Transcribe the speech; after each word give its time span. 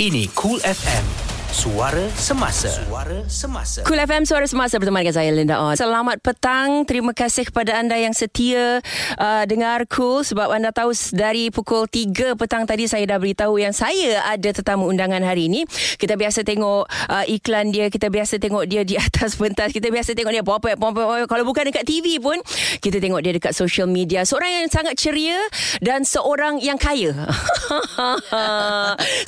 Ini 0.00 0.32
Cool 0.32 0.64
FM. 0.64 1.29
Suara 1.50 2.06
Semasa. 2.14 2.70
Suara 2.70 3.26
Semasa. 3.26 3.82
Cool 3.82 3.98
FM 3.98 4.22
Suara 4.22 4.46
Semasa 4.46 4.78
bersama 4.78 5.02
dengan 5.02 5.18
saya 5.18 5.34
Linda 5.34 5.58
On. 5.58 5.74
Selamat 5.74 6.22
petang. 6.22 6.86
Terima 6.86 7.10
kasih 7.10 7.50
kepada 7.50 7.74
anda 7.74 7.98
yang 7.98 8.14
setia 8.14 8.78
uh, 9.18 9.42
dengar 9.50 9.82
Cool 9.90 10.22
sebab 10.22 10.46
anda 10.46 10.70
tahu 10.70 10.94
dari 11.10 11.50
pukul 11.50 11.90
3 11.90 12.38
petang 12.38 12.70
tadi 12.70 12.86
saya 12.86 13.02
dah 13.02 13.18
beritahu 13.18 13.58
yang 13.58 13.74
saya 13.74 14.22
ada 14.30 14.54
tetamu 14.54 14.86
undangan 14.86 15.26
hari 15.26 15.50
ini. 15.50 15.66
Kita 15.98 16.14
biasa 16.14 16.46
tengok 16.46 16.86
uh, 16.86 17.24
iklan 17.26 17.74
dia, 17.74 17.90
kita 17.90 18.14
biasa 18.14 18.38
tengok 18.38 18.70
dia 18.70 18.86
di 18.86 18.94
atas 19.10 19.34
pentas, 19.34 19.74
kita 19.74 19.90
biasa 19.90 20.14
tengok 20.14 20.30
dia 20.30 20.46
popet 20.46 20.78
popet 20.78 21.26
kalau 21.26 21.42
bukan 21.42 21.66
dekat 21.66 21.82
TV 21.82 22.22
pun 22.22 22.38
kita 22.78 23.02
tengok 23.02 23.26
dia 23.26 23.34
dekat 23.34 23.58
social 23.58 23.90
media. 23.90 24.22
Seorang 24.22 24.54
yang 24.54 24.70
sangat 24.70 24.94
ceria 24.94 25.42
dan 25.82 26.06
seorang 26.06 26.62
yang 26.62 26.78
kaya. 26.78 27.10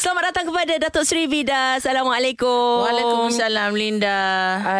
Selamat 0.02 0.22
datang 0.30 0.46
kepada 0.54 0.78
Datuk 0.86 1.02
Sri 1.02 1.26
Vida. 1.26 1.82
Assalamualaikum. 1.82 2.11
Assalamualaikum. 2.12 2.84
Waalaikumsalam 2.84 3.72
Linda. 3.72 4.20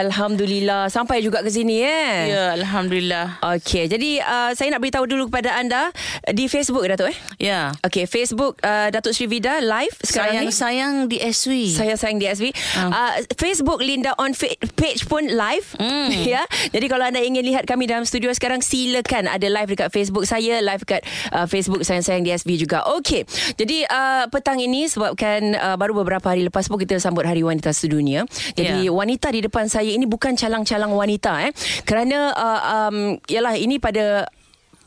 Alhamdulillah 0.04 0.92
sampai 0.92 1.24
juga 1.24 1.41
ke 1.41 1.48
sini 1.48 1.80
eh. 1.80 2.28
Ya, 2.28 2.52
alhamdulillah. 2.60 3.41
Okey, 3.56 3.88
jadi 3.88 4.20
uh, 4.20 4.52
saya 4.52 4.68
nak 4.68 4.84
beritahu 4.84 5.08
dulu 5.08 5.32
kepada 5.32 5.56
anda 5.56 5.96
di 6.28 6.45
Facebook 6.52 6.84
Datuk 6.84 7.08
eh. 7.08 7.16
Ya. 7.41 7.72
Okey, 7.88 8.05
Facebook 8.05 8.60
uh, 8.60 8.92
Datuk 8.92 9.16
Sri 9.16 9.32
Vida 9.32 9.64
live 9.64 9.96
sekarang 10.05 10.45
sayang, 10.45 10.45
ni. 10.45 10.52
Sayang 10.52 10.92
di 11.08 11.16
SW. 11.24 11.52
Saya 11.72 11.96
sayang 11.96 12.20
di 12.20 12.28
SW. 12.28 12.52
Uh. 12.52 12.92
Uh, 12.92 13.12
Facebook 13.41 13.80
Linda 13.80 14.12
on 14.20 14.36
page 14.77 15.08
pun 15.08 15.24
live. 15.24 15.72
Mm. 15.80 16.12
ya. 16.36 16.44
Jadi 16.69 16.84
kalau 16.84 17.08
anda 17.08 17.24
ingin 17.24 17.48
lihat 17.48 17.64
kami 17.64 17.88
dalam 17.88 18.05
studio 18.05 18.28
sekarang 18.36 18.60
silakan 18.60 19.24
ada 19.24 19.48
live 19.48 19.72
dekat 19.72 19.88
Facebook 19.88 20.28
saya, 20.28 20.60
live 20.60 20.84
dekat 20.84 21.00
uh, 21.33 21.48
Facebook 21.48 21.80
sayang 21.80 22.05
sayang 22.05 22.28
di 22.28 22.36
SW 22.36 22.60
juga. 22.60 22.84
Okey. 23.00 23.24
Jadi 23.56 23.88
uh, 23.88 24.28
petang 24.28 24.60
ini 24.60 24.84
sebabkan 24.84 25.56
uh, 25.56 25.80
baru 25.80 25.96
beberapa 25.96 26.28
hari 26.28 26.44
lepas 26.44 26.69
pun 26.69 26.77
kita 26.77 27.00
sambut 27.00 27.22
Hari 27.27 27.43
Wanita 27.47 27.71
Sedunia. 27.71 28.27
Jadi 28.55 28.89
yeah. 28.89 28.95
wanita 28.95 29.31
di 29.33 29.41
depan 29.45 29.67
saya 29.69 29.91
ini 29.91 30.05
bukan 30.05 30.34
calang-calang 30.34 30.92
wanita 30.92 31.48
eh. 31.48 31.53
Kerana 31.87 32.33
uh, 32.34 32.61
um 32.89 32.97
yalah 33.31 33.55
ini 33.56 33.79
pada 33.79 34.27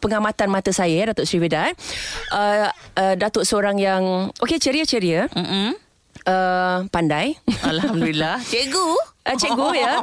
pengamatan 0.04 0.48
mata 0.54 0.70
saya 0.70 0.94
ya 0.94 1.06
Datuk 1.12 1.26
Sri 1.26 1.42
Veda 1.42 1.72
eh. 1.72 1.74
Uh, 2.30 2.70
uh, 3.00 3.14
Datuk 3.18 3.48
seorang 3.48 3.80
yang 3.80 4.30
okey 4.44 4.60
ceria-ceria. 4.62 5.32
Mm-hmm. 5.32 5.70
Uh, 6.26 6.78
pandai. 6.90 7.38
Alhamdulillah. 7.62 8.42
Cikgu. 8.52 9.15
Uh, 9.26 9.34
cikgu 9.34 9.70
ya. 9.74 9.94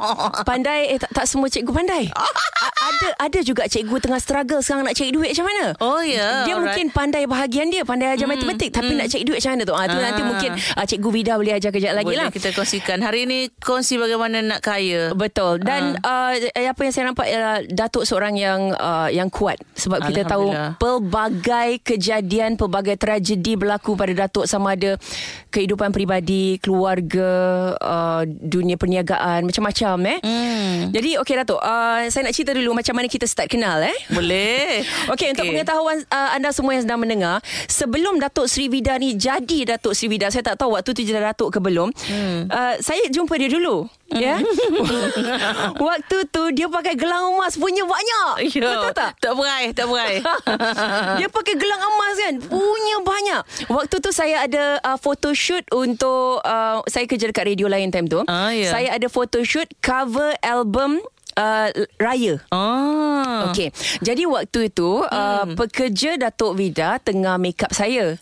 Pandai 0.43 0.91
eh, 0.91 0.99
tak, 0.99 1.11
tak 1.15 1.25
semua 1.25 1.47
cikgu 1.47 1.71
pandai. 1.71 2.11
Ada 2.83 3.07
ada 3.15 3.39
juga 3.43 3.63
cikgu 3.67 3.95
Tengah 4.03 4.19
struggle 4.19 4.59
sekarang 4.59 4.83
Nak 4.87 4.95
cari 4.95 5.11
duit 5.15 5.31
macam 5.31 5.45
mana? 5.47 5.65
Oh 5.79 6.01
ya 6.03 6.15
yeah, 6.19 6.31
Dia 6.43 6.53
alright. 6.55 6.75
mungkin 6.75 6.85
pandai 6.91 7.23
bahagian 7.23 7.67
dia 7.71 7.87
Pandai 7.87 8.11
ajar 8.11 8.27
mm, 8.27 8.33
matematik 8.35 8.69
Tapi 8.75 8.91
mm. 8.91 8.97
nak 8.99 9.07
cari 9.07 9.23
duit 9.23 9.39
macam 9.39 9.51
mana 9.55 9.63
tu? 9.63 9.75
Ah, 9.75 9.85
tu 9.87 9.97
Nanti 9.99 10.21
ah. 10.21 10.27
mungkin 10.27 10.51
uh, 10.59 10.85
Cikgu 10.85 11.09
Vida 11.13 11.31
boleh 11.39 11.53
ajar 11.55 11.71
kejap 11.71 11.93
lagi 11.95 12.13
lah. 12.15 12.29
kita 12.33 12.51
kongsikan. 12.51 12.99
Hari 12.99 13.19
ini 13.23 13.39
Kongsi 13.63 13.95
bagaimana 13.95 14.43
nak 14.43 14.59
kaya. 14.59 15.15
Betul. 15.15 15.63
Dan 15.63 15.95
uh. 16.03 16.35
Uh, 16.35 16.67
Apa 16.67 16.81
yang 16.83 16.93
saya 16.93 17.03
nampak 17.11 17.27
ialah 17.29 17.63
Datuk 17.67 18.03
seorang 18.03 18.35
yang 18.35 18.75
uh, 18.75 19.07
Yang 19.07 19.29
kuat. 19.31 19.57
Sebab 19.79 20.03
kita 20.11 20.27
tahu 20.27 20.51
Pelbagai 20.79 21.79
kejadian 21.83 22.59
Pelbagai 22.59 22.99
tragedi 22.99 23.55
berlaku 23.55 23.95
pada 23.95 24.27
Datuk 24.27 24.49
Sama 24.49 24.75
ada 24.75 24.99
Kehidupan 25.53 25.95
peribadi 25.95 26.59
Keluarga 26.59 27.31
uh, 27.79 28.21
Dunia 28.27 28.75
perniagaan 28.75 29.12
perniagaan 29.13 29.41
macam-macam 29.45 29.95
eh. 30.09 30.19
Hmm. 30.23 30.79
Jadi 30.93 31.09
okey 31.21 31.35
Datuk, 31.37 31.61
uh, 31.61 32.01
saya 32.09 32.21
nak 32.25 32.33
cerita 32.33 32.51
dulu 32.57 32.73
macam 32.73 32.93
mana 32.97 33.07
kita 33.09 33.25
start 33.29 33.47
kenal 33.49 33.81
eh. 33.81 33.97
Boleh. 34.09 34.81
okey 34.83 35.13
okay. 35.13 35.27
untuk 35.33 35.45
pengetahuan 35.45 35.97
uh, 36.09 36.29
anda 36.33 36.49
semua 36.49 36.73
yang 36.77 36.83
sedang 36.85 36.99
mendengar, 37.01 37.39
sebelum 37.69 38.17
Datuk 38.17 38.49
Sri 38.49 38.67
Vida 38.69 38.97
ni 38.97 39.15
jadi 39.15 39.77
Datuk 39.77 39.93
Sri 39.93 40.09
Vida, 40.09 40.29
saya 40.33 40.41
tak 40.41 40.57
tahu 40.57 40.73
waktu 40.73 40.89
tu 40.93 41.01
jadi 41.05 41.21
Datuk 41.21 41.53
ke 41.53 41.59
belum. 41.61 41.93
Hmm. 42.09 42.49
Uh, 42.49 42.75
saya 42.81 43.05
jumpa 43.09 43.37
dia 43.37 43.49
dulu. 43.49 43.85
Ya. 44.11 44.37
Yeah? 44.37 44.39
Waktu 45.87 46.17
tu 46.29 46.43
dia 46.51 46.67
pakai 46.67 46.93
gelang 46.99 47.33
emas 47.33 47.55
punya 47.55 47.87
banyak. 47.87 48.51
Ya. 48.51 48.83
Betul 48.83 48.91
tak? 48.93 49.11
Tak 49.17 49.33
berai, 49.33 49.71
tak 49.71 49.87
berai. 49.87 50.19
dia 51.19 51.27
pakai 51.31 51.55
gelang 51.55 51.81
emas 51.81 52.15
kan? 52.19 52.35
Punya 52.45 52.97
banyak. 53.01 53.41
Waktu 53.71 53.95
tu 54.03 54.09
saya 54.11 54.43
ada 54.45 54.77
uh, 54.83 54.97
photoshoot 54.99 55.65
untuk 55.73 56.43
uh, 56.43 56.83
saya 56.85 57.07
kerja 57.07 57.31
dekat 57.31 57.55
radio 57.55 57.71
lain 57.71 57.89
time 57.89 58.05
tu. 58.11 58.21
Ah, 58.27 58.51
yeah. 58.51 58.69
Saya 58.69 58.93
ada 58.93 59.07
photoshoot 59.09 59.71
cover 59.81 60.35
album 60.43 61.01
uh, 61.37 61.69
raya. 61.97 62.41
Oh. 62.53 63.49
Okey. 63.49 63.73
Jadi 64.01 64.23
waktu 64.29 64.69
itu 64.69 65.01
uh, 65.03 65.09
hmm. 65.09 65.17
uh, 65.17 65.45
pekerja 65.57 66.17
Datuk 66.19 66.57
Vida 66.57 67.01
tengah 67.01 67.35
make 67.41 67.61
up 67.65 67.73
saya. 67.73 68.17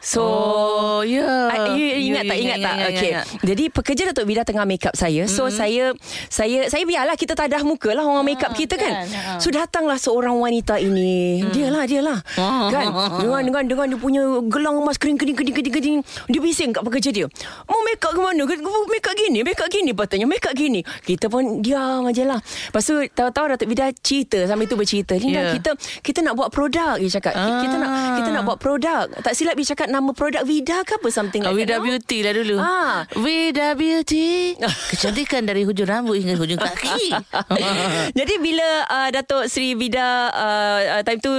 So 0.00 0.22
Oh. 0.26 1.00
ya. 1.04 1.24
Yeah. 1.52 1.74
you, 1.76 1.84
you 1.84 2.12
ingat 2.14 2.24
yeah, 2.24 2.30
tak 2.30 2.38
ingat 2.38 2.58
yeah, 2.58 2.66
tak? 2.66 2.76
yeah, 2.76 2.88
Okey 2.88 3.10
yeah, 3.10 3.24
yeah. 3.24 3.44
Jadi 3.46 3.64
pekerja 3.70 4.02
Datuk 4.10 4.24
Vida 4.28 4.42
tengah 4.46 4.64
make 4.68 4.84
up 4.86 4.94
saya. 4.96 5.22
So 5.28 5.46
mm-hmm. 5.46 5.56
saya 5.56 5.84
Saya 6.28 6.58
saya 6.70 6.84
biarlah 6.84 7.16
Kita 7.18 7.32
tadah 7.36 7.62
muka 7.62 7.92
lah 7.92 8.04
Orang 8.04 8.26
make 8.26 8.40
up 8.42 8.52
ah, 8.52 8.56
kita 8.56 8.74
kan, 8.78 9.06
kan? 9.06 9.38
So 9.42 9.52
datanglah 9.52 9.98
seorang 10.00 10.36
wanita 10.36 10.78
ini. 10.80 11.44
Mm. 11.44 11.52
Dia 11.52 11.66
lah 11.72 11.84
dia 11.88 12.00
lah. 12.02 12.18
Kan? 12.36 12.86
Dengan 13.22 13.40
dengan 13.44 13.62
dengan 13.66 13.86
dia 13.94 13.98
punya 13.98 14.22
Gelang 14.46 14.80
emas 14.80 14.96
kering 14.96 15.18
kering 15.18 15.36
kering 15.36 15.54
kering 15.54 15.74
kering. 15.74 15.98
Dia 16.30 16.40
bising 16.40 16.70
kat 16.72 16.82
pekerja 16.84 17.10
dia. 17.12 17.26
Mau 17.68 17.80
make 17.84 18.02
up 18.02 18.12
ke 18.14 18.20
mana? 18.20 18.42
Make 18.46 19.06
up 19.06 19.14
gini 19.16 19.38
Make 19.42 19.60
up 19.60 19.68
gini. 19.68 19.90
Patutnya 19.92 20.26
make 20.28 20.46
up 20.46 20.54
gini? 20.54 20.80
Kita 21.04 21.28
pun 21.28 21.60
diam 21.60 22.06
aja 22.08 22.24
lah. 22.24 22.40
Lepas 22.40 22.82
tu 22.84 22.96
Tahu-tahu 23.06 23.46
Datuk 23.56 23.68
Vida 23.70 23.90
cerita. 24.00 24.38
Sambil 24.48 24.66
tu 24.68 24.76
bercerita. 24.78 25.14
Linda 25.16 25.50
yeah. 25.50 25.54
kita 25.56 25.70
Kita 26.02 26.18
nak 26.24 26.34
buat 26.38 26.48
produk 26.50 26.98
Dia 26.98 27.10
cakap. 27.20 27.34
Ah. 27.36 27.62
Kita 27.62 27.76
nak 27.78 27.90
Kita 28.22 28.28
nak 28.32 28.42
buat 28.46 28.58
produk. 28.58 29.04
Tak 29.22 29.32
silap 29.36 29.54
dia 29.56 29.66
cakap 29.74 29.85
nama 29.88 30.10
produk 30.12 30.42
Vida 30.42 30.82
ke 30.82 30.98
apa 30.98 31.08
something 31.10 31.42
like 31.42 31.54
Vida 31.54 31.78
that, 31.78 31.84
Beauty 31.84 32.18
lah 32.22 32.32
dulu. 32.34 32.56
Ha. 32.58 32.76
Vida 33.18 33.66
Beauty. 33.78 34.58
Kecantikan 34.92 35.46
dari 35.46 35.62
hujung 35.62 35.88
rambut 35.88 36.18
hingga 36.18 36.36
hujung 36.36 36.58
kaki. 36.58 37.14
Jadi 38.18 38.34
bila 38.42 38.68
uh, 38.90 39.08
Datuk 39.14 39.46
Sri 39.46 39.78
Vida 39.78 40.30
uh, 40.34 40.80
uh, 40.98 41.02
time 41.06 41.20
tu 41.22 41.32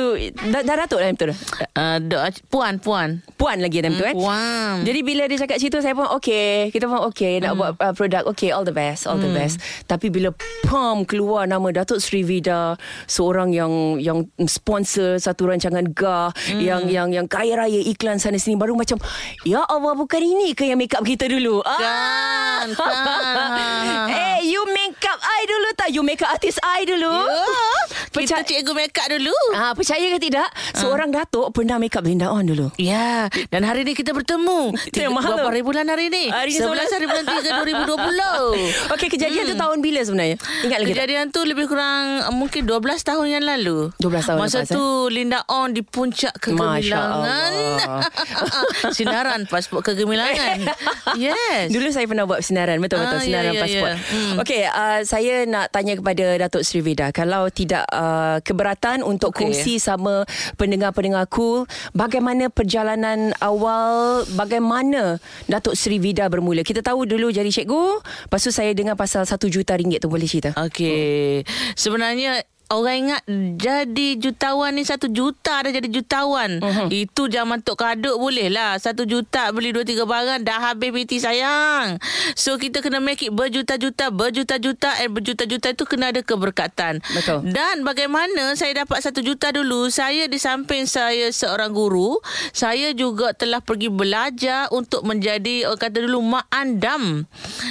dah, 0.50 0.62
dah 0.64 0.76
Datuk 0.88 1.00
time 1.04 1.16
tu? 1.16 1.26
Uh, 1.76 1.98
puan, 2.48 2.80
puan. 2.80 3.22
Puan 3.36 3.58
lagi 3.60 3.84
time 3.84 3.96
tu 4.00 4.06
hmm, 4.06 4.12
eh. 4.12 4.16
Puan. 4.16 4.76
Jadi 4.88 5.00
bila 5.04 5.24
dia 5.28 5.38
cakap 5.38 5.58
situ 5.60 5.78
saya 5.84 5.94
pun 5.94 6.08
okay. 6.10 6.72
Kita 6.72 6.88
pun 6.90 7.04
okay 7.06 7.44
nak 7.44 7.54
hmm. 7.54 7.60
buat 7.60 7.72
uh, 7.78 7.94
produk. 7.94 8.24
Okay 8.34 8.50
all 8.50 8.64
the 8.64 8.74
best. 8.74 9.06
All 9.06 9.20
hmm. 9.20 9.28
the 9.28 9.32
best. 9.36 9.62
Tapi 9.86 10.10
bila 10.10 10.32
pom 10.66 11.04
keluar 11.04 11.46
nama 11.46 11.70
Datuk 11.70 12.00
Sri 12.02 12.24
Vida 12.24 12.80
seorang 13.06 13.52
yang 13.54 14.02
yang 14.02 14.26
sponsor 14.48 15.20
satu 15.22 15.50
rancangan 15.50 15.92
GAH 15.92 16.34
hmm. 16.34 16.62
yang 16.62 16.84
yang 16.88 17.10
yang 17.12 17.28
kaya 17.28 17.60
raya 17.60 17.82
iklan 17.84 18.18
sana 18.18 18.37
sini 18.40 18.56
baru 18.58 18.74
macam 18.74 18.98
ya 19.44 19.66
Allah 19.66 19.94
bukan 19.94 20.22
ini 20.22 20.54
ke 20.58 20.66
yang 20.70 20.80
make 20.80 20.94
up 20.94 21.04
kita 21.06 21.30
dulu 21.30 21.62
kan, 21.62 22.68
ah. 22.70 22.70
kan. 22.74 24.10
eh 24.26 24.38
you 24.48 24.62
make 24.74 25.02
up 25.06 25.20
I 25.22 25.42
dulu 25.46 25.68
tak 25.78 25.90
you 25.94 26.02
make 26.02 26.22
up 26.22 26.34
artist 26.34 26.62
I 26.62 26.86
dulu 26.86 27.12
yeah. 28.14 28.14
kita 28.14 28.42
cikgu 28.46 28.72
make 28.74 28.96
up 28.98 29.08
dulu 29.10 29.36
ah 29.54 29.74
percaya 29.78 30.08
ke 30.14 30.20
tidak 30.22 30.50
seorang 30.74 31.14
ah. 31.14 31.24
datuk 31.24 31.54
pernah 31.54 31.78
make 31.78 31.94
up 31.98 32.06
Linda 32.06 32.30
on 32.30 32.46
dulu 32.46 32.70
ya 32.80 33.28
yeah. 33.28 33.48
dan 33.54 33.66
hari 33.66 33.86
ni 33.86 33.94
kita 33.94 34.14
bertemu 34.14 34.74
Tiga, 34.90 35.10
berapa 35.14 35.50
hari 35.50 35.64
bulan 35.66 35.86
hari 35.90 36.10
ni 36.10 36.30
hari 36.30 36.54
11 36.54 36.96
hari 36.96 37.06
bulan 37.06 37.26
3 37.26 37.88
2020 37.88 37.98
okey 38.94 39.08
kejadian 39.10 39.44
hmm. 39.46 39.52
tu 39.54 39.56
tahun 39.58 39.78
bila 39.82 40.00
sebenarnya 40.04 40.38
ingat 40.66 40.78
lagi 40.82 40.92
kejadian 40.94 41.26
tak? 41.30 41.36
tu 41.36 41.40
lebih 41.46 41.66
kurang 41.70 42.26
mungkin 42.36 42.62
12 42.66 42.84
tahun 43.04 43.26
yang 43.40 43.44
lalu 43.46 43.92
12 44.02 44.30
tahun 44.30 44.40
masa 44.40 44.60
lepas, 44.64 44.74
tu 44.74 44.84
eh? 44.84 45.14
Linda 45.14 45.40
on 45.50 45.74
di 45.74 45.82
puncak 45.82 46.34
kegemilangan 46.42 47.52
sinaran 48.98 49.48
pasport 49.48 49.84
kegemilangan. 49.86 50.68
yes. 51.20 51.72
Dulu 51.72 51.88
saya 51.92 52.06
pernah 52.06 52.26
buat 52.28 52.42
sinaran. 52.44 52.78
Betul-betul 52.80 53.20
ah, 53.20 53.24
sinaran 53.24 53.52
yeah, 53.52 53.56
yeah, 53.56 53.64
pasport. 53.64 53.94
Yeah. 53.94 53.98
Hmm. 54.08 54.36
Okey, 54.44 54.62
uh, 54.68 55.00
saya 55.08 55.34
nak 55.48 55.66
tanya 55.72 55.94
kepada 55.98 56.26
Datuk 56.48 56.64
Sri 56.64 56.82
Vida. 56.84 57.10
Kalau 57.16 57.48
tidak 57.52 57.88
uh, 57.92 58.40
keberatan 58.44 59.02
untuk 59.02 59.34
okay. 59.34 59.48
kongsi 59.48 59.80
sama 59.80 60.28
pendengar-pendengar 60.60 61.30
cool, 61.32 61.66
bagaimana 61.96 62.52
perjalanan 62.52 63.32
awal, 63.40 64.24
bagaimana 64.36 65.22
Datuk 65.48 65.78
Sri 65.78 65.98
Vida 65.98 66.28
bermula? 66.28 66.62
Kita 66.62 66.84
tahu 66.84 67.08
dulu 67.08 67.32
jadi 67.32 67.50
cikgu, 67.50 68.04
lepas 68.28 68.42
tu 68.44 68.52
saya 68.52 68.72
dengar 68.76 69.00
pasal 69.00 69.24
satu 69.24 69.48
juta 69.48 69.76
ringgit 69.78 70.04
tu 70.04 70.10
boleh 70.12 70.28
cerita? 70.28 70.52
Okey. 70.58 71.44
Hmm. 71.44 71.74
Sebenarnya 71.78 72.44
Orang 72.68 73.08
ingat 73.08 73.24
jadi 73.56 74.20
jutawan 74.20 74.76
ni 74.76 74.84
satu 74.84 75.08
juta 75.08 75.64
dah 75.64 75.72
jadi 75.72 75.88
jutawan. 75.88 76.60
Uh-huh. 76.60 76.92
Itu 76.92 77.32
zaman 77.32 77.64
Tok 77.64 77.80
Kaduk 77.80 78.20
boleh 78.20 78.52
lah. 78.52 78.76
Satu 78.76 79.08
juta 79.08 79.48
beli 79.56 79.72
dua 79.72 79.88
tiga 79.88 80.04
barang 80.04 80.44
dah 80.44 80.76
habis 80.76 80.92
PT 80.92 81.24
sayang. 81.24 81.96
So 82.36 82.60
kita 82.60 82.84
kena 82.84 83.00
make 83.00 83.24
it 83.24 83.32
berjuta-juta, 83.32 84.12
berjuta-juta 84.12 85.00
and 85.00 85.16
berjuta-juta 85.16 85.72
itu 85.72 85.84
kena 85.88 86.12
ada 86.12 86.20
keberkatan. 86.20 87.00
Betul. 87.16 87.48
Dan 87.56 87.88
bagaimana 87.88 88.52
saya 88.60 88.84
dapat 88.84 89.00
satu 89.00 89.24
juta 89.24 89.56
dulu, 89.56 89.88
saya 89.88 90.28
di 90.28 90.36
samping 90.36 90.84
saya 90.92 91.32
seorang 91.32 91.72
guru, 91.72 92.20
saya 92.52 92.92
juga 92.92 93.32
telah 93.32 93.64
pergi 93.64 93.88
belajar 93.88 94.68
untuk 94.76 95.08
menjadi 95.08 95.72
orang 95.72 95.80
kata 95.80 96.04
dulu 96.04 96.20
mak 96.20 96.52
andam. 96.52 97.24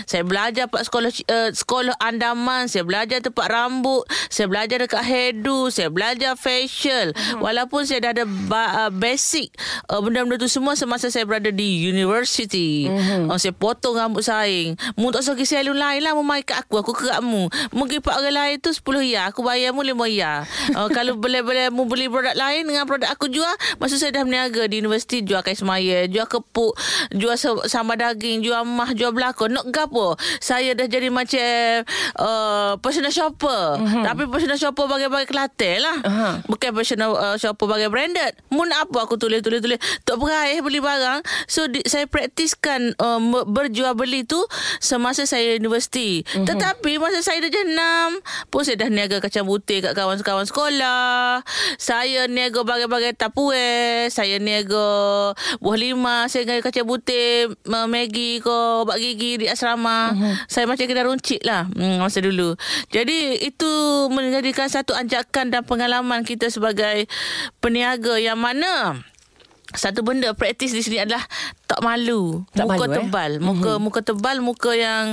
Saya 0.08 0.24
belajar 0.24 0.72
pak 0.72 0.88
sekolah 0.88 1.12
uh, 1.12 1.50
sekolah 1.52 2.00
andaman, 2.00 2.72
saya 2.72 2.88
belajar 2.88 3.20
tempat 3.20 3.52
rambut, 3.52 4.08
saya 4.32 4.48
belajar 4.48 4.85
dekat 4.86 5.02
hairdo, 5.02 5.68
saya 5.68 5.90
belajar 5.90 6.38
facial. 6.38 7.10
Uh-huh. 7.10 7.42
Walaupun 7.42 7.82
saya 7.82 8.06
dah 8.06 8.12
ada 8.14 8.24
ba- 8.24 8.86
uh, 8.86 8.92
basic 8.94 9.50
uh, 9.90 9.98
benda-benda 9.98 10.38
tu 10.38 10.46
semua 10.46 10.78
semasa 10.78 11.10
saya 11.10 11.26
berada 11.26 11.50
di 11.50 11.86
university. 11.86 12.86
Uh-huh. 12.86 13.34
Uh, 13.34 13.38
saya 13.38 13.50
potong 13.50 13.98
rambut 13.98 14.22
saing. 14.22 14.78
Mu 14.94 15.10
tak 15.10 15.24
suka 15.24 15.42
salon 15.42 15.74
lain 15.74 16.04
lah 16.04 16.12
mu 16.14 16.22
mai 16.22 16.46
kat 16.46 16.62
aku, 16.62 16.78
aku 16.82 16.92
kerak 16.94 17.22
mu. 17.24 17.48
Mungkin 17.72 18.02
pak 18.04 18.20
orang 18.20 18.36
lain 18.36 18.56
tu 18.60 18.70
10 18.70 18.82
ya, 19.10 19.22
aku 19.32 19.40
bayar 19.42 19.72
mu 19.72 19.82
5 19.82 19.96
ya. 20.12 20.44
Uh, 20.76 20.88
kalau 20.92 21.16
boleh-boleh 21.22 21.72
mu 21.72 21.88
beli 21.88 22.06
produk 22.06 22.36
lain 22.36 22.68
dengan 22.68 22.84
produk 22.84 23.10
aku 23.10 23.32
jual, 23.32 23.50
masa 23.80 23.96
saya 23.96 24.12
dah 24.14 24.22
berniaga 24.22 24.68
di 24.68 24.84
universiti 24.84 25.24
jual 25.24 25.40
kais 25.40 25.64
maya, 25.64 26.04
jual 26.06 26.28
kepuk, 26.28 26.76
jual 27.16 27.34
sambal 27.66 27.96
daging, 27.96 28.44
jual 28.44 28.62
mah, 28.68 28.92
jual 28.92 29.10
belakon. 29.16 29.56
Nak 29.56 29.72
gapo? 29.72 30.14
Saya 30.38 30.76
dah 30.76 30.84
jadi 30.84 31.08
macam 31.08 31.82
uh, 32.20 32.76
personal 32.84 33.10
shopper. 33.14 33.80
Uh-huh. 33.80 34.04
Tapi 34.04 34.28
personal 34.28 34.60
shopper 34.60 34.75
bagai-bagai 34.84 35.32
Kelantan 35.32 35.80
lah. 35.80 35.96
Uh-huh. 36.04 36.34
Bukan 36.52 36.70
personal 36.76 37.16
uh, 37.16 37.36
shopper 37.40 37.64
bagai 37.64 37.88
branded. 37.88 38.36
Mun 38.52 38.68
apa 38.68 39.08
aku 39.08 39.16
tulis-tulis-tulis. 39.16 39.80
Tak 40.04 40.20
beraih 40.20 40.60
beli 40.60 40.84
barang. 40.84 41.24
So 41.48 41.64
di, 41.72 41.80
saya 41.88 42.04
praktiskan 42.04 42.92
uh, 43.00 43.18
berjual 43.48 43.96
beli 43.96 44.28
tu 44.28 44.38
semasa 44.78 45.24
saya 45.24 45.56
universiti. 45.56 46.20
Uh-huh. 46.20 46.44
Tetapi 46.44 47.00
masa 47.00 47.24
saya 47.24 47.40
dah 47.40 47.52
jenam 47.52 48.20
pun 48.52 48.62
saya 48.62 48.84
dah 48.84 48.92
niaga 48.92 49.24
kacang 49.24 49.48
butir 49.48 49.80
kat 49.80 49.96
kawan-kawan 49.96 50.44
sekolah. 50.44 51.40
Saya 51.80 52.28
niaga 52.28 52.60
bagai-bagai 52.60 53.16
tapuer. 53.16 54.12
Saya 54.12 54.36
niaga 54.36 55.32
buah 55.64 55.78
lima. 55.80 56.28
Saya 56.28 56.44
niaga 56.44 56.68
kacang 56.68 56.84
butir, 56.84 57.56
Maggi 57.66 58.42
ke, 58.42 58.58
obat 58.84 59.00
gigi 59.00 59.40
di 59.40 59.46
asrama. 59.48 60.12
Uh-huh. 60.12 60.34
Saya 60.50 60.68
macam 60.68 60.84
kena 60.84 61.06
runcit 61.06 61.40
lah 61.46 61.70
hmm, 61.70 62.02
masa 62.02 62.18
dulu. 62.18 62.58
Jadi 62.90 63.46
itu 63.46 63.72
menjadikan 64.10 64.65
satu 64.68 64.92
anjakan 64.94 65.50
dan 65.50 65.62
pengalaman 65.62 66.22
kita 66.22 66.50
sebagai 66.50 67.10
peniaga 67.58 68.18
yang 68.20 68.38
mana 68.38 69.00
satu 69.74 70.06
benda 70.06 70.30
praktis 70.32 70.70
di 70.70 70.80
sini 70.80 71.02
adalah 71.02 71.26
tak 71.66 71.82
malu. 71.82 72.46
Tak 72.54 72.64
muka 72.64 72.86
malu, 72.86 72.92
eh? 72.92 72.96
tebal. 73.02 73.30
Eh? 73.34 73.42
Muka 73.42 73.70
mm-hmm. 73.74 73.82
muka 73.82 74.00
tebal, 74.00 74.36
muka 74.38 74.70
yang 74.72 75.04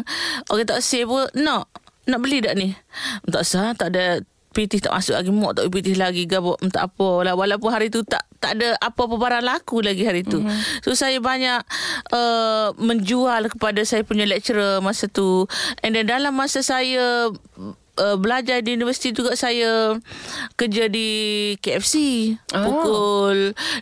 orang 0.53 0.67
tak 0.69 0.79
say 0.85 1.03
pun 1.03 1.25
nak 1.33 1.67
nak 2.05 2.19
beli 2.21 2.43
tak 2.43 2.55
ni? 2.55 2.77
Tak 3.25 3.43
sah, 3.43 3.73
tak 3.73 3.95
ada 3.95 4.21
pitih 4.53 4.79
tak 4.79 4.93
masuk 4.93 5.17
lagi 5.17 5.33
mak 5.33 5.57
tak 5.57 5.65
pitih 5.73 5.97
lagi 5.97 6.23
gabuk 6.29 6.61
tak 6.69 6.93
apa 6.93 7.25
lah 7.25 7.33
walaupun 7.33 7.73
hari 7.73 7.89
tu 7.89 8.05
tak 8.05 8.21
tak 8.37 8.61
ada 8.61 8.77
apa-apa 8.77 9.17
barang 9.17 9.43
laku 9.43 9.81
lagi 9.81 10.05
hari 10.05 10.21
tu 10.21 10.45
mm-hmm. 10.45 10.85
so 10.85 10.93
saya 10.93 11.17
banyak 11.17 11.65
uh, 12.13 12.69
menjual 12.77 13.49
kepada 13.49 13.81
saya 13.81 14.05
punya 14.05 14.29
lecturer 14.29 14.77
masa 14.77 15.09
tu 15.09 15.49
and 15.81 15.97
then 15.97 16.05
dalam 16.05 16.37
masa 16.37 16.61
saya 16.61 17.33
uh, 17.99 18.17
belajar 18.17 18.61
di 18.65 18.73
universiti 18.73 19.13
juga 19.13 19.37
saya 19.37 19.97
kerja 20.57 20.89
di 20.89 21.09
KFC 21.61 21.93
oh. 22.53 22.63
pukul 22.65 23.37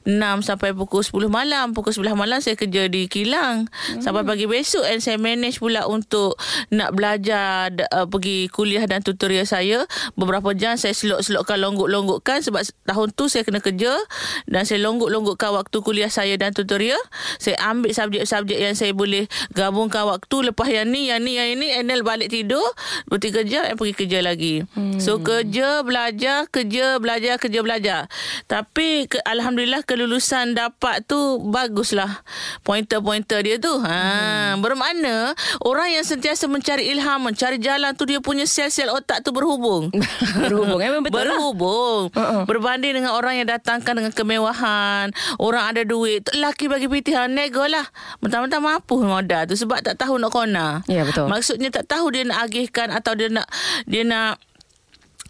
6 0.08 0.48
sampai 0.48 0.76
pukul 0.76 1.04
10 1.04 1.32
malam. 1.32 1.72
Pukul 1.72 1.96
11 1.96 2.16
malam 2.18 2.40
saya 2.44 2.56
kerja 2.60 2.88
di 2.92 3.08
Kilang. 3.08 3.68
Hmm. 3.72 4.02
sampai 4.04 4.24
pagi 4.24 4.46
besok 4.48 4.84
and 4.88 5.04
saya 5.04 5.18
manage 5.20 5.60
pula 5.60 5.86
untuk 5.88 6.36
nak 6.72 6.96
belajar 6.96 7.72
uh, 7.92 8.08
pergi 8.08 8.52
kuliah 8.52 8.84
dan 8.88 9.04
tutorial 9.04 9.48
saya. 9.48 9.84
Beberapa 10.16 10.52
jam 10.56 10.76
saya 10.76 10.96
selok-selokkan 10.96 11.60
longgok-longgokkan 11.60 12.44
sebab 12.44 12.64
tahun 12.88 13.08
tu 13.16 13.28
saya 13.28 13.44
kena 13.48 13.60
kerja 13.64 13.96
dan 14.48 14.64
saya 14.68 14.84
longgok-longgokkan 14.84 15.52
waktu 15.56 15.78
kuliah 15.84 16.12
saya 16.12 16.36
dan 16.36 16.52
tutorial. 16.56 17.00
Saya 17.38 17.60
ambil 17.68 17.94
subjek-subjek 17.94 18.60
yang 18.60 18.76
saya 18.76 18.92
boleh 18.96 19.28
gabungkan 19.54 20.08
waktu 20.08 20.52
lepas 20.52 20.68
yang 20.68 20.90
ni 20.90 21.12
yang 21.12 21.22
ni 21.22 21.38
yang 21.38 21.60
ini 21.60 21.76
and 21.78 21.92
balik 22.02 22.34
tidur 22.34 22.64
bertiga 23.06 23.46
jam 23.46 23.68
and 23.68 23.78
pergi 23.78 23.94
kerja 24.02 24.20
lagi. 24.26 24.66
Hmm. 24.74 24.98
So 24.98 25.22
kerja, 25.22 25.86
belajar, 25.86 26.50
kerja, 26.50 26.98
belajar, 26.98 27.38
kerja, 27.38 27.60
belajar. 27.62 28.02
Tapi 28.50 29.06
ke, 29.06 29.22
alhamdulillah 29.22 29.86
kelulusan 29.86 30.58
dapat 30.58 31.06
tu 31.06 31.38
baguslah. 31.46 32.26
Pointer-pointer 32.66 33.46
dia 33.46 33.56
tu. 33.62 33.72
Ha, 33.78 34.58
hmm. 34.58 34.66
bermakna 34.66 35.38
orang 35.62 35.94
yang 35.94 36.06
sentiasa 36.06 36.50
mencari 36.50 36.90
ilham, 36.90 37.22
mencari 37.22 37.62
jalan 37.62 37.94
tu 37.94 38.10
dia 38.10 38.18
punya 38.18 38.50
sel-sel 38.50 38.90
otak 38.90 39.22
tu 39.22 39.30
berhubung. 39.30 39.94
berhubung 40.50 40.82
memang 40.82 41.06
betul. 41.06 41.22
Lah. 41.22 41.38
Berhubung. 41.38 42.02
Lah. 42.12 42.22
Uh-uh. 42.22 42.44
Berbanding 42.50 42.94
dengan 42.98 43.14
orang 43.14 43.38
yang 43.38 43.48
datangkan 43.48 43.94
dengan 43.94 44.14
kemewahan, 44.14 45.14
orang 45.38 45.64
ada 45.70 45.82
duit, 45.86 46.26
laki 46.34 46.66
bagi 46.66 46.90
pitihan 46.90 47.30
nego 47.30 47.64
lah. 47.70 47.86
Mentang-mentang 48.20 48.64
mampu 48.64 48.98
modal 49.02 49.46
tu 49.46 49.56
sebab 49.56 49.84
tak 49.86 50.00
tahu 50.02 50.18
nak 50.18 50.32
kona. 50.34 50.82
Ya 50.90 51.06
betul. 51.06 51.30
Maksudnya 51.30 51.70
tak 51.70 51.86
tahu 51.92 52.10
dia 52.14 52.24
nak 52.26 52.50
agihkan 52.50 52.90
atau 52.90 53.14
dia 53.14 53.30
nak 53.30 53.46
dia 53.92 54.40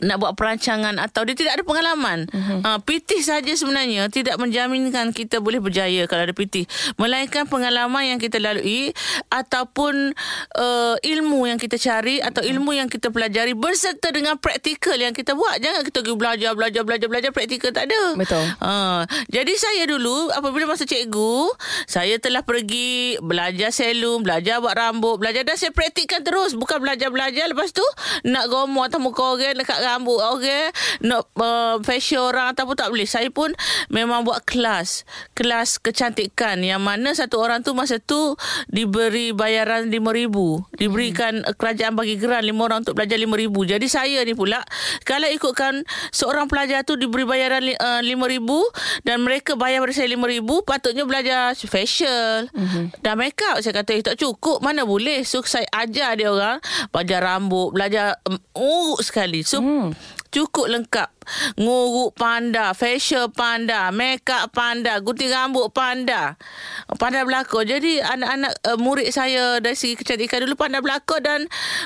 nak 0.02 0.18
buat 0.18 0.34
perancangan 0.34 0.98
atau 0.98 1.22
dia 1.24 1.38
tidak 1.38 1.62
ada 1.62 1.64
pengalaman. 1.64 2.26
Uh-huh. 2.28 2.60
Uh, 2.66 2.80
pitih 2.82 3.22
saja 3.22 3.54
sebenarnya 3.54 4.10
tidak 4.10 4.36
menjaminkan 4.42 5.14
kita 5.14 5.38
boleh 5.38 5.62
berjaya 5.62 6.10
kalau 6.10 6.26
ada 6.26 6.34
pitih. 6.34 6.66
Melainkan 6.98 7.46
pengalaman 7.46 8.18
yang 8.18 8.20
kita 8.20 8.42
lalui 8.42 8.92
ataupun 9.30 10.18
uh, 10.58 10.96
ilmu 11.00 11.46
yang 11.46 11.62
kita 11.62 11.78
cari 11.78 12.18
atau 12.18 12.42
ilmu 12.42 12.74
yang 12.74 12.90
kita 12.90 13.14
pelajari 13.14 13.54
berserta 13.54 14.10
dengan 14.10 14.42
praktikal 14.42 14.98
yang 14.98 15.14
kita 15.14 15.38
buat. 15.38 15.62
Jangan 15.62 15.86
kita 15.86 15.98
pergi 16.02 16.18
belajar, 16.18 16.52
belajar, 16.58 16.82
belajar, 16.82 17.08
belajar, 17.08 17.32
praktikal 17.32 17.70
tak 17.70 17.86
ada. 17.88 18.18
Betul. 18.18 18.46
Uh, 18.58 19.06
jadi 19.30 19.54
saya 19.54 19.86
dulu 19.86 20.34
apabila 20.34 20.74
masa 20.74 20.90
cikgu, 20.90 21.54
saya 21.86 22.18
telah 22.18 22.42
pergi 22.42 23.22
belajar 23.22 23.70
selum, 23.70 24.26
belajar 24.26 24.58
buat 24.58 24.74
rambut, 24.74 25.22
belajar 25.22 25.46
dan 25.46 25.56
saya 25.62 25.70
praktikkan 25.70 26.26
terus. 26.26 26.58
Bukan 26.58 26.82
belajar-belajar 26.82 27.46
lepas 27.54 27.70
tu 27.70 27.86
nak 28.26 28.50
gomok 28.50 28.90
atau 28.90 29.00
muka 29.00 29.22
orang 29.22 29.54
dekat 29.62 29.78
rambut 29.96 30.20
okey? 30.38 30.72
Nak 31.04 31.24
uh, 31.36 31.76
facial 31.84 32.32
orang 32.32 32.56
ataupun 32.56 32.76
tak 32.78 32.90
boleh. 32.92 33.08
Saya 33.08 33.28
pun 33.28 33.52
memang 33.92 34.24
buat 34.24 34.44
kelas. 34.48 35.04
Kelas 35.36 35.82
kecantikan 35.82 36.62
yang 36.64 36.80
mana 36.80 37.12
satu 37.12 37.42
orang 37.42 37.66
tu 37.66 37.76
masa 37.76 37.98
tu 38.00 38.36
diberi 38.72 39.36
bayaran 39.36 39.92
RM5,000 39.92 40.38
diberikan 40.78 41.34
hmm. 41.42 41.56
kerajaan 41.58 41.94
bagi 41.98 42.16
geran 42.16 42.46
lima 42.46 42.70
orang 42.70 42.86
untuk 42.86 42.98
belajar 42.98 43.18
RM5,000 43.18 43.78
jadi 43.78 43.88
saya 43.88 44.20
ni 44.24 44.34
pula 44.38 44.62
kalau 45.04 45.28
ikutkan 45.30 45.84
seorang 46.14 46.48
pelajar 46.48 46.86
tu 46.86 46.96
diberi 46.96 47.26
bayaran 47.26 47.62
uh, 47.78 48.00
RM5,000 48.02 48.50
dan 49.06 49.18
mereka 49.26 49.58
bayar 49.58 49.84
pada 49.84 49.94
saya 49.94 50.14
RM5,000 50.14 50.50
patutnya 50.64 51.04
belajar 51.06 51.54
facial 51.58 52.50
hmm. 52.54 52.96
dan 53.02 53.14
make 53.18 53.40
up 53.52 53.60
saya 53.62 53.82
kata 53.82 53.92
eh, 53.98 54.04
tak 54.04 54.18
cukup 54.20 54.62
mana 54.62 54.86
boleh? 54.86 55.24
So 55.26 55.42
saya 55.46 55.66
ajar 55.74 56.18
dia 56.18 56.30
orang 56.30 56.62
belajar 56.94 57.20
rambut 57.24 57.74
belajar 57.74 58.18
um, 58.28 58.38
urut 58.54 59.02
sekali. 59.02 59.42
So 59.46 59.62
hmm. 59.90 59.92
Cukup 60.32 60.70
lengkap 60.70 61.10
nguruk 61.56 62.18
panda, 62.18 62.74
facial 62.74 63.30
panda, 63.30 63.94
makeup 63.94 64.50
panda, 64.52 64.98
gunting 65.00 65.30
rambut 65.30 65.70
panda. 65.72 66.36
Panda 66.98 67.24
belakang. 67.24 67.64
Jadi 67.68 68.02
anak-anak 68.02 68.54
uh, 68.68 68.78
murid 68.82 69.10
saya 69.14 69.62
dari 69.62 69.78
segi 69.78 69.96
kecantikan 69.96 70.44
dulu 70.44 70.58
panda 70.58 70.82
belakang 70.82 71.22
dan 71.22 71.40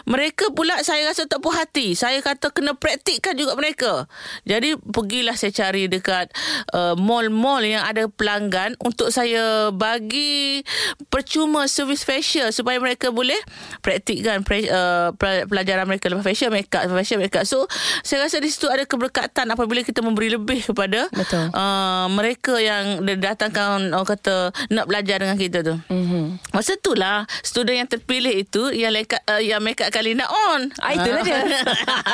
mereka 0.08 0.50
pula 0.56 0.80
saya 0.82 1.12
rasa 1.12 1.28
tak 1.28 1.44
puas 1.44 1.60
hati. 1.60 1.94
Saya 1.94 2.24
kata 2.24 2.52
kena 2.52 2.74
praktikkan 2.74 3.36
juga 3.36 3.54
mereka. 3.60 4.08
Jadi 4.48 4.80
pergilah 4.80 5.36
saya 5.36 5.52
cari 5.52 5.92
dekat 5.92 6.32
uh, 6.74 6.96
mall-mall 6.96 7.62
yang 7.62 7.84
ada 7.84 8.08
pelanggan 8.08 8.80
untuk 8.82 9.12
saya 9.12 9.70
bagi 9.76 10.64
percuma 11.12 11.68
servis 11.68 12.08
facial 12.08 12.50
supaya 12.56 12.80
mereka 12.80 13.12
boleh 13.12 13.38
praktikkan 13.84 14.42
pre, 14.42 14.68
uh, 14.72 15.12
pelajaran 15.20 15.86
mereka 15.86 16.08
lepas 16.08 16.26
facial 16.26 16.50
makeup, 16.50 16.88
facial 16.88 17.20
makeup. 17.20 17.44
So 17.44 17.68
saya 18.02 18.26
rasa 18.26 18.40
di 18.40 18.50
situ 18.50 18.72
ada 18.72 18.88
keberkatan 18.88 19.25
keberkatan 19.26 19.58
apabila 19.58 19.82
kita 19.82 20.06
memberi 20.06 20.30
lebih 20.30 20.62
kepada 20.62 21.10
uh, 21.50 22.06
mereka 22.14 22.62
yang 22.62 23.02
datangkan 23.18 23.90
orang 23.90 24.06
kata 24.06 24.54
nak 24.70 24.86
belajar 24.86 25.18
dengan 25.26 25.34
kita 25.34 25.66
tu. 25.66 25.76
Mm-hmm. 25.90 26.54
Masa 26.54 26.78
itulah 26.78 27.26
student 27.42 27.82
yang 27.82 27.90
terpilih 27.90 28.46
itu 28.46 28.70
yang 28.70 28.94
lekat, 28.94 29.18
uh, 29.26 29.42
yang 29.42 29.66
make 29.66 29.82
up 29.82 29.90
kali 29.90 30.14
nak 30.14 30.30
on. 30.30 30.70
Ah 30.78 30.94
itulah 30.94 31.26
dia. 31.26 31.42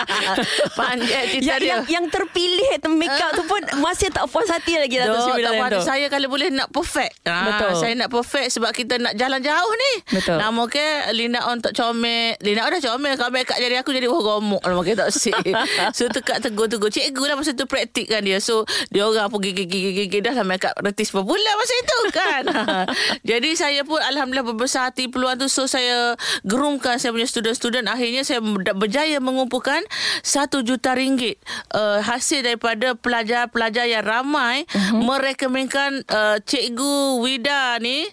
Panjat 0.80 1.24
yang, 1.36 1.60
dia. 1.60 1.68
Yang, 1.76 1.84
yang 1.92 2.06
terpilih 2.08 2.80
make 2.96 3.12
up 3.12 3.36
tu 3.36 3.44
pun 3.44 3.60
masih 3.84 4.08
tak 4.08 4.32
puas 4.32 4.48
hati 4.48 4.80
lagi 4.80 4.96
Dato' 4.96 5.28
Sri 5.28 5.44
Tak 5.44 5.54
puas 5.60 5.84
Saya 5.84 6.08
kalau 6.08 6.32
boleh 6.32 6.48
nak 6.54 6.72
perfect. 6.72 7.20
Ha, 7.28 7.36
Betul. 7.52 7.72
Saya 7.76 7.94
nak 8.00 8.10
perfect 8.14 8.56
sebab 8.56 8.72
kita 8.72 8.96
nak 9.02 9.14
jalan 9.20 9.44
jauh 9.44 9.74
ni. 9.76 9.94
Betul. 10.16 10.38
Nama 10.40 10.62
ke 10.72 10.88
Linda 11.12 11.44
on 11.52 11.60
tak 11.60 11.76
comel. 11.76 12.40
Linda 12.40 12.64
on 12.64 12.72
dah 12.72 12.82
comel. 12.82 13.14
Kalau 13.20 13.32
make 13.34 13.52
up 13.52 13.60
jadi 13.60 13.84
aku 13.84 13.92
jadi 13.92 14.08
wah 14.08 14.22
gomok. 14.22 14.64
Nama 14.64 14.82
ke 14.86 14.94
tak 14.96 15.10
sih. 15.12 15.36
so 15.98 16.08
tekak 16.08 16.40
tegur-tegur 16.46 16.94
cikgu 17.02 17.24
lah 17.26 17.36
masa 17.36 17.58
tu 17.58 17.66
praktik 17.66 18.06
kan 18.06 18.22
dia. 18.22 18.38
So 18.38 18.70
dia 18.94 19.10
orang 19.10 19.34
pergi 19.34 19.52
gigi 19.58 19.66
gigi 19.66 19.92
gigi 20.06 20.20
dah 20.22 20.38
lah 20.38 20.46
makeup 20.46 20.78
artist 20.78 21.12
popular 21.12 21.54
masa 21.58 21.74
itu 21.74 22.00
kan. 22.14 22.44
Jadi 23.30 23.50
saya 23.58 23.82
pun 23.82 23.98
alhamdulillah 23.98 24.46
berbesar 24.54 24.94
hati 24.94 25.10
peluang 25.10 25.42
tu 25.42 25.48
so 25.50 25.66
saya 25.66 26.14
gerumkan 26.46 27.02
saya 27.02 27.16
punya 27.16 27.26
student-student 27.26 27.90
akhirnya 27.90 28.22
saya 28.22 28.44
berjaya 28.76 29.18
mengumpulkan 29.18 29.82
satu 30.22 30.62
juta 30.62 30.94
ringgit 30.94 31.42
uh, 31.74 32.04
hasil 32.04 32.46
daripada 32.46 32.94
pelajar-pelajar 32.94 33.88
yang 33.88 34.06
ramai 34.06 34.68
uh-huh. 34.68 35.02
merekomenkan 35.02 36.06
uh, 36.12 36.38
cikgu 36.44 37.24
Wida 37.24 37.80
ni 37.80 38.06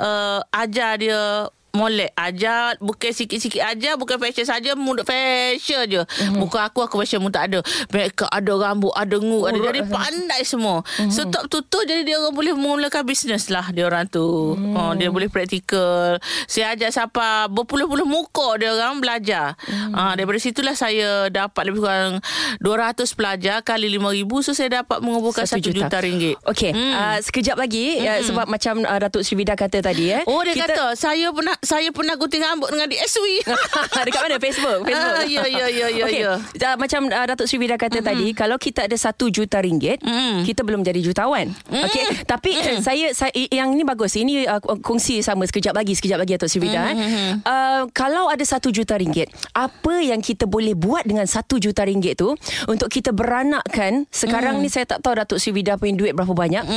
uh, 0.00 0.40
ajar 0.50 0.98
dia 0.98 1.46
molek 1.72 2.12
ajar 2.12 2.76
bukan 2.78 3.10
sikit-sikit 3.10 3.64
ajar 3.64 3.96
bukan 3.96 4.16
fashion 4.16 4.44
saja 4.44 4.76
mulut 4.76 5.02
fashion 5.02 5.84
je 5.84 6.02
Mhm. 6.02 6.06
mm-hmm. 6.06 6.40
bukan 6.40 6.60
aku 6.62 6.78
aku 6.80 7.00
fashion 7.00 7.20
pun 7.20 7.30
tak 7.30 7.48
ada 7.48 7.64
mereka 7.88 8.28
ada 8.28 8.52
rambut 8.52 8.92
ada 8.92 9.16
ngu 9.16 9.38
ada 9.46 9.58
jadi 9.62 9.80
pandai 9.84 10.42
semua 10.42 10.84
Mhm. 10.84 11.08
mm-hmm. 11.08 11.10
so 11.10 11.24
tak 11.26 11.48
betul 11.48 11.82
jadi 11.82 12.02
dia 12.02 12.16
orang 12.16 12.32
boleh 12.32 12.52
mulakan 12.52 13.02
bisnes 13.02 13.48
lah 13.48 13.68
dia 13.68 13.84
orang 13.84 14.04
tu 14.04 14.52
mm. 14.52 14.74
oh, 14.74 14.92
dia 14.92 15.08
boleh 15.08 15.26
praktikal 15.26 16.20
saya 16.44 16.72
ajar 16.72 16.92
siapa 16.92 17.48
berpuluh-puluh 17.48 18.04
muka 18.04 18.56
dia 18.56 18.70
orang 18.70 19.00
belajar 19.00 19.56
mm. 19.62 19.92
ah, 19.92 20.12
daripada 20.12 20.38
situlah 20.38 20.74
saya 20.74 21.28
dapat 21.28 21.62
lebih 21.66 21.80
kurang 21.80 22.20
200 22.58 23.00
pelajar 23.10 23.56
kali 23.60 23.88
5,000 23.90 24.28
so 24.42 24.52
saya 24.52 24.84
dapat 24.84 25.00
mengumpulkan 25.00 25.44
1 25.44 25.56
juta. 25.58 25.88
juta 25.88 25.98
ringgit 25.98 26.36
Okey, 26.44 26.70
Hmm. 26.70 26.84
mm. 26.84 26.92
uh, 26.92 27.18
sekejap 27.18 27.56
lagi 27.56 27.96
mm. 27.96 28.06
uh, 28.06 28.20
sebab 28.22 28.46
macam 28.46 28.74
uh, 28.82 28.98
Datuk 28.98 29.22
Sri 29.22 29.34
Vida 29.34 29.54
kata 29.54 29.80
tadi 29.80 30.10
eh. 30.10 30.22
Oh 30.26 30.42
dia 30.42 30.52
kita... 30.52 30.68
kata 30.68 30.84
saya 30.94 31.30
pernah 31.30 31.56
saya 31.62 31.94
pernah 31.94 32.18
gunting 32.18 32.42
rambut 32.42 32.74
dengan 32.74 32.90
DSW. 32.90 33.46
Dekat 34.10 34.20
mana 34.26 34.42
Facebook? 34.42 34.82
Facebook. 34.82 35.14
Ah, 35.14 35.22
ya, 35.22 35.46
ya, 35.46 35.66
ya, 35.70 35.86
ya, 35.94 36.04
Okey, 36.10 36.22
ya. 36.26 36.34
uh, 36.42 36.74
macam 36.74 37.06
uh, 37.06 37.22
Datuk 37.22 37.46
Sri 37.46 37.62
Vida 37.62 37.78
kata 37.78 38.02
mm-hmm. 38.02 38.10
tadi, 38.10 38.26
kalau 38.34 38.58
kita 38.58 38.90
ada 38.90 38.96
satu 38.98 39.30
juta 39.30 39.62
ringgit, 39.62 40.02
Mm. 40.02 40.42
kita 40.42 40.66
belum 40.66 40.82
jadi 40.82 40.98
jutawan. 40.98 41.54
Mm. 41.70 41.84
Okey, 41.86 42.04
tapi 42.26 42.50
mm. 42.58 42.82
saya, 42.82 43.14
saya 43.14 43.30
yang 43.54 43.70
ini 43.78 43.86
bagus. 43.86 44.18
Ini 44.18 44.50
uh, 44.50 44.58
kongsi 44.82 45.22
sama 45.22 45.46
sekejap 45.46 45.70
lagi, 45.70 45.94
sekejap 45.94 46.18
lagi 46.18 46.34
Datuk 46.34 46.50
Sri 46.50 46.58
Vida. 46.58 46.82
Mm-hmm. 46.82 47.46
Eh. 47.46 47.46
Uh, 47.46 47.82
kalau 47.94 48.26
ada 48.26 48.42
satu 48.42 48.74
juta 48.74 48.98
ringgit, 48.98 49.30
apa 49.54 50.02
yang 50.02 50.18
kita 50.18 50.50
boleh 50.50 50.74
buat 50.74 51.06
dengan 51.06 51.30
satu 51.30 51.62
juta 51.62 51.86
ringgit 51.86 52.18
tu 52.18 52.34
untuk 52.66 52.90
kita 52.90 53.14
beranakkan? 53.14 54.10
Sekarang 54.10 54.58
Mm. 54.58 54.66
ni 54.66 54.68
saya 54.68 54.82
tak 54.82 54.98
tahu 54.98 55.14
Datuk 55.14 55.38
Sri 55.38 55.54
Vida 55.54 55.78
punya 55.78 55.94
duit 55.94 56.12
berapa 56.18 56.34
banyak. 56.34 56.64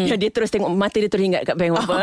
Ya, 0.00 0.14
dia 0.16 0.30
terus 0.30 0.50
tengok 0.54 0.70
mata 0.70 0.96
dia 1.02 1.10
teringat 1.10 1.42
kat 1.44 1.54
bank 1.58 1.74
berapa. 1.76 1.98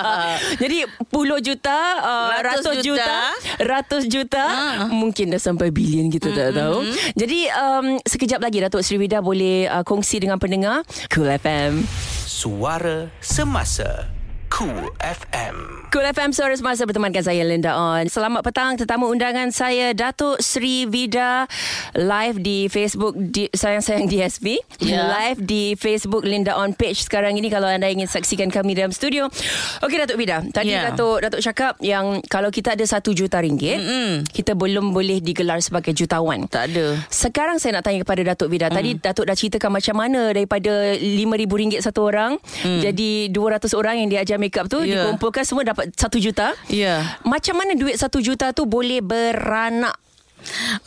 Jadi 0.62 0.77
puluh 1.08 1.38
juta, 1.38 1.74
uh, 1.98 2.28
Ratus 2.36 2.66
ratus 2.66 2.76
juta, 2.80 3.00
juta. 3.00 3.16
ratus 3.60 4.02
juta, 4.06 4.44
Ah. 4.44 4.86
mungkin 4.88 5.30
dah 5.30 5.38
sampai 5.38 5.70
bilion 5.70 6.06
kita 6.06 6.28
tak 6.28 6.52
tahu. 6.52 6.84
Jadi 7.14 7.48
um, 7.48 7.86
sekejap 8.00 8.38
lagi 8.38 8.58
Datuk 8.58 8.82
Sri 8.82 8.96
Vida 8.96 9.18
boleh 9.18 9.66
uh, 9.66 9.82
kongsi 9.82 10.18
dengan 10.18 10.36
pendengar 10.36 10.82
Cool 11.08 11.30
FM. 11.32 11.82
Suara 12.24 13.08
Semasa 13.18 14.17
Cool 14.58 14.90
FM 14.98 15.54
Cool 15.88 16.04
FM 16.04 16.34
Suara 16.34 16.52
Semasa 16.52 16.84
bertemankan 16.84 17.24
saya 17.24 17.46
Linda 17.46 17.72
On. 17.78 18.04
Selamat 18.10 18.44
petang 18.44 18.76
tetamu 18.76 19.08
undangan 19.08 19.48
saya 19.54 19.96
Datuk 19.96 20.36
Sri 20.42 20.84
Vida 20.84 21.48
live 21.96 22.42
di 22.42 22.68
Facebook 22.68 23.16
di, 23.16 23.48
sayang-sayang 23.48 24.04
DSP. 24.04 24.60
Ya. 24.84 25.08
Live 25.08 25.40
di 25.40 25.78
Facebook 25.80 26.28
Linda 26.28 26.58
On 26.60 26.76
page 26.76 27.06
sekarang 27.08 27.38
ini 27.40 27.48
kalau 27.48 27.70
anda 27.70 27.88
ingin 27.88 28.04
saksikan 28.04 28.52
kami 28.52 28.76
dalam 28.76 28.92
studio. 28.92 29.32
Okey 29.80 29.96
Datuk 30.02 30.18
Vida, 30.20 30.42
tadi 30.50 30.74
Ya. 30.74 30.90
Datuk 30.92 31.24
Datuk 31.24 31.40
cakap 31.40 31.80
yang 31.80 32.20
kalau 32.28 32.52
kita 32.52 32.76
ada 32.76 32.84
satu 32.84 33.16
juta 33.16 33.40
ringgit, 33.40 33.80
Mm-mm. 33.80 34.28
kita 34.28 34.52
belum 34.52 34.92
boleh 34.92 35.24
digelar 35.24 35.62
sebagai 35.64 35.96
jutawan. 35.96 36.44
Tak 36.50 36.74
ada. 36.74 37.00
Sekarang 37.08 37.56
saya 37.56 37.80
nak 37.80 37.88
tanya 37.88 38.04
kepada 38.04 38.34
Datuk 38.34 38.50
Vida. 38.52 38.68
Tadi 38.68 38.98
Datuk 39.00 39.24
dah 39.24 39.38
ceritakan 39.38 39.80
macam 39.80 39.94
mana 39.96 40.34
daripada 40.36 40.98
RM5,000 40.98 41.80
satu 41.80 42.10
orang 42.10 42.36
Hmm. 42.60 42.82
jadi 42.82 43.30
200 43.30 43.70
orang 43.72 44.02
yang 44.02 44.08
diajar 44.10 44.36
makeup 44.48 44.72
tu 44.72 44.80
Ya. 44.80 45.04
dikumpulkan 45.04 45.44
semua 45.44 45.68
dapat 45.68 45.92
1 45.92 46.16
juta. 46.16 46.56
Ya. 46.72 47.20
Macam 47.22 47.60
mana 47.60 47.76
duit 47.76 48.00
1 48.00 48.24
juta 48.24 48.56
tu 48.56 48.64
boleh 48.64 49.04
beranak? 49.04 50.00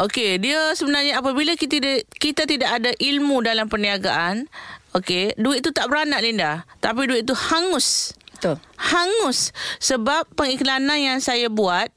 Okey, 0.02 0.42
dia 0.42 0.74
sebenarnya 0.74 1.22
apabila 1.22 1.54
kita 1.54 1.78
tidak, 1.78 2.10
kita 2.18 2.44
tidak 2.50 2.72
ada 2.82 2.92
ilmu 2.98 3.44
dalam 3.46 3.68
perniagaan, 3.70 4.48
okey, 4.96 5.36
duit 5.38 5.62
tu 5.62 5.70
tak 5.70 5.92
beranak 5.92 6.24
Linda, 6.24 6.64
tapi 6.80 7.06
duit 7.06 7.28
tu 7.28 7.36
hangus. 7.38 8.18
Betul. 8.34 8.58
Hangus 8.74 9.54
sebab 9.78 10.26
pengiklanan 10.34 10.98
yang 10.98 11.20
saya 11.22 11.46
buat 11.46 11.94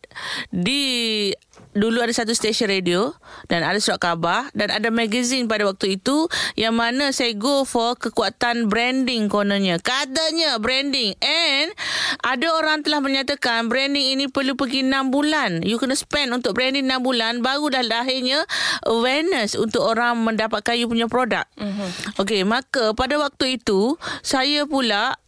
di 0.53 1.33
dulu 1.75 2.01
ada 2.01 2.15
satu 2.15 2.31
stesen 2.33 2.71
radio 2.71 3.13
dan 3.51 3.67
ada 3.67 3.77
surat 3.83 3.99
khabar 3.99 4.49
dan 4.55 4.71
ada 4.71 4.89
magazine 4.95 5.51
pada 5.51 5.67
waktu 5.67 5.99
itu 5.99 6.31
yang 6.55 6.79
mana 6.79 7.11
saya 7.11 7.35
go 7.35 7.67
for 7.67 7.99
kekuatan 7.99 8.71
branding 8.71 9.27
kononnya. 9.27 9.83
Katanya 9.83 10.57
branding. 10.63 11.19
And 11.21 11.75
ada 12.23 12.47
orang 12.55 12.87
telah 12.87 13.03
menyatakan 13.03 13.67
branding 13.67 14.15
ini 14.17 14.25
perlu 14.31 14.55
pergi 14.55 14.87
6 14.87 15.11
bulan. 15.11 15.51
You 15.67 15.77
kena 15.83 15.99
spend 15.99 16.31
untuk 16.31 16.55
branding 16.55 16.87
6 16.87 17.03
bulan. 17.03 17.43
Baru 17.43 17.69
dah 17.69 17.83
lahirnya 17.83 18.47
awareness 18.87 19.59
untuk 19.59 19.83
orang 19.83 20.23
mendapatkan 20.23 20.79
you 20.79 20.87
punya 20.87 21.11
produk. 21.11 21.45
Mm-hmm. 21.59 22.23
okey 22.23 22.41
maka 22.47 22.95
pada 22.95 23.19
waktu 23.19 23.59
itu 23.59 23.99
saya 24.23 24.65
pula 24.65 25.19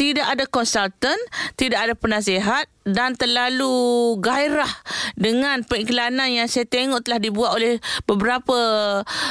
tidak 0.00 0.32
ada 0.32 0.44
konsultan, 0.48 1.18
tidak 1.60 1.84
ada 1.84 1.92
penasihat 1.92 2.64
dan 2.88 3.12
terlalu 3.12 4.16
gairah 4.24 4.68
dengan 5.12 5.60
pengiklanan 5.68 6.32
yang 6.32 6.48
saya 6.48 6.64
tengok 6.64 7.04
telah 7.04 7.20
dibuat 7.20 7.52
oleh 7.52 7.76
beberapa 8.08 8.56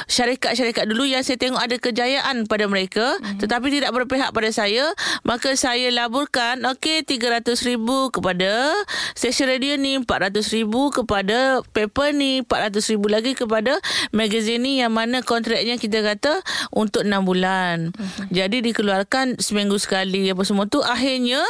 syarikat-syarikat 0.06 0.86
dulu 0.86 1.10
yang 1.10 1.25
saya 1.25 1.41
tengok 1.41 1.58
ada 1.58 1.75
kejayaan 1.82 2.46
pada 2.46 2.70
mereka 2.70 3.18
mm-hmm. 3.18 3.39
tetapi 3.41 3.68
tidak 3.74 3.91
berpihak 3.98 4.29
pada 4.29 4.50
saya 4.53 4.94
maka 5.25 5.58
saya 5.58 5.89
laburkan 5.89 6.62
okey 6.77 7.01
RM300,000 7.10 7.89
kepada 8.13 8.70
stesen 9.18 9.50
radio 9.50 9.74
ni 9.82 9.98
RM400,000 9.98 10.74
kepada 11.01 11.65
paper 11.74 12.10
ni 12.13 12.46
RM400,000 12.46 13.01
lagi 13.10 13.32
kepada 13.34 13.74
magazine 14.13 14.62
ni 14.62 14.74
yang 14.86 14.94
mana 14.94 15.25
kontraknya 15.25 15.82
kita 15.82 16.06
kata 16.06 16.46
untuk 16.70 17.01
6 17.01 17.10
bulan 17.25 17.89
mm-hmm. 17.98 18.29
jadi 18.29 18.58
dikeluarkan 18.62 19.41
seminggu 19.41 19.82
sekali 19.82 20.29
apa 20.29 20.46
semua 20.46 20.70
tu 20.70 20.86
akhirnya 20.86 21.41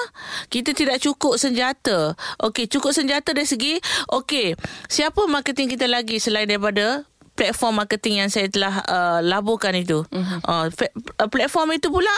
kita 0.48 0.72
tidak 0.72 1.04
cukup 1.04 1.36
senjata 1.36 1.89
okey 2.46 2.70
cukup 2.70 2.96
senjata 2.96 3.34
dari 3.36 3.48
segi 3.48 3.74
okey 4.14 4.56
siapa 4.88 5.26
marketing 5.28 5.74
kita 5.74 5.86
lagi 5.90 6.22
selain 6.22 6.48
daripada 6.48 7.10
platform 7.40 7.80
marketing 7.80 8.20
yang 8.20 8.28
saya 8.28 8.52
telah 8.52 8.84
uh, 8.84 9.20
laburkan 9.24 9.72
itu. 9.72 10.04
Uh-huh. 10.12 10.40
Uh, 10.44 10.68
uh, 11.24 11.30
platform 11.32 11.72
itu 11.72 11.88
pula 11.88 12.12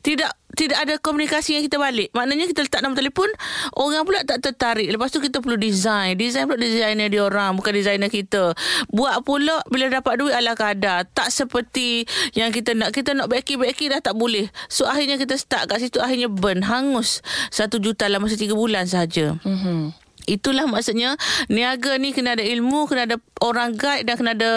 tidak 0.00 0.32
tidak 0.58 0.78
ada 0.82 0.94
komunikasi 0.98 1.56
yang 1.56 1.64
kita 1.64 1.78
balik. 1.78 2.10
Maknanya 2.12 2.50
kita 2.50 2.66
letak 2.66 2.82
nombor 2.82 3.00
telefon, 3.00 3.30
orang 3.78 4.02
pula 4.02 4.20
tak 4.26 4.42
tertarik. 4.42 4.90
Lepas 4.90 5.14
tu 5.14 5.22
kita 5.22 5.38
perlu 5.38 5.56
design. 5.56 6.18
Design 6.18 6.50
pula 6.50 6.58
designer 6.58 7.06
dia 7.06 7.22
orang, 7.22 7.54
bukan 7.54 7.72
designer 7.72 8.10
kita. 8.10 8.52
Buat 8.90 9.22
pula 9.22 9.62
bila 9.70 9.88
dapat 9.88 10.20
duit 10.20 10.34
ala 10.34 10.58
kadar. 10.58 11.06
Tak 11.06 11.30
seperti 11.30 12.04
yang 12.34 12.50
kita 12.50 12.74
nak. 12.74 12.90
Kita 12.92 13.14
nak 13.14 13.30
beki-beki 13.30 13.94
dah 13.94 14.02
tak 14.02 14.18
boleh. 14.18 14.50
So 14.66 14.84
akhirnya 14.90 15.16
kita 15.16 15.38
start 15.38 15.70
kat 15.70 15.80
situ. 15.80 16.02
Akhirnya 16.02 16.26
burn, 16.26 16.66
hangus. 16.66 17.22
Satu 17.54 17.78
juta 17.78 18.10
dalam 18.10 18.26
masa 18.26 18.34
tiga 18.34 18.58
bulan 18.58 18.90
saja. 18.90 19.38
Mm-hmm. 19.40 20.10
Itulah 20.28 20.68
maksudnya 20.68 21.16
niaga 21.48 21.96
ni 21.96 22.12
kena 22.12 22.36
ada 22.36 22.44
ilmu, 22.44 22.84
kena 22.86 23.08
ada 23.08 23.16
orang 23.40 23.74
guide 23.74 24.04
dan 24.04 24.14
kena 24.20 24.36
ada 24.36 24.50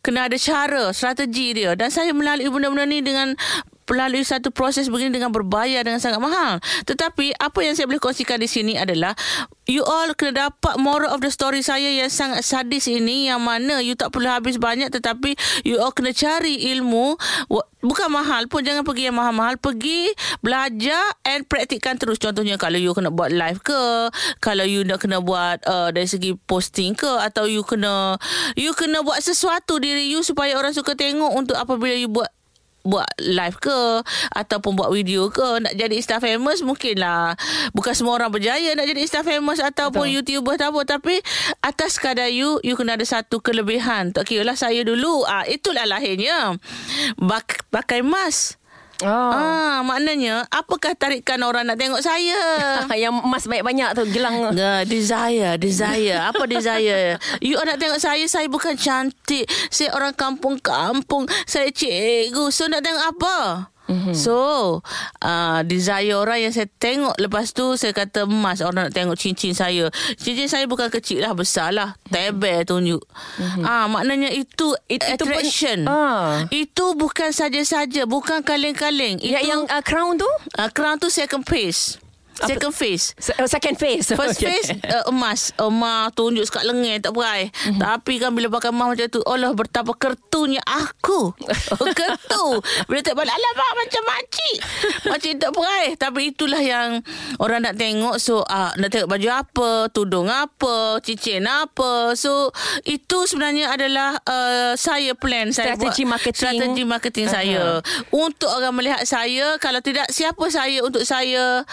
kena 0.00 0.26
ada 0.26 0.36
cara, 0.40 0.84
strategi 0.96 1.52
dia. 1.52 1.76
Dan 1.76 1.92
saya 1.92 2.16
melalui 2.16 2.48
benda-benda 2.48 2.88
ni 2.88 3.04
dengan 3.04 3.36
melalui 3.90 4.22
satu 4.22 4.54
proses 4.54 4.86
begini 4.86 5.18
dengan 5.18 5.34
berbayar 5.34 5.82
dengan 5.82 5.98
sangat 5.98 6.22
mahal. 6.22 6.62
Tetapi 6.86 7.34
apa 7.34 7.58
yang 7.66 7.74
saya 7.74 7.90
boleh 7.90 7.98
kongsikan 7.98 8.38
di 8.38 8.46
sini 8.46 8.78
adalah 8.78 9.18
you 9.66 9.82
all 9.82 10.06
kena 10.14 10.48
dapat 10.48 10.78
moral 10.78 11.10
of 11.10 11.18
the 11.18 11.30
story 11.30 11.66
saya 11.66 11.90
yang 11.90 12.06
sangat 12.06 12.46
sadis 12.46 12.86
ini 12.86 13.26
yang 13.26 13.42
mana 13.42 13.82
you 13.82 13.98
tak 13.98 14.14
perlu 14.14 14.30
habis 14.30 14.62
banyak 14.62 14.90
tetapi 14.94 15.34
you 15.66 15.82
all 15.82 15.90
kena 15.90 16.14
cari 16.14 16.70
ilmu. 16.70 17.18
Bukan 17.80 18.12
mahal 18.12 18.44
pun 18.44 18.60
jangan 18.60 18.84
pergi 18.84 19.08
yang 19.08 19.16
mahal-mahal. 19.16 19.56
Pergi 19.56 20.12
belajar 20.44 21.00
and 21.24 21.48
praktikkan 21.48 21.96
terus. 21.96 22.20
Contohnya 22.20 22.60
kalau 22.60 22.76
you 22.76 22.92
kena 22.92 23.08
buat 23.08 23.32
live 23.32 23.64
ke 23.64 24.12
kalau 24.38 24.68
you 24.68 24.84
nak 24.84 25.00
kena 25.00 25.18
buat 25.24 25.64
uh, 25.64 25.88
dari 25.88 26.04
segi 26.04 26.36
posting 26.44 26.92
ke 26.92 27.08
atau 27.24 27.48
you 27.48 27.64
kena 27.64 28.20
you 28.52 28.76
kena 28.76 29.00
buat 29.00 29.18
sesuatu 29.24 29.80
diri 29.80 30.12
you 30.12 30.20
supaya 30.20 30.60
orang 30.60 30.76
suka 30.76 30.92
tengok 30.92 31.32
untuk 31.32 31.56
apabila 31.56 31.96
you 31.96 32.12
buat 32.12 32.28
buat 32.84 33.08
live 33.20 33.56
ke 33.58 33.80
ataupun 34.36 34.76
buat 34.76 34.90
video 34.92 35.28
ke 35.32 35.64
nak 35.64 35.74
jadi 35.74 35.94
insta 35.96 36.20
famous 36.20 36.62
mungkinlah. 36.62 37.34
Bukan 37.72 37.92
semua 37.96 38.16
orang 38.20 38.30
berjaya 38.30 38.76
nak 38.76 38.86
jadi 38.86 39.00
insta 39.00 39.24
famous 39.24 39.58
ataupun 39.58 40.06
Betul. 40.06 40.14
youtuber 40.20 40.54
tak 40.60 40.70
apa. 40.70 40.80
Tapi 40.84 41.14
atas 41.64 41.96
kadar 41.96 42.28
you 42.28 42.60
you 42.62 42.76
kena 42.76 42.94
ada 43.00 43.06
satu 43.08 43.40
kelebihan. 43.40 44.12
Tak 44.12 44.28
kira 44.28 44.44
lah 44.44 44.56
saya 44.56 44.84
dulu. 44.84 45.24
Ah 45.24 45.48
itulah 45.48 45.88
lahirnya. 45.88 46.56
Bak- 47.16 47.66
pakai 47.72 48.04
mask 48.04 48.59
Oh. 49.00 49.32
Ah, 49.32 49.80
maknanya 49.80 50.44
apakah 50.52 50.92
tarikan 50.92 51.40
orang 51.40 51.64
nak 51.64 51.80
tengok 51.80 52.04
saya? 52.04 52.36
yang 53.02 53.16
emas 53.16 53.48
banyak-banyak 53.48 53.96
tu 53.96 54.04
gelang. 54.12 54.52
Nah, 54.52 54.84
desire, 54.84 55.56
desire. 55.56 56.20
Apa 56.20 56.44
desire? 56.44 57.16
You 57.40 57.56
nak 57.64 57.80
tengok 57.80 58.00
saya, 58.00 58.24
saya 58.28 58.46
bukan 58.52 58.76
cantik. 58.76 59.48
Saya 59.72 59.96
orang 59.96 60.12
kampung-kampung. 60.12 61.24
Saya 61.48 61.72
cikgu. 61.72 62.52
So 62.52 62.68
nak 62.68 62.84
tengok 62.84 63.04
apa? 63.16 63.36
Mm-hmm. 63.90 64.14
So 64.14 64.36
uh, 65.18 65.60
Desire 65.62 66.14
orang 66.14 66.38
yang 66.40 66.52
saya 66.52 66.70
tengok 66.70 67.18
Lepas 67.18 67.50
tu 67.50 67.74
saya 67.74 67.90
kata 67.90 68.22
emas 68.22 68.62
Orang 68.62 68.86
nak 68.86 68.94
tengok 68.94 69.14
cincin 69.14 69.50
saya 69.50 69.90
Cincin 70.14 70.46
saya 70.46 70.64
bukan 70.64 70.86
kecil 70.88 71.20
lah 71.20 71.34
Besar 71.34 71.70
lah 71.70 71.98
Tebel 72.06 72.62
tunjuk 72.62 73.02
mm-hmm. 73.02 73.62
ah, 73.62 73.86
Maknanya 73.86 74.30
itu 74.30 74.78
It- 74.86 75.02
itu 75.02 75.18
pun- 75.20 75.34
Attraction 75.34 75.78
Ah. 75.84 76.46
Itu 76.48 76.94
bukan 76.94 77.30
saja-saja 77.30 78.06
Bukan 78.06 78.40
kaleng-kaleng 78.40 79.18
Ya, 79.18 79.38
Itu 79.38 79.48
yang 79.48 79.60
uh, 79.66 79.82
crown 79.82 80.14
tu? 80.16 80.30
uh, 80.54 80.70
Crown 80.70 80.96
tu 80.96 81.10
second 81.10 81.42
piece 81.42 81.98
Second 82.40 82.72
phase. 82.72 83.04
Se- 83.16 83.36
oh, 83.36 83.44
second 83.44 83.76
phase. 83.76 84.06
First 84.10 84.28
Okay. 84.32 84.56
phase 84.56 84.70
uh, 84.86 85.10
emas 85.10 85.52
Emas 85.56 86.14
tunjuk 86.14 86.46
sekat 86.46 86.64
lengan 86.64 87.02
Tak 87.02 87.12
perai 87.12 87.50
mm-hmm. 87.50 87.76
Tapi 87.76 88.14
kan 88.16 88.30
bila 88.30 88.48
pakai 88.48 88.70
emas 88.70 88.86
macam 88.88 89.06
tu 89.06 89.20
Allah 89.26 89.50
betapa 89.52 89.92
kertunya 89.92 90.62
aku 90.62 91.34
Kertu 91.98 92.46
Bila 92.86 93.00
tak 93.00 93.14
balik 93.14 93.30
Alamak 93.30 93.72
macam 93.76 94.02
makcik 94.06 94.56
Makcik 95.04 95.34
tak 95.36 95.50
perai 95.50 95.84
Tapi 95.94 96.20
itulah 96.30 96.62
yang 96.62 97.02
Orang 97.36 97.66
nak 97.66 97.74
tengok 97.74 98.16
So 98.16 98.40
uh, 98.40 98.72
nak 98.74 98.88
tengok 98.88 99.10
baju 99.10 99.28
apa 99.28 99.70
Tudung 99.90 100.28
apa 100.28 101.02
Cincin 101.02 101.44
apa 101.44 102.14
So 102.14 102.54
Itu 102.82 103.26
sebenarnya 103.26 103.74
adalah 103.74 104.16
uh, 104.22 104.72
Saya 104.74 105.12
plan 105.12 105.50
saya 105.50 105.74
Strategi 105.74 106.02
buat, 106.04 106.12
marketing. 106.16 106.38
Strategi 106.38 106.82
marketing 106.86 107.26
Aha. 107.26 107.34
saya 107.34 107.62
Untuk 108.08 108.48
orang 108.48 108.72
melihat 108.72 109.02
saya 109.02 109.58
Kalau 109.58 109.82
tidak 109.82 110.08
Siapa 110.08 110.44
saya 110.48 110.80
Untuk 110.80 111.02
saya 111.02 111.66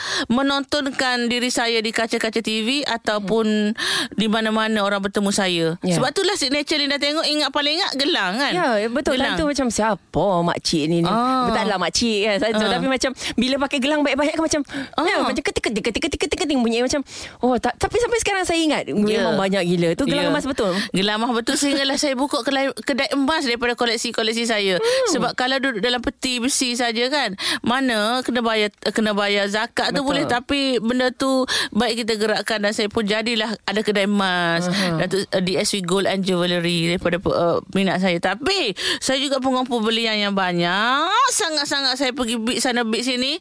Menontonkan 0.57 1.29
diri 1.29 1.53
saya 1.53 1.77
Di 1.77 1.93
kaca-kaca 1.93 2.41
TV 2.41 2.81
Ataupun 2.81 3.77
Di 4.11 4.25
mana-mana 4.25 4.81
orang 4.81 4.97
bertemu 4.99 5.29
saya 5.29 5.67
Ya. 5.79 5.93
Sebab 5.93 6.09
itulah 6.09 6.33
signature 6.33 6.75
Linda 6.75 6.97
tengok 6.97 7.21
Ingat 7.21 7.49
paling 7.51 7.77
ingat 7.77 7.91
Gelang 7.93 8.33
kan 8.35 8.53
Ya 8.53 8.89
betul 8.89 9.13
Gelang 9.13 9.37
tu 9.37 9.45
macam 9.45 9.67
Siapa 9.69 10.25
makcik 10.41 10.83
ni, 10.87 11.01
ni. 11.01 11.07
Ah. 11.07 11.45
Betul 11.45 11.65
lah 11.67 11.77
makcik 11.77 12.19
kan 12.23 12.37
so, 12.41 12.45
Ah. 12.57 12.71
Tapi 12.73 12.87
macam 12.87 13.11
Bila 13.35 13.55
pakai 13.59 13.77
gelang 13.77 14.01
banyak-banyak 14.01 14.33
kan 14.33 14.43
Macam 14.43 14.61
Ah. 14.97 15.05
ya, 15.05 15.15
Macam 15.21 15.43
ketik-ketik 15.43 15.83
Ketik-ketik 15.83 16.39
ketik 16.39 16.57
bunyi 16.57 16.81
Macam 16.81 17.05
Oh 17.39 17.53
tak, 17.55 17.77
Tapi 17.77 17.95
sampai 17.95 18.17
sekarang 18.17 18.43
saya 18.43 18.57
ingat 18.57 18.89
Memang 18.89 19.37
banyak 19.37 19.61
gila 19.67 19.89
Tu 19.93 20.03
gelang 20.05 20.25
Ya. 20.25 20.33
emas 20.33 20.43
betul 20.43 20.73
Gelang 20.89 21.21
emas 21.21 21.31
betul 21.31 21.55
Sehinggalah 21.55 21.95
saya 21.95 22.17
buka 22.17 22.41
kedai, 22.41 22.73
kedai 22.73 23.13
emas 23.13 23.45
Daripada 23.45 23.77
koleksi-koleksi 23.77 24.43
saya 24.43 24.81
hmm. 24.81 25.13
Sebab 25.13 25.31
kalau 25.33 25.61
duduk 25.61 25.79
dalam 25.79 26.01
peti 26.01 26.41
besi 26.41 26.73
saja 26.73 27.05
kan 27.07 27.33
Mana 27.61 28.25
kena 28.25 28.41
bayar 28.41 28.73
kena 28.87 29.13
bayar 29.13 29.45
zakat 29.47 29.91
tu 29.91 30.01
Betul. 30.01 30.07
boleh 30.07 30.23
Tapi 30.25 30.46
benda 30.79 31.11
tu 31.11 31.43
Baik 31.75 32.03
kita 32.03 32.15
gerakkan 32.15 32.63
Dan 32.63 32.71
saya 32.71 32.87
pun 32.87 33.03
jadilah 33.03 33.53
Ada 33.67 33.83
kedai 33.83 34.07
emas. 34.07 34.71
Aha. 34.71 35.03
Datuk 35.05 35.27
uh, 35.29 35.41
DSV 35.43 35.83
Gold 35.83 36.07
and 36.07 36.23
Jewellery 36.23 36.95
Daripada 36.95 37.19
uh, 37.27 37.59
minat 37.75 37.99
saya. 37.99 38.17
Tapi 38.17 38.73
Saya 39.03 39.19
juga 39.19 39.43
pengumpul 39.43 39.83
belian 39.83 40.15
yang 40.17 40.33
banyak. 40.33 41.11
Sangat-sangat 41.35 41.99
saya 41.99 42.11
pergi 42.15 42.39
bid 42.39 42.63
sana 42.63 42.87
bid 42.87 43.03
sini. 43.03 43.37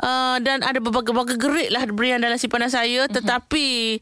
Uh, 0.00 0.40
Dan 0.40 0.64
ada 0.64 0.80
berbagai-bagai 0.80 1.36
gerik 1.36 1.70
lah 1.70 1.84
Berian 1.88 2.18
dalam 2.18 2.40
simpanan 2.40 2.72
saya. 2.72 3.06
Tetapi 3.06 4.00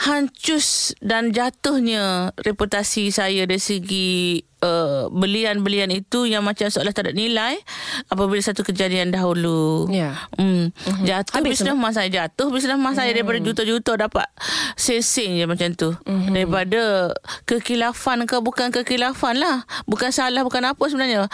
hancus 0.00 0.96
dan 1.04 1.28
jatuhnya 1.28 2.32
reputasi 2.40 3.12
saya 3.12 3.44
dari 3.44 3.60
segi 3.60 4.40
uh, 4.64 5.12
belian-belian 5.12 5.92
itu 5.92 6.24
yang 6.24 6.40
macam 6.40 6.72
seolah 6.72 6.96
tak 6.96 7.10
ada 7.10 7.12
nilai 7.12 7.60
apabila 8.08 8.40
satu 8.40 8.64
kejadian 8.64 9.12
dahulu. 9.12 9.92
Ya. 9.92 10.16
Hmm. 10.40 10.72
Jatuh 11.04 11.44
Habis 11.44 11.60
bisnes 11.60 11.76
emas 11.76 12.00
saya 12.00 12.08
jatuh 12.08 12.48
bisnes 12.48 12.80
emas 12.80 12.96
saya 12.96 13.12
daripada 13.12 13.44
juta-juta 13.44 14.00
dapat 14.00 14.24
sesing 14.72 15.36
je 15.36 15.44
macam 15.44 15.68
tu. 15.76 15.92
Daripada 16.32 17.12
kekilafan 17.44 18.24
ke 18.24 18.40
bukan 18.40 18.72
kekilafan 18.72 19.36
lah. 19.36 19.68
Bukan 19.84 20.08
salah 20.16 20.40
bukan 20.40 20.64
apa 20.64 20.84
sebenarnya 20.88 21.28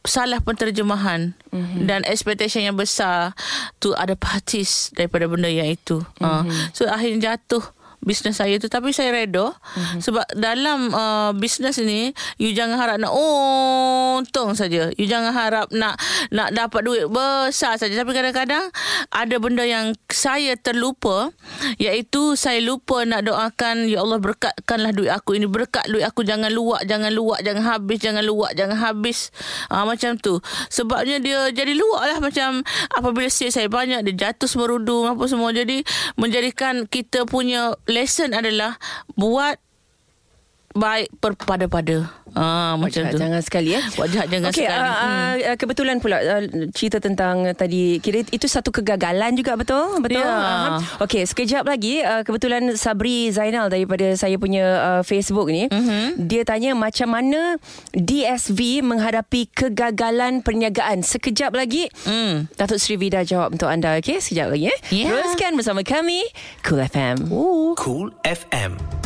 salah 0.00 0.40
penterjemahan 0.40 1.36
mm-hmm. 1.52 1.84
dan 1.84 2.00
expectation 2.08 2.64
yang 2.64 2.72
besar 2.72 3.36
tu 3.76 3.92
ada 3.92 4.16
parties 4.16 4.88
daripada 4.96 5.28
benda 5.28 5.46
yang 5.46 5.68
itu. 5.68 6.00
Mm-hmm. 6.18 6.24
Uh, 6.24 6.42
so 6.72 6.88
akhirnya 6.88 7.36
jatuh 7.36 7.62
bisnes 8.00 8.36
saya 8.36 8.56
tu. 8.56 8.66
Tapi 8.66 8.90
saya 8.96 9.12
reda 9.12 9.52
mm-hmm. 9.52 10.00
sebab 10.00 10.26
dalam 10.36 10.92
uh, 10.92 11.30
bisnes 11.36 11.76
ni 11.80 12.12
you 12.40 12.52
jangan 12.56 12.80
harap 12.80 12.96
nak 12.96 13.12
untung 13.12 14.56
saja. 14.56 14.88
You 14.96 15.06
jangan 15.06 15.32
harap 15.36 15.68
nak 15.72 16.00
nak 16.32 16.52
dapat 16.56 16.80
duit 16.84 17.04
besar 17.08 17.76
saja. 17.76 17.92
Tapi 18.00 18.12
kadang-kadang 18.16 18.72
ada 19.12 19.36
benda 19.36 19.64
yang 19.64 19.92
saya 20.08 20.56
terlupa 20.56 21.30
iaitu 21.76 22.34
saya 22.36 22.58
lupa 22.64 23.04
nak 23.04 23.28
doakan 23.28 23.86
ya 23.86 24.00
Allah 24.02 24.18
berkatkanlah 24.18 24.92
duit 24.96 25.12
aku 25.12 25.36
ini. 25.36 25.46
Berkat 25.46 25.88
duit 25.92 26.04
aku. 26.04 26.24
Jangan 26.24 26.50
luak 26.52 26.84
jangan 26.88 27.12
luak 27.12 27.44
jangan 27.44 27.64
habis 27.64 27.98
jangan 28.00 28.24
luak 28.24 28.56
jangan 28.56 28.76
habis. 28.80 29.30
Uh, 29.68 29.84
macam 29.84 30.16
tu. 30.16 30.40
Sebabnya 30.72 31.20
dia 31.20 31.52
jadi 31.52 31.76
luak 31.76 32.02
lah. 32.06 32.18
Macam 32.20 32.64
apabila 32.96 33.28
saya 33.30 33.68
banyak 33.68 34.04
dia 34.10 34.28
jatuh 34.28 34.48
semerudung 34.48 35.06
apa 35.08 35.24
semua. 35.28 35.52
Jadi 35.52 35.84
menjadikan 36.16 36.88
kita 36.88 37.28
punya 37.28 37.76
lesson 37.90 38.32
adalah 38.32 38.78
buat 39.18 39.58
baik 40.72 41.10
berpada-pada. 41.18 42.06
Ah 42.30 42.78
macam 42.78 43.10
tu. 43.10 43.18
Jangan 43.18 43.42
sekali 43.42 43.74
eh 43.74 43.82
Buat 43.90 44.06
jahat 44.08 44.30
jangan 44.30 44.54
Okey, 44.54 44.62
sekali. 44.62 44.78
uh, 44.78 44.94
uh, 45.50 45.56
kebetulan 45.58 45.98
pula 45.98 46.16
uh, 46.16 46.42
cerita 46.70 47.02
tentang 47.02 47.42
uh, 47.42 47.50
tadi 47.52 47.98
kira 47.98 48.22
itu 48.22 48.46
satu 48.46 48.70
kegagalan 48.70 49.34
juga 49.34 49.58
betul 49.58 49.98
betul 49.98 50.22
Ya. 50.22 50.30
uh, 50.30 50.78
okey 51.00 51.26
sekejap 51.26 51.66
lagi 51.66 51.98
uh, 51.98 52.22
kebetulan 52.22 52.78
Sabri 52.78 53.34
Zainal 53.34 53.66
daripada 53.66 54.14
saya 54.14 54.38
punya 54.38 54.62
uh, 54.78 55.02
Facebook 55.02 55.50
ni 55.50 55.66
Mhm. 55.66 56.22
dia 56.22 56.46
tanya 56.46 56.70
macam 56.72 57.10
mana 57.10 57.58
DSV 57.90 58.58
menghadapi 58.80 59.50
kegagalan 59.50 60.40
perniagaan 60.40 61.02
sekejap 61.02 61.50
lagi 61.50 61.90
Hmm. 62.02 62.46
Datuk 62.54 62.78
Sri 62.78 62.94
Vida 62.94 63.20
jawab 63.22 63.52
untuk 63.52 63.66
anda 63.66 63.98
okey 63.98 64.22
sekejap 64.22 64.54
lagi 64.54 64.70
eh 64.70 64.78
Ya. 64.94 65.10
teruskan 65.10 65.58
bersama 65.58 65.82
kami 65.82 66.22
Cool 66.62 66.78
FM 66.80 67.26
Cool 67.74 68.14
FM. 68.22 68.99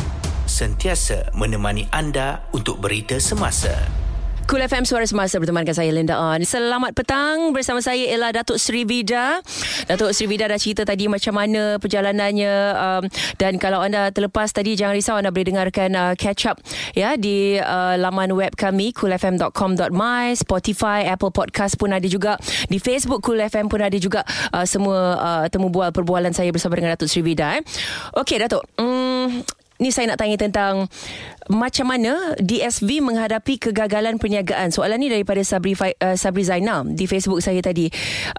Sentiasa 0.45 1.33
menemani 1.33 1.89
anda 1.89 2.45
untuk 2.53 2.77
berita 2.77 3.17
semasa. 3.17 3.73
Cool 4.45 4.61
FM 4.61 4.85
Suara 4.85 5.09
Semasa 5.09 5.41
bertemankan 5.41 5.73
saya 5.73 5.89
Linda 5.89 6.21
On. 6.21 6.37
Selamat 6.45 6.93
petang 6.93 7.49
bersama 7.49 7.81
saya 7.81 8.05
ialah 8.05 8.29
Datuk 8.29 8.61
Sri 8.61 8.85
Vida. 8.85 9.41
Datuk 9.89 10.13
Sri 10.13 10.29
Vida 10.29 10.45
dah 10.45 10.61
cerita 10.61 10.85
tadi 10.85 11.09
macam 11.09 11.33
mana 11.33 11.81
perjalanannya 11.81 12.53
um, 12.77 13.03
dan 13.41 13.57
kalau 13.57 13.81
anda 13.81 14.13
terlepas 14.13 14.53
tadi 14.53 14.77
jangan 14.77 14.93
risau 14.93 15.17
anda 15.17 15.33
boleh 15.33 15.49
dengarkan 15.49 15.97
uh, 15.97 16.13
catch 16.13 16.45
up 16.45 16.61
ya 16.93 17.17
di 17.17 17.57
uh, 17.57 17.97
laman 17.97 18.37
web 18.37 18.53
kami 18.53 18.93
coolfm.com.my, 18.93 20.37
Spotify, 20.37 21.09
Apple 21.09 21.33
Podcast 21.33 21.73
pun 21.81 21.89
ada 21.89 22.05
juga. 22.05 22.37
Di 22.69 22.77
Facebook 22.77 23.25
Cool 23.25 23.41
FM 23.49 23.65
pun 23.65 23.81
ada 23.81 23.97
juga 23.97 24.21
uh, 24.53 24.69
semua 24.69 25.17
uh, 25.17 25.45
temu 25.49 25.73
bual 25.73 25.89
perbualan 25.89 26.37
saya 26.37 26.53
bersama 26.53 26.77
dengan 26.77 26.93
Datuk 26.93 27.09
Sri 27.09 27.25
Vida 27.25 27.57
eh. 27.57 27.65
Okey 28.13 28.45
Datuk. 28.45 28.61
Hmm, 28.77 29.41
Ni 29.75 29.91
saya 29.91 30.07
nak 30.07 30.19
tanya 30.19 30.39
tentang 30.39 30.87
macam 31.51 31.93
mana 31.93 32.33
DSV 32.41 33.05
menghadapi 33.05 33.61
kegagalan 33.61 34.17
perniagaan. 34.17 34.73
Soalan 34.73 34.97
ni 34.97 35.13
daripada 35.13 35.41
Sabri 35.45 35.77
uh, 35.77 36.17
Sabri 36.17 36.41
Zainal 36.41 36.89
di 36.89 37.05
Facebook 37.05 37.41
saya 37.41 37.61
tadi. 37.61 37.89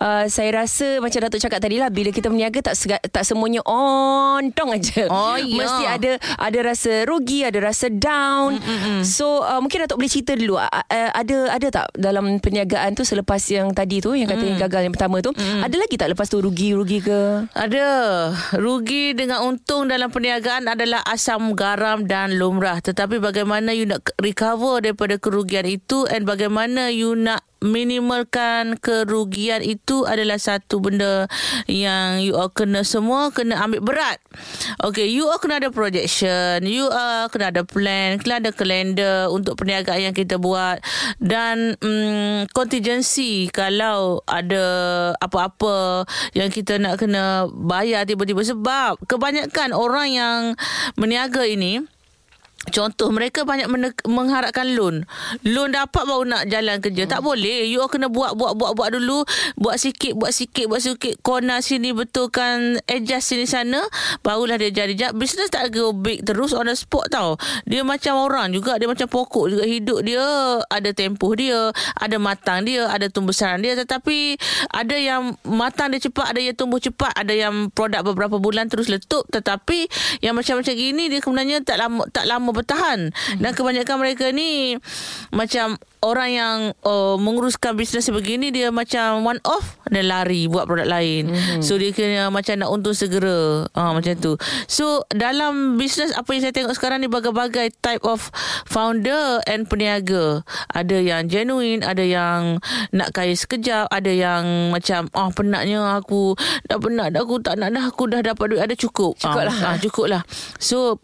Uh, 0.03 0.27
saya 0.27 0.65
rasa 0.65 0.99
macam 0.99 1.23
Datuk 1.27 1.39
cakap 1.39 1.63
tadi 1.63 1.79
lah 1.79 1.91
bila 1.91 2.11
kita 2.11 2.27
berniaga 2.27 2.73
tak 2.73 2.75
sega, 2.75 2.99
tak 2.99 3.23
semuanya 3.23 3.63
ontong 3.67 4.75
aja. 4.75 5.07
Oh, 5.07 5.39
ya. 5.39 5.55
Mesti 5.55 5.85
ada 5.87 6.11
ada 6.39 6.59
rasa 6.67 7.07
rugi, 7.07 7.47
ada 7.47 7.59
rasa 7.63 7.87
down. 7.91 8.59
Mm-mm. 8.59 9.01
So 9.07 9.43
uh, 9.43 9.63
mungkin 9.63 9.87
Datuk 9.87 10.03
boleh 10.03 10.11
cerita 10.11 10.35
dulu 10.35 10.59
uh, 10.59 10.67
uh, 10.67 11.11
ada 11.15 11.37
ada 11.55 11.67
tak 11.71 11.87
dalam 11.95 12.43
perniagaan 12.43 12.99
tu 12.99 13.07
selepas 13.07 13.39
yang 13.47 13.71
tadi 13.71 14.03
tu 14.03 14.19
yang 14.19 14.27
kata 14.27 14.43
yang 14.43 14.59
gagal 14.59 14.83
yang 14.83 14.95
pertama 14.95 15.23
tu, 15.23 15.31
ada 15.37 15.77
lagi 15.79 15.95
tak 15.95 16.11
lepas 16.11 16.27
tu 16.27 16.43
rugi-rugi 16.43 16.99
ke? 17.03 17.21
Ada. 17.55 17.89
Rugi 18.59 19.15
dengan 19.15 19.47
untung 19.47 19.87
dalam 19.87 20.11
perniagaan 20.11 20.67
adalah 20.67 21.07
asam 21.07 21.55
garam 21.55 22.03
dan 22.03 22.35
lumrah. 22.35 22.83
Tetapi 22.97 23.21
bagaimana 23.21 23.77
you 23.77 23.85
nak 23.85 24.09
recover 24.17 24.81
daripada 24.81 25.21
kerugian 25.21 25.69
itu 25.69 26.09
and 26.09 26.25
bagaimana 26.25 26.89
you 26.89 27.13
nak 27.13 27.45
minimalkan 27.61 28.81
kerugian 28.81 29.61
itu 29.61 30.09
adalah 30.09 30.41
satu 30.41 30.81
benda 30.81 31.29
yang 31.69 32.25
you 32.25 32.33
all 32.37 32.49
kena 32.49 32.85
semua 32.89 33.29
kena 33.33 33.61
ambil 33.61 33.85
berat. 33.85 34.17
Okay, 34.81 35.13
you 35.13 35.29
all 35.29 35.37
kena 35.37 35.61
ada 35.61 35.69
projection, 35.69 36.65
you 36.65 36.89
all 36.89 37.29
kena 37.33 37.53
ada 37.53 37.69
plan, 37.69 38.17
kena 38.21 38.45
ada 38.45 38.51
kalender 38.53 39.29
untuk 39.33 39.57
perniagaan 39.61 40.13
yang 40.13 40.17
kita 40.17 40.41
buat 40.41 40.81
dan 41.21 41.77
mm, 41.81 42.53
contingency 42.53 43.49
kalau 43.53 44.25
ada 44.29 44.65
apa-apa 45.21 46.09
yang 46.37 46.53
kita 46.53 46.81
nak 46.81 47.01
kena 47.01 47.49
bayar 47.53 48.05
tiba-tiba 48.05 48.41
sebab 48.41 49.01
kebanyakan 49.05 49.77
orang 49.77 50.09
yang 50.13 50.41
meniaga 50.97 51.45
ini 51.45 51.85
Contoh 52.71 53.09
mereka 53.15 53.47
banyak 53.47 53.69
men- 53.71 53.95
mengharapkan 54.07 54.67
loan. 54.75 55.07
Loan 55.47 55.73
dapat 55.75 56.03
baru 56.03 56.25
nak 56.27 56.43
jalan 56.51 56.83
kerja. 56.83 57.07
Hmm. 57.07 57.13
Tak 57.13 57.21
boleh. 57.23 57.67
You 57.69 57.85
all 57.85 57.91
kena 57.91 58.11
buat 58.11 58.35
buat 58.35 58.59
buat 58.59 58.75
buat 58.75 58.91
dulu. 58.97 59.23
Buat 59.59 59.79
sikit 59.79 60.19
buat 60.19 60.35
sikit 60.35 60.67
buat 60.67 60.83
sikit. 60.83 61.21
Corner 61.23 61.63
sini 61.63 61.95
betulkan 61.95 62.83
adjust 62.91 63.31
sini 63.33 63.47
sana 63.47 63.83
barulah 64.27 64.59
dia 64.59 64.75
jadi. 64.75 64.95
Ja- 64.97 65.15
Business 65.17 65.49
tak 65.49 65.73
go 65.73 65.95
big 65.95 66.27
terus 66.27 66.53
on 66.53 66.67
the 66.67 66.77
spot 66.77 67.09
tau. 67.11 67.39
Dia 67.69 67.83
macam 67.87 68.19
orang 68.21 68.51
juga. 68.53 68.77
Dia 68.77 68.91
macam 68.91 69.07
pokok 69.07 69.47
juga 69.53 69.65
hidup 69.65 70.03
dia 70.03 70.23
ada 70.71 70.91
tempoh 70.93 71.33
dia, 71.35 71.71
ada 71.97 72.17
matang 72.21 72.65
dia, 72.65 72.87
ada 72.91 73.09
tumbuhan 73.11 73.59
dia 73.61 73.77
tetapi 73.77 74.37
ada 74.73 74.97
yang 74.97 75.35
matang 75.45 75.93
dia 75.93 76.01
cepat, 76.01 76.33
ada 76.33 76.41
yang 76.41 76.57
tumbuh 76.57 76.81
cepat, 76.81 77.13
ada 77.17 77.33
yang 77.33 77.69
produk 77.73 78.03
beberapa 78.07 78.37
bulan 78.41 78.69
terus 78.71 78.87
letup 78.89 79.25
tetapi 79.33 79.89
yang 80.21 80.37
macam-macam 80.37 80.75
gini 80.75 81.09
dia 81.11 81.21
sebenarnya 81.21 81.59
tak 81.65 81.81
lama 81.81 82.07
tak 82.13 82.29
lama 82.29 82.51
bertahan. 82.57 83.13
Hmm. 83.13 83.41
Dan 83.45 83.53
kebanyakan 83.53 83.97
mereka 84.01 84.33
ni 84.33 84.81
macam 85.31 85.77
orang 86.07 86.31
yang 86.31 86.57
uh, 86.87 87.19
menguruskan 87.19 87.75
bisnes 87.75 88.07
sebegini 88.07 88.55
dia 88.55 88.71
macam 88.71 89.27
one 89.27 89.43
off 89.43 89.75
dan 89.91 90.07
lari 90.07 90.47
buat 90.47 90.71
produk 90.71 90.87
lain. 90.87 91.31
Mm-hmm. 91.31 91.63
So 91.67 91.75
dia 91.75 91.91
kena 91.91 92.31
macam 92.31 92.63
nak 92.63 92.71
untung 92.71 92.95
segera. 92.95 93.67
Uh, 93.75 93.91
macam 93.91 94.15
tu. 94.15 94.39
So 94.71 95.03
dalam 95.11 95.75
bisnes 95.75 96.15
apa 96.15 96.31
yang 96.31 96.47
saya 96.47 96.55
tengok 96.55 96.75
sekarang 96.79 97.03
ni 97.03 97.11
bagai-bagai 97.11 97.75
type 97.83 98.07
of 98.07 98.31
founder 98.71 99.43
and 99.51 99.67
peniaga. 99.67 100.47
Ada 100.71 101.03
yang 101.03 101.27
genuine, 101.27 101.83
ada 101.83 102.07
yang 102.07 102.63
nak 102.95 103.11
kaya 103.11 103.35
sekejap, 103.35 103.91
ada 103.91 104.11
yang 104.13 104.71
macam 104.71 105.11
ah 105.17 105.27
oh, 105.27 105.31
penatnya 105.35 105.99
aku 105.99 106.39
dah 106.71 106.79
penat 106.79 107.11
dah 107.15 107.23
aku 107.25 107.43
tak 107.43 107.59
nak 107.59 107.75
dah 107.75 107.85
aku 107.89 108.07
dah 108.07 108.21
dapat 108.23 108.45
duit 108.55 108.63
ada 108.63 108.75
cukup. 108.79 109.19
Cukup 109.19 109.43
lah. 109.43 109.57
Ah, 109.65 109.77
cukup 109.81 110.07
lah. 110.07 110.23
So 110.63 110.95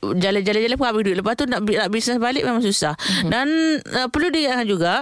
jalan-jalan-jalan 0.00 0.76
pun 0.76 0.86
habis 0.86 1.02
duit. 1.08 1.16
Lepas 1.16 1.34
tu 1.40 1.44
nak, 1.48 1.64
nak 1.64 1.88
bisnes 1.88 2.20
balik 2.20 2.44
memang 2.44 2.60
susah. 2.60 2.94
Mm-hmm. 2.98 3.30
Dan 3.30 3.46
uh, 3.96 4.08
perlu 4.10 4.28
diingatkan 4.50 4.66
juga 4.66 4.94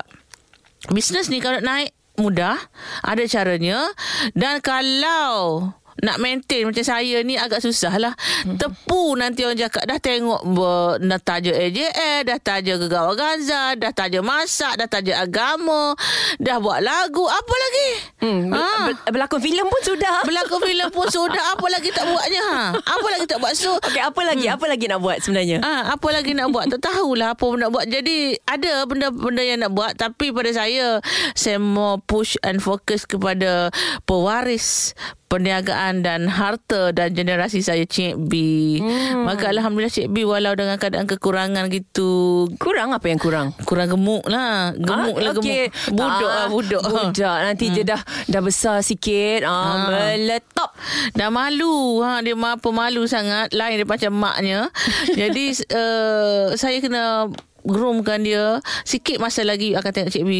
bisnes 0.93 1.33
ni 1.33 1.41
kalau 1.41 1.65
naik 1.65 1.97
mudah 2.21 2.59
ada 3.01 3.25
caranya. 3.25 3.89
Dan 4.37 4.61
kalau 4.61 5.73
nak 6.03 6.17
maintain 6.23 6.67
macam 6.67 6.85
saya 6.85 7.23
ni 7.23 7.35
agak 7.35 7.63
susah 7.63 7.95
lah. 7.99 8.15
Hmm. 8.47 8.59
Tepu 8.59 9.19
nanti 9.19 9.43
orang 9.43 9.59
cakap 9.59 9.85
dah 9.87 9.99
tengok 9.99 10.43
ber, 10.47 11.03
dah 11.03 11.21
taja 11.23 11.51
AJL, 11.55 12.27
dah 12.27 12.39
taja 12.39 12.73
Gegawa 12.79 13.13
Gaza, 13.19 13.75
dah 13.75 13.93
taja 13.95 14.19
masak, 14.23 14.79
dah 14.79 14.89
taja 14.89 15.23
agama, 15.23 15.95
dah 16.39 16.57
buat 16.63 16.81
lagu, 16.83 17.25
apa 17.27 17.55
lagi? 17.55 17.89
Hmm. 18.23 18.43
Ha? 18.55 18.67
Berlakon 19.11 19.41
filem 19.43 19.67
pun 19.67 19.81
sudah. 19.83 20.23
Berlakon 20.23 20.61
filem 20.63 20.89
pun 20.91 21.07
sudah, 21.11 21.45
apa 21.55 21.67
lagi 21.71 21.91
tak 21.91 22.07
buatnya? 22.07 22.43
Ha? 22.43 22.61
Apa 22.79 23.07
lagi 23.15 23.25
tak 23.27 23.39
buat? 23.43 23.53
So, 23.59 23.79
okay, 23.83 24.03
apa 24.03 24.21
lagi? 24.23 24.47
Hmm. 24.47 24.57
Apa 24.59 24.65
lagi 24.71 24.85
nak 24.87 25.01
buat 25.03 25.19
sebenarnya? 25.23 25.59
Ha, 25.63 25.99
apa 25.99 26.09
lagi 26.15 26.33
nak 26.35 26.49
buat? 26.55 26.67
Tak 26.71 26.81
tahulah 26.89 27.35
apa 27.35 27.47
nak 27.59 27.71
buat. 27.75 27.87
Jadi 27.91 28.39
ada 28.47 28.87
benda-benda 28.87 29.43
yang 29.43 29.61
nak 29.63 29.73
buat 29.75 29.93
tapi 29.99 30.31
pada 30.31 30.51
saya 30.55 31.03
saya 31.35 31.59
mau 31.59 31.99
push 31.99 32.39
and 32.47 32.63
fokus 32.63 33.05
kepada 33.05 33.69
pewaris 34.07 34.95
perniagaan 35.29 36.01
dan 36.01 36.25
harta 36.27 36.91
dan 36.97 37.13
generasi 37.13 37.61
saya 37.61 37.85
Cik 37.85 38.17
B. 38.17 38.33
Hmm. 38.81 39.29
Maka 39.29 39.53
Alhamdulillah 39.53 39.93
Cik 39.93 40.09
B 40.09 40.25
walau 40.25 40.57
dengan 40.57 40.81
keadaan 40.81 41.05
kekurangan 41.05 41.69
gitu. 41.69 42.49
Kurang 42.57 42.97
apa 42.97 43.13
yang 43.13 43.21
kurang? 43.21 43.53
Kurang 43.69 43.93
gemuk 43.93 44.25
lah. 44.25 44.73
Gemuk 44.73 45.17
ah, 45.21 45.23
lah 45.23 45.33
okay. 45.37 45.69
gemuk. 45.69 46.01
Budak 46.01 46.31
lah 46.33 46.47
budak. 46.49 46.83
Budak. 46.83 47.39
Nanti 47.45 47.65
hmm. 47.69 47.75
dia 47.77 47.85
dah 47.93 48.01
dah 48.25 48.43
besar 48.43 48.81
sikit. 48.81 49.45
Ah, 49.45 49.53
ha. 49.53 49.73
Meletop. 49.93 50.71
Dah 51.13 51.29
malu. 51.29 52.01
Ha, 52.01 52.25
dia 52.25 52.33
apa 52.33 52.69
malu 52.73 53.05
sangat. 53.05 53.53
Lain 53.53 53.77
dia 53.77 53.85
macam 53.85 54.13
maknya. 54.17 54.73
Jadi 55.21 55.53
uh, 55.77 56.57
saya 56.57 56.81
kena 56.81 57.29
groomkan 57.69 58.25
dia. 58.25 58.65
Sikit 58.89 59.21
masa 59.21 59.45
lagi 59.45 59.77
akan 59.77 59.91
tengok 59.93 60.11
Cik 60.11 60.25
B 60.25 60.33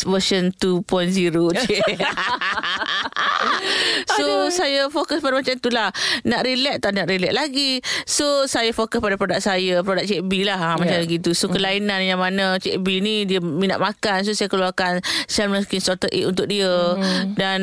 version 0.00 0.48
2.0 0.56 0.88
So 4.12 4.24
Aduh. 4.24 4.50
saya 4.52 4.80
fokus 4.90 5.22
pada 5.22 5.38
macam 5.38 5.54
tu 5.56 5.70
lah. 5.70 5.88
Nak 6.26 6.40
relax 6.42 6.76
tak 6.82 6.92
nak 6.96 7.06
relax 7.08 7.32
lagi. 7.32 7.80
So 8.08 8.48
saya 8.48 8.72
fokus 8.74 8.98
pada 8.98 9.16
produk 9.16 9.38
saya 9.38 9.80
Produk 9.84 10.04
Cik 10.04 10.26
B 10.26 10.42
lah. 10.44 10.58
Ha, 10.58 10.68
Macam 10.76 11.00
yeah. 11.00 11.08
gitu. 11.08 11.32
So 11.32 11.48
mm. 11.48 11.52
kelainan 11.54 12.00
yang 12.04 12.20
mana 12.20 12.58
Cik 12.58 12.82
B 12.82 13.00
ni 13.00 13.24
Dia 13.28 13.38
minat 13.40 13.78
makan. 13.78 14.24
So 14.26 14.34
saya 14.34 14.48
keluarkan 14.48 15.00
Salmon 15.28 15.64
skin 15.64 15.80
salted 15.80 16.12
egg 16.12 16.28
untuk 16.28 16.48
dia. 16.48 16.96
Mm. 16.98 17.36
Dan 17.36 17.60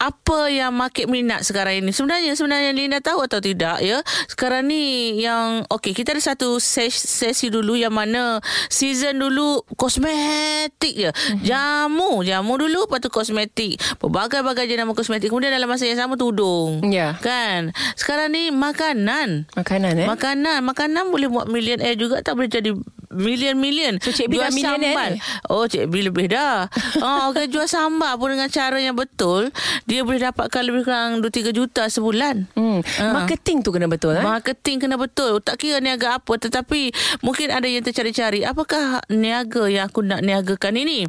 Apa 0.00 0.48
yang 0.48 0.72
market 0.72 1.10
minat 1.10 1.44
sekarang 1.44 1.84
ini? 1.84 1.90
Sebenarnya 1.92 2.32
Sebenarnya 2.36 2.70
Linda 2.72 2.98
tahu 3.00 3.24
atau 3.24 3.40
tidak 3.40 3.80
ya 3.80 4.00
Sekarang 4.28 4.66
ni 4.68 5.16
Yang 5.20 5.68
Okay 5.68 5.92
kita 5.92 6.16
ada 6.16 6.22
satu 6.22 6.56
ses- 6.62 6.96
sesi 6.96 7.48
dulu 7.52 7.76
Yang 7.76 7.94
mana 7.94 8.22
Season 8.68 9.16
dulu 9.16 9.64
Kosmetik 9.76 10.94
je. 10.96 11.10
Mm-hmm 11.10 11.44
jamu 11.44 12.24
jamu 12.26 12.58
dulu 12.58 12.88
lepas 12.88 12.98
tu 12.98 13.12
kosmetik. 13.12 13.78
Berbagai-bagai 14.00 14.73
jenama 14.74 14.92
kosmetik 14.92 15.30
kemudian 15.30 15.54
dalam 15.54 15.70
masa 15.70 15.86
yang 15.86 15.98
sama 15.98 16.18
tudung 16.18 16.82
ya 16.90 17.14
kan 17.22 17.70
sekarang 17.94 18.34
ni 18.34 18.50
makanan 18.50 19.46
makanan 19.54 20.04
eh 20.04 20.08
makanan 20.10 20.60
makanan 20.66 21.08
boleh 21.14 21.30
buat 21.30 21.46
million 21.46 21.78
air 21.78 21.94
juga 21.94 22.20
tak 22.20 22.34
boleh 22.34 22.50
jadi 22.50 22.74
million-million. 23.14 24.02
So 24.02 24.10
Cik 24.10 24.28
B 24.28 24.42
dah 24.42 24.50
millionaire 24.50 25.22
Oh 25.46 25.64
Cik 25.70 25.88
B 25.88 26.02
lebih 26.04 26.34
dah. 26.34 26.66
oh, 27.06 27.30
okay, 27.30 27.46
jual 27.46 27.70
sambal 27.70 28.18
pun 28.18 28.34
dengan 28.34 28.50
cara 28.50 28.76
yang 28.82 28.98
betul. 28.98 29.54
Dia 29.86 30.02
boleh 30.02 30.20
dapatkan 30.20 30.62
lebih 30.66 30.82
kurang 30.84 31.22
2-3 31.22 31.54
juta 31.54 31.86
sebulan. 31.86 32.50
Hmm. 32.58 32.82
Uh. 32.82 33.12
Marketing 33.14 33.62
tu 33.62 33.70
kena 33.70 33.86
betul. 33.86 34.18
Eh? 34.18 34.24
Marketing 34.24 34.82
kena 34.82 34.98
betul. 34.98 35.38
Tak 35.40 35.62
kira 35.62 35.78
niaga 35.78 36.18
apa. 36.18 36.34
Tetapi 36.36 36.90
mungkin 37.22 37.54
ada 37.54 37.64
yang 37.70 37.86
tercari-cari. 37.86 38.42
Apakah 38.42 39.06
niaga 39.08 39.70
yang 39.70 39.88
aku 39.88 40.02
nak 40.02 40.20
niagakan 40.26 40.74
ini? 40.74 41.06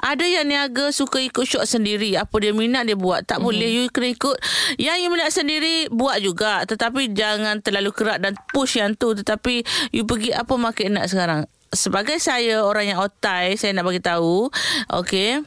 Ada 0.00 0.24
yang 0.24 0.46
niaga 0.46 0.94
suka 0.94 1.18
ikut 1.18 1.44
shot 1.44 1.66
sendiri. 1.66 2.14
Apa 2.14 2.38
dia 2.38 2.54
minat 2.54 2.86
dia 2.86 2.94
buat. 2.94 3.07
Tak 3.24 3.40
hmm. 3.40 3.46
boleh. 3.46 3.68
You 3.68 3.84
kena 3.88 4.12
ikut. 4.12 4.36
Yang 4.76 4.98
you 5.04 5.08
minat 5.08 5.30
sendiri 5.32 5.88
buat 5.88 6.20
juga. 6.20 6.64
Tetapi 6.68 7.16
jangan 7.16 7.64
terlalu 7.64 7.90
kerat 7.96 8.20
dan 8.20 8.36
push 8.52 8.76
yang 8.76 8.92
tu. 8.96 9.16
Tetapi 9.16 9.64
you 9.96 10.04
pergi 10.04 10.36
apa 10.36 10.54
market 10.60 10.92
nak 10.92 11.08
sekarang 11.08 11.48
sebagai 11.68 12.16
saya 12.16 12.64
orang 12.64 12.96
yang 12.96 12.98
otai 13.04 13.52
saya 13.60 13.76
nak 13.76 13.84
bagi 13.84 14.00
tahu 14.00 14.48
okey 14.88 15.44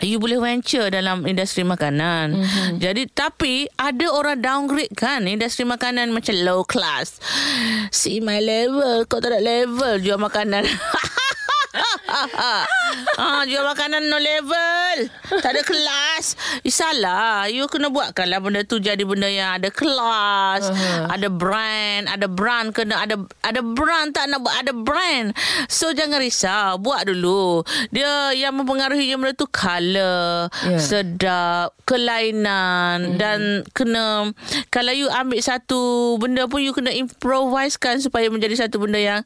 You 0.00 0.16
boleh 0.16 0.40
venture 0.40 0.88
dalam 0.88 1.28
industri 1.28 1.60
makanan. 1.60 2.32
Mm-hmm. 2.32 2.80
Jadi 2.80 3.02
tapi 3.12 3.68
ada 3.76 4.08
orang 4.08 4.40
downgrade 4.40 4.96
kan 4.96 5.28
industri 5.28 5.68
makanan 5.68 6.16
macam 6.16 6.40
low 6.40 6.64
class. 6.64 7.20
See 7.92 8.24
my 8.24 8.40
level, 8.40 9.04
kau 9.04 9.20
tak 9.20 9.36
ada 9.36 9.44
level 9.44 10.00
jual 10.00 10.16
makanan. 10.16 10.64
ah, 13.22 13.42
jual 13.46 13.62
makanan 13.62 14.10
no 14.10 14.18
level. 14.18 14.96
Tak 15.38 15.54
ada 15.54 15.62
kelas. 15.62 16.34
Eh, 16.66 16.72
salah. 16.74 17.46
You 17.46 17.70
kena 17.70 17.94
buatkanlah 17.94 18.42
benda 18.42 18.66
tu 18.66 18.82
jadi 18.82 18.98
benda 19.06 19.30
yang 19.30 19.62
ada 19.62 19.70
kelas. 19.70 20.66
Uh-huh. 20.66 21.06
Ada 21.14 21.30
brand. 21.30 22.10
Ada 22.10 22.26
brand. 22.26 22.74
Kena 22.74 23.06
ada 23.06 23.22
ada 23.46 23.62
brand. 23.62 24.10
Tak 24.10 24.26
nak 24.26 24.42
buat 24.42 24.56
ada 24.58 24.72
brand. 24.74 25.30
So, 25.70 25.94
jangan 25.94 26.18
risau. 26.18 26.82
Buat 26.82 27.06
dulu. 27.06 27.62
Dia 27.94 28.34
yang 28.34 28.58
mempengaruhi 28.58 29.06
yang 29.06 29.22
benda 29.22 29.38
tu 29.38 29.46
color. 29.46 30.50
Yeah. 30.66 30.82
Sedap. 30.82 31.78
Kelainan. 31.86 33.14
Mm-hmm. 33.14 33.18
Dan 33.18 33.38
kena... 33.74 34.34
Kalau 34.74 34.90
you 34.90 35.06
ambil 35.06 35.38
satu 35.38 36.14
benda 36.18 36.50
pun, 36.50 36.62
you 36.62 36.74
kena 36.74 36.90
improvisekan 36.90 38.02
supaya 38.02 38.26
menjadi 38.26 38.66
satu 38.66 38.82
benda 38.82 38.98
yang 38.98 39.20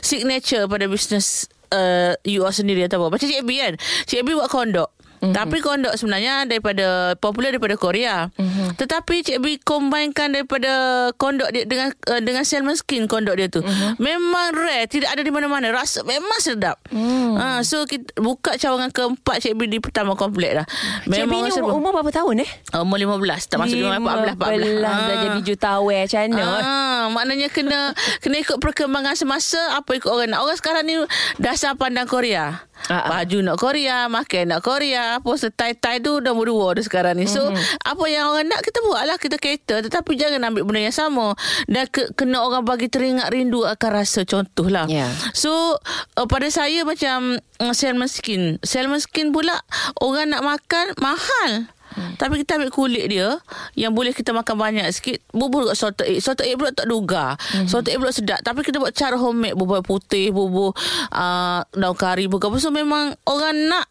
signature 0.00 0.64
pada 0.64 0.88
bisnes 0.88 1.48
uh, 1.72 2.12
you 2.26 2.44
all 2.44 2.54
sendiri 2.54 2.86
atau 2.86 3.02
apa. 3.02 3.18
Macam 3.18 3.26
Cik 3.26 3.42
B 3.46 3.58
kan. 3.58 3.74
Cik 4.06 4.22
B 4.26 4.34
buat 4.36 4.50
kondok. 4.50 4.90
Mm-hmm. 5.20 5.36
Tapi 5.36 5.56
kondok 5.60 5.94
sebenarnya 6.00 6.48
daripada 6.48 7.12
popular 7.20 7.52
daripada 7.52 7.76
Korea. 7.76 8.32
Mm-hmm. 8.40 8.80
Tetapi 8.80 9.14
Cik 9.20 9.38
B 9.44 9.60
combinekan 9.60 10.32
daripada 10.32 10.72
kondok 11.20 11.52
dia 11.52 11.68
dengan 11.68 11.92
uh, 12.08 12.20
dengan 12.24 12.42
salmon 12.48 12.72
skin 12.72 13.04
kondok 13.04 13.36
dia 13.36 13.52
tu. 13.52 13.60
Mm-hmm. 13.60 14.00
Memang 14.00 14.46
rare, 14.56 14.88
tidak 14.88 15.12
ada 15.12 15.20
di 15.20 15.28
mana-mana. 15.28 15.68
Rasa 15.76 16.00
memang 16.08 16.40
sedap. 16.40 16.80
Mm. 16.88 17.36
Uh, 17.36 17.60
so 17.60 17.84
kita 17.84 18.16
buka 18.16 18.56
cawangan 18.56 18.88
keempat 18.88 19.44
Cik 19.44 19.54
B 19.60 19.68
di 19.68 19.78
pertama 19.78 20.16
komplek 20.16 20.56
lah. 20.56 20.66
Memang 21.04 21.52
Cik 21.52 21.60
B 21.60 21.68
ni 21.68 21.68
umur 21.68 21.92
berapa 21.92 22.10
tahun 22.10 22.40
eh? 22.40 22.50
Umur 22.80 22.96
15, 22.96 23.52
tak 23.52 23.56
masuk 23.60 23.76
14 23.76 24.40
14. 24.40 24.40
14 24.40 24.80
dah 24.80 25.16
jadi 25.20 25.40
jutawan 25.44 26.02
macam 26.08 26.20
mana? 26.24 26.44
Uh, 26.64 27.02
maknanya 27.12 27.48
kena 27.52 27.92
kena 28.24 28.36
ikut 28.40 28.56
perkembangan 28.56 29.14
semasa 29.14 29.60
apa 29.76 29.90
ikut 29.96 30.08
orang 30.08 30.32
nak. 30.32 30.40
Orang 30.48 30.56
sekarang 30.56 30.84
ni 30.88 30.96
dasar 31.36 31.76
pandang 31.76 32.08
Korea. 32.08 32.69
Uh-huh. 32.88 33.08
Baju 33.12 33.38
nak 33.44 33.56
Korea, 33.60 34.08
makan 34.08 34.56
nak 34.56 34.60
Korea, 34.64 35.20
apa 35.20 35.30
setai-tai 35.36 36.00
tu 36.00 36.22
dah 36.24 36.32
dua 36.32 36.78
dah 36.78 36.84
sekarang 36.84 37.20
ni. 37.20 37.28
So, 37.28 37.44
mm-hmm. 37.44 37.84
apa 37.84 38.04
yang 38.08 38.24
orang 38.32 38.46
nak 38.48 38.60
kita 38.64 38.78
buat 38.86 39.02
lah, 39.04 39.16
kita 39.20 39.36
cater. 39.36 39.84
Tetapi 39.84 40.12
jangan 40.16 40.48
ambil 40.48 40.64
benda 40.64 40.88
yang 40.88 40.96
sama. 40.96 41.36
Dan 41.68 41.84
ke, 41.92 42.12
kena 42.16 42.40
orang 42.40 42.64
bagi 42.64 42.88
teringat 42.88 43.28
rindu 43.28 43.66
akan 43.68 43.90
rasa 43.90 44.24
contoh 44.24 44.70
lah. 44.72 44.88
Yeah. 44.88 45.12
So, 45.36 45.76
uh, 46.16 46.26
pada 46.30 46.48
saya 46.48 46.86
macam 46.86 47.36
uh, 47.60 47.74
salmon 47.74 48.08
skin. 48.08 48.62
Salmon 48.64 49.02
skin 49.02 49.34
pula, 49.34 49.60
orang 50.00 50.32
nak 50.32 50.42
makan 50.42 50.96
mahal. 50.98 51.68
Hmm. 51.90 52.14
Tapi 52.14 52.42
kita 52.42 52.54
ambil 52.54 52.70
kulit 52.70 53.10
dia 53.10 53.34
Yang 53.74 53.92
boleh 53.94 54.12
kita 54.14 54.30
makan 54.30 54.56
banyak 54.56 54.86
sikit 54.94 55.18
Bubur 55.34 55.70
kat 55.70 55.76
salted 55.78 56.06
egg. 56.06 56.22
Salted 56.22 56.46
egg 56.46 56.58
pula 56.58 56.70
tak 56.70 56.86
duga. 56.86 57.34
Hmm. 57.54 57.66
Salted 57.66 57.94
egg 57.94 58.00
pula 58.02 58.14
sedap. 58.14 58.40
Tapi 58.46 58.62
kita 58.62 58.78
buat 58.78 58.94
cara 58.94 59.18
homemade 59.18 59.58
Bubur 59.58 59.82
putih 59.82 60.30
Bubur 60.30 60.74
uh, 61.10 61.60
daun 61.74 61.96
kari 61.98 62.30
Bubur 62.30 62.54
apa 62.54 62.58
So 62.62 62.70
memang 62.70 63.18
orang 63.26 63.56
nak 63.66 63.86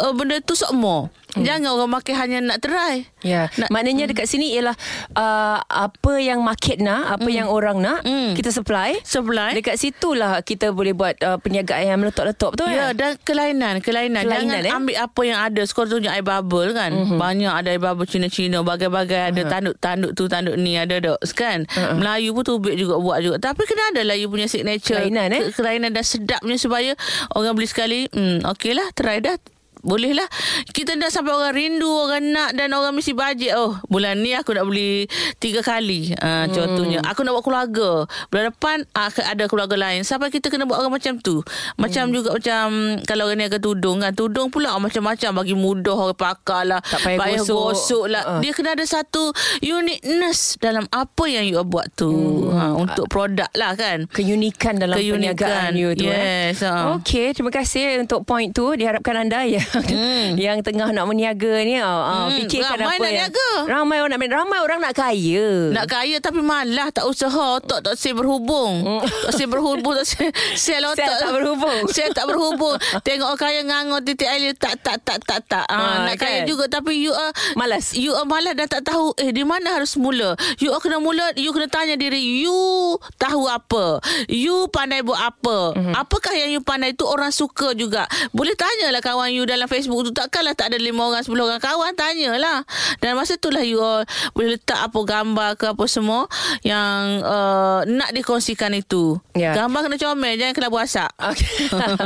uh, 0.00 0.12
Benda 0.12 0.40
tu 0.44 0.52
semua 1.38 1.46
Jangan 1.48 1.70
orang 1.70 1.90
makan 1.92 2.14
hanya 2.14 2.38
nak 2.44 2.58
try. 2.58 2.96
Ya, 3.22 3.46
Nak- 3.54 3.70
maknanya 3.70 4.04
dekat 4.06 4.26
sini 4.26 4.52
ialah 4.52 4.74
uh, 5.14 5.58
apa 5.62 6.12
yang 6.18 6.42
market 6.42 6.78
nak, 6.78 7.18
apa 7.18 7.28
yang 7.28 7.46
orang 7.46 7.78
nak, 7.78 8.02
Mm. 8.02 8.34
kita 8.34 8.50
supply. 8.50 8.98
Supply. 9.02 9.54
Dekat 9.54 9.78
situlah 9.78 10.42
kita 10.42 10.70
boleh 10.70 10.92
buat 10.92 11.14
uh, 11.20 11.38
perniagaan 11.38 11.84
yang 11.84 11.98
meletup-letup 11.98 12.54
betul 12.54 12.68
Ya 12.68 12.90
kan? 12.90 12.96
dan 12.96 13.10
kelainan 13.20 13.74
Kelainan, 13.78 14.22
Kelainan, 14.24 14.60
Jangan 14.60 14.64
eh? 14.64 14.72
ambil 14.72 14.96
apa 14.98 15.20
yang 15.22 15.38
ada 15.40 15.62
Skor 15.62 15.86
tunjuk 15.86 16.08
air 16.08 16.22
bubble 16.22 16.72
kan 16.72 16.90
mm-hmm. 16.90 17.18
Banyak 17.18 17.52
ada 17.52 17.68
air 17.68 17.78
bubble 17.78 18.04
Cina-Cina 18.04 18.62
Bagai-bagai 18.62 19.30
Ada 19.30 19.42
tanduk-tanduk 19.48 20.12
tu 20.12 20.24
Tanduk 20.26 20.56
ni 20.56 20.74
ada 20.74 20.96
dok 20.98 21.18
kan 21.32 21.64
uh-huh. 21.64 21.94
Melayu 21.94 22.32
pun 22.32 22.44
tubik 22.44 22.74
juga 22.74 22.96
Buat 22.96 23.18
juga 23.20 23.36
Tapi 23.38 23.62
kena 23.64 23.92
ada 23.92 24.02
lah 24.02 24.16
You 24.16 24.26
punya 24.26 24.46
signature 24.46 24.98
Kelainan, 24.98 25.28
eh? 25.30 25.42
Ke- 25.44 25.52
Kelainan 25.54 25.90
dan 25.92 26.04
sedapnya 26.04 26.56
Supaya 26.56 26.92
orang 27.32 27.52
beli 27.52 27.68
sekali 27.68 28.00
hmm, 28.08 28.46
Okey 28.48 28.72
lah 28.72 28.88
Try 28.92 29.20
dah 29.20 29.36
boleh 29.82 30.10
lah 30.16 30.26
Kita 30.74 30.98
dah 30.98 31.10
sampai 31.10 31.30
orang 31.34 31.54
rindu 31.54 31.86
Orang 31.86 32.34
nak 32.34 32.54
Dan 32.54 32.74
orang 32.74 32.94
mesti 32.94 33.14
bajet. 33.14 33.54
Oh 33.54 33.78
bulan 33.86 34.18
ni 34.18 34.34
aku 34.34 34.54
nak 34.54 34.66
beli 34.66 35.06
Tiga 35.38 35.62
kali. 35.62 36.14
Uh, 36.18 36.50
Contohnya. 36.50 36.98
Aku 37.06 37.22
nak 37.22 37.38
buat 37.38 37.44
keluarga. 37.46 37.90
Bulan 38.30 38.50
depan 38.50 38.82
uh, 38.94 39.10
Ada 39.10 39.46
keluarga 39.46 39.78
lain. 39.78 40.02
Sampai 40.02 40.34
kita 40.34 40.50
kena 40.50 40.66
buat 40.66 40.82
orang 40.82 40.98
macam 40.98 41.18
tu. 41.22 41.46
Macam 41.78 42.10
juga 42.10 42.34
macam 42.34 42.98
Kalau 43.06 43.30
orang 43.30 43.38
niaga 43.38 43.58
tudung 43.62 44.02
kan. 44.02 44.10
Tudung 44.14 44.50
pula 44.50 44.74
macam-macam. 44.78 45.30
Bagi 45.44 45.54
mudah 45.54 45.94
orang 45.94 46.18
pakar 46.18 46.62
lah. 46.66 46.80
Tak 46.82 47.00
payah 47.06 47.42
gosok. 47.42 47.58
gosok 47.74 48.04
lah. 48.10 48.24
Ah. 48.26 48.40
Dia 48.42 48.52
kena 48.52 48.74
ada 48.74 48.84
satu 48.84 49.30
Uniqueness 49.62 50.58
Dalam 50.58 50.90
apa 50.90 51.24
yang 51.30 51.46
you 51.46 51.60
buat 51.62 51.86
tu. 51.94 52.10
Ha, 52.50 52.74
Untuk 52.74 53.06
produk 53.06 53.50
lah 53.54 53.78
kan. 53.78 54.10
Keunikan 54.10 54.80
dalam 54.80 54.98
Keunikan. 54.98 55.14
perniagaan 55.38 55.70
you 55.78 55.90
tu 55.94 56.06
Yes, 56.08 56.64
eh. 56.64 56.70
ha. 56.70 56.96
Okey, 56.98 57.36
terima 57.36 57.52
kasih 57.52 58.00
untuk 58.00 58.24
point 58.24 58.50
tu. 58.50 58.72
Diharapkan 58.74 59.14
anda 59.20 59.44
yang 59.44 59.62
Hmm. 59.70 60.36
yang 60.44 60.60
tengah 60.60 60.90
nak 60.90 61.04
berniaga 61.04 61.52
ni 61.62 61.76
uh, 61.76 61.86
uh, 61.86 62.16
Hmm, 62.28 62.36
fikirkan 62.36 62.76
ramai 62.76 62.96
apa 62.96 62.98
nak 62.98 63.10
yang 63.10 63.30
niaga. 63.30 63.50
ramai 63.66 63.96
orang 63.98 64.12
nak 64.14 64.30
ramai 64.30 64.58
orang 64.60 64.78
nak 64.80 64.94
kaya. 64.94 65.48
Nak 65.72 65.86
kaya 65.86 66.16
tapi 66.18 66.40
malah 66.40 66.88
tak 66.88 67.04
usaha 67.04 67.58
otak 67.58 67.80
tak 67.80 67.94
say 67.94 68.12
berhubung. 68.12 69.00
Tak 69.24 69.32
say 69.32 69.46
berhubung 69.46 69.94
tak 69.94 70.06
sel 70.54 70.82
otak. 70.84 70.98
Sel 71.00 71.14
tak 71.18 71.32
berhubung. 71.32 71.78
Sel 71.94 72.10
tak 72.12 72.24
berhubung. 72.24 72.76
Tengok 73.06 73.28
orang 73.28 73.40
kaya 73.40 73.60
ngangor 73.62 74.00
titik 74.02 74.28
air 74.28 74.52
tak 74.54 74.78
tak 74.78 75.02
tak 75.02 75.18
tak 75.22 75.40
tak. 75.44 75.64
Ah, 75.66 75.76
Ah, 75.78 75.96
nak 76.04 76.16
kaya 76.16 76.44
kan? 76.44 76.46
juga 76.46 76.68
tapi 76.68 76.94
you 76.94 77.10
are 77.10 77.32
Malas. 77.54 77.96
You 77.96 78.12
are 78.12 78.22
malas 78.22 78.54
dan 78.54 78.68
tak 78.68 78.84
tahu 78.84 79.16
eh 79.16 79.32
di 79.32 79.42
mana 79.42 79.72
harus 79.72 79.96
mula. 79.96 80.36
You 80.58 80.70
are 80.70 80.78
kena 80.78 81.00
mula 81.00 81.34
you 81.34 81.50
kena 81.50 81.66
tanya 81.66 81.96
diri 81.96 82.20
you 82.38 82.54
tahu 83.16 83.48
apa. 83.48 83.98
You 84.28 84.68
pandai 84.68 85.02
buat 85.02 85.18
apa. 85.18 85.74
Mhm. 85.74 85.92
Apakah 85.96 86.36
yang 86.36 86.52
you 86.52 86.60
pandai 86.60 86.92
tu 86.92 87.02
orang 87.02 87.32
suka 87.32 87.74
juga. 87.74 88.04
Boleh 88.30 88.54
tanyalah 88.54 89.00
kawan 89.00 89.32
you 89.32 89.42
dalam 89.42 89.57
Facebook 89.66 90.06
tu 90.06 90.12
takkanlah 90.14 90.54
tak 90.54 90.70
ada 90.70 90.78
lima 90.78 91.02
orang 91.02 91.24
sepuluh 91.24 91.48
orang 91.48 91.58
kawan 91.58 91.96
tanyalah. 91.96 92.62
Dan 93.00 93.16
masa 93.16 93.34
itulah 93.34 93.64
you 93.64 93.80
all 93.80 94.04
boleh 94.36 94.54
letak 94.54 94.78
apa 94.78 94.98
gambar 95.00 95.50
ke 95.56 95.72
apa 95.72 95.84
semua 95.88 96.28
yang 96.62 97.24
uh, 97.24 97.82
nak 97.88 98.12
dikongsikan 98.12 98.76
itu. 98.76 99.16
Ya. 99.34 99.56
Gambar 99.56 99.88
kena 99.88 99.96
comel 99.96 100.36
jangan 100.36 100.54
kena 100.54 100.68
asap. 100.78 101.10
Okey. 101.18 101.50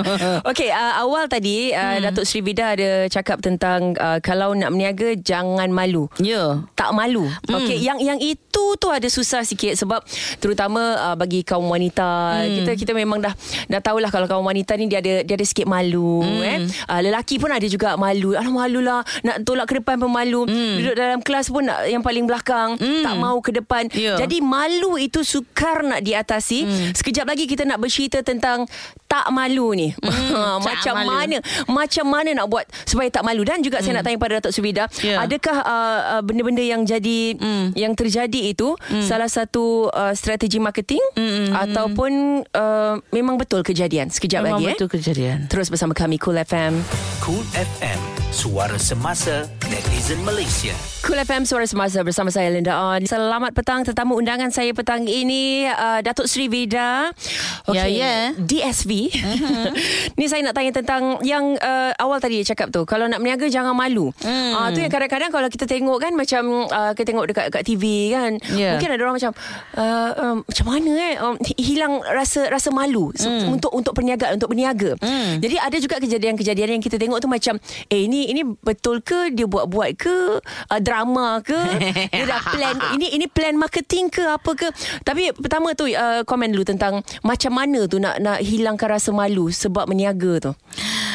Okey, 0.54 0.68
uh, 0.70 1.02
awal 1.02 1.26
tadi 1.26 1.74
uh, 1.74 1.98
hmm. 1.98 2.02
Datuk 2.06 2.24
Sri 2.24 2.40
Vida 2.40 2.72
ada 2.72 3.10
cakap 3.10 3.42
tentang 3.42 3.98
uh, 3.98 4.22
kalau 4.22 4.54
nak 4.54 4.70
berniaga 4.70 5.18
jangan 5.18 5.68
malu. 5.68 6.06
Ya. 6.22 6.62
tak 6.78 6.94
malu. 6.94 7.26
Hmm. 7.26 7.58
Okey, 7.58 7.82
yang 7.82 7.98
yang 7.98 8.22
itu 8.22 8.64
tu 8.78 8.88
ada 8.88 9.06
susah 9.06 9.42
sikit 9.42 9.74
sebab 9.74 9.98
terutama 10.38 10.80
uh, 11.10 11.16
bagi 11.18 11.42
kaum 11.42 11.66
wanita, 11.66 12.14
Hmm. 12.38 12.54
kita 12.62 12.70
kita 12.78 12.92
memang 12.94 13.18
dah 13.18 13.34
dah 13.66 13.80
tahulah 13.82 14.06
kalau 14.06 14.30
kaum 14.30 14.46
wanita 14.46 14.78
ni 14.78 14.86
dia 14.86 15.02
ada 15.02 15.26
dia 15.26 15.34
ada 15.34 15.42
sikit 15.42 15.66
malu 15.66 16.22
Hmm. 16.22 16.42
eh. 16.46 16.58
Uh, 16.86 17.00
lelaki 17.02 17.41
pun 17.42 17.50
ada 17.50 17.66
juga 17.66 17.94
malu. 17.96 18.32
Alah 18.32 18.48
malulah 18.48 19.00
nak 19.20 19.42
tolak 19.42 19.66
ke 19.66 19.74
depan 19.76 19.98
pun 19.98 20.06
malu. 20.08 20.46
Hmm. 20.46 20.78
Duduk 20.78 20.94
dalam 20.94 21.18
kelas 21.18 21.50
pun 21.50 21.62
nak 21.62 21.82
yang 21.84 22.00
paling 22.00 22.22
belakang, 22.22 22.78
tak 22.78 23.14
mau 23.16 23.36
ke 23.38 23.50
depan. 23.52 23.90
Ya. 23.92 24.14
Jadi 24.16 24.38
malu 24.38 24.94
itu 24.96 25.20
sukar 25.20 25.82
nak 25.82 26.00
diatasi. 26.00 26.62
Sekejap 26.92 27.26
lagi 27.26 27.44
kita 27.44 27.64
nak 27.64 27.76
bercerita 27.76 28.22
tentang 28.22 28.70
tak 29.04 29.26
malu 29.28 29.72
ni. 29.72 29.90
tak 29.98 30.62
macam 30.62 30.94
malu. 30.96 31.08
mana 31.10 31.36
macam 31.66 32.06
mana 32.06 32.30
nak 32.32 32.46
buat 32.46 32.64
supaya 32.84 33.08
tak 33.08 33.22
malu 33.22 33.42
dan 33.42 33.60
juga 33.60 33.80
saya 33.80 33.94
nak 33.94 34.04
tanya 34.04 34.16
pada 34.16 34.38
Datuk 34.38 34.52
Subida 34.52 34.84
Ya. 35.00 35.18
adakah 35.18 35.56
uh, 35.58 36.00
uh, 36.10 36.22
benda-benda 36.22 36.60
yang 36.60 36.82
jadi 36.82 37.34
Mm. 37.34 37.74
yang 37.74 37.92
terjadi 37.92 38.40
itu 38.46 38.76
salah 39.00 39.26
satu 39.26 39.88
uh, 39.88 40.12
strategi 40.12 40.58
marketing 40.58 41.00
Mm, 41.12 41.22
mm, 41.22 41.48
ataupun 41.52 42.10
uh, 42.46 42.94
memang 43.10 43.34
betul 43.34 43.60
kejadian 43.60 44.08
sekejap 44.08 44.42
Memang 44.42 44.60
lagi 44.60 44.74
betul 44.74 44.86
eh 44.86 44.92
kejadian. 44.92 45.38
terus 45.46 45.66
bersama 45.66 45.92
kami 45.92 46.16
Cool 46.16 46.36
FM 46.38 46.76
Cool 47.18 47.31
FM, 47.40 48.11
suara 48.32 48.80
semasa 48.80 49.44
netizen 49.68 50.16
Malaysia. 50.24 50.72
Cool 51.04 51.20
FM 51.20 51.44
Suara 51.44 51.68
Semasa 51.68 52.00
bersama 52.00 52.32
saya 52.32 52.48
Linda 52.48 52.78
On. 52.80 53.02
Selamat 53.04 53.52
petang 53.52 53.84
tetamu 53.84 54.16
undangan 54.16 54.48
saya 54.48 54.72
petang 54.72 55.04
ini 55.04 55.68
uh, 55.68 56.00
Datuk 56.00 56.24
Sri 56.24 56.48
Vida. 56.48 57.12
Ya, 57.68 57.84
ya. 57.84 58.32
DSV. 58.40 59.12
Mhm. 59.12 59.68
ni 60.18 60.30
saya 60.32 60.40
nak 60.48 60.56
tanya 60.56 60.72
tentang 60.72 61.20
yang 61.20 61.60
uh, 61.60 61.92
awal 62.00 62.24
tadi 62.24 62.40
dia 62.40 62.56
cakap 62.56 62.72
tu. 62.72 62.88
Kalau 62.88 63.04
nak 63.04 63.20
berniaga 63.20 63.52
jangan 63.52 63.76
malu. 63.76 64.14
Hmm. 64.24 64.56
Ah 64.56 64.72
tu 64.72 64.80
yang 64.80 64.88
kadang-kadang 64.88 65.28
kalau 65.28 65.52
kita 65.52 65.68
tengok 65.68 66.00
kan 66.00 66.16
macam 66.16 66.72
uh, 66.72 66.96
kita 66.96 67.12
tengok 67.12 67.26
dekat 67.28 67.44
dekat 67.52 67.62
TV 67.68 68.14
kan. 68.16 68.32
Ya. 68.56 68.80
Mungkin 68.80 68.88
ada 68.96 69.02
orang 69.04 69.16
macam 69.20 69.32
uh, 69.76 70.10
um, 70.16 70.36
macam 70.46 70.66
mana 70.70 70.90
eh 70.96 71.14
um, 71.20 71.34
hilang 71.60 72.00
rasa 72.00 72.48
rasa 72.48 72.72
malu 72.72 73.12
hmm. 73.12 73.52
untuk 73.52 73.74
untuk 73.76 73.92
perniagaan 73.92 74.40
untuk 74.40 74.48
berniaga. 74.48 74.96
Hmm. 75.04 75.36
Jadi 75.42 75.60
ada 75.60 75.76
juga 75.76 76.00
kejadian-kejadian 76.00 76.80
yang 76.80 76.82
kita 76.82 76.96
tengok 76.96 77.20
tu 77.20 77.28
macam 77.28 77.60
eh 77.90 78.06
ini 78.06 78.21
ini 78.30 78.42
betul 78.62 79.00
ke? 79.00 79.32
Dia 79.32 79.48
buat-buat 79.48 79.90
ke? 79.98 80.18
Uh, 80.70 80.80
drama 80.82 81.40
ke? 81.42 81.58
Dia 82.14 82.24
dah 82.28 82.40
plan 82.52 82.76
ini 82.94 83.16
ini 83.16 83.26
plan 83.26 83.56
marketing 83.56 84.12
ke? 84.12 84.22
Apa 84.26 84.52
ke? 84.54 84.68
Tapi 85.02 85.34
pertama 85.34 85.72
tu 85.72 85.88
uh, 85.90 86.22
komen 86.22 86.52
dulu 86.52 86.66
tentang 86.66 87.02
macam 87.24 87.52
mana 87.54 87.88
tu 87.90 87.98
nak 87.98 88.20
nak 88.20 88.38
hilangkan 88.44 88.98
rasa 88.98 89.10
malu 89.10 89.50
sebab 89.50 89.88
meniaga 89.88 90.50
tu. 90.50 90.52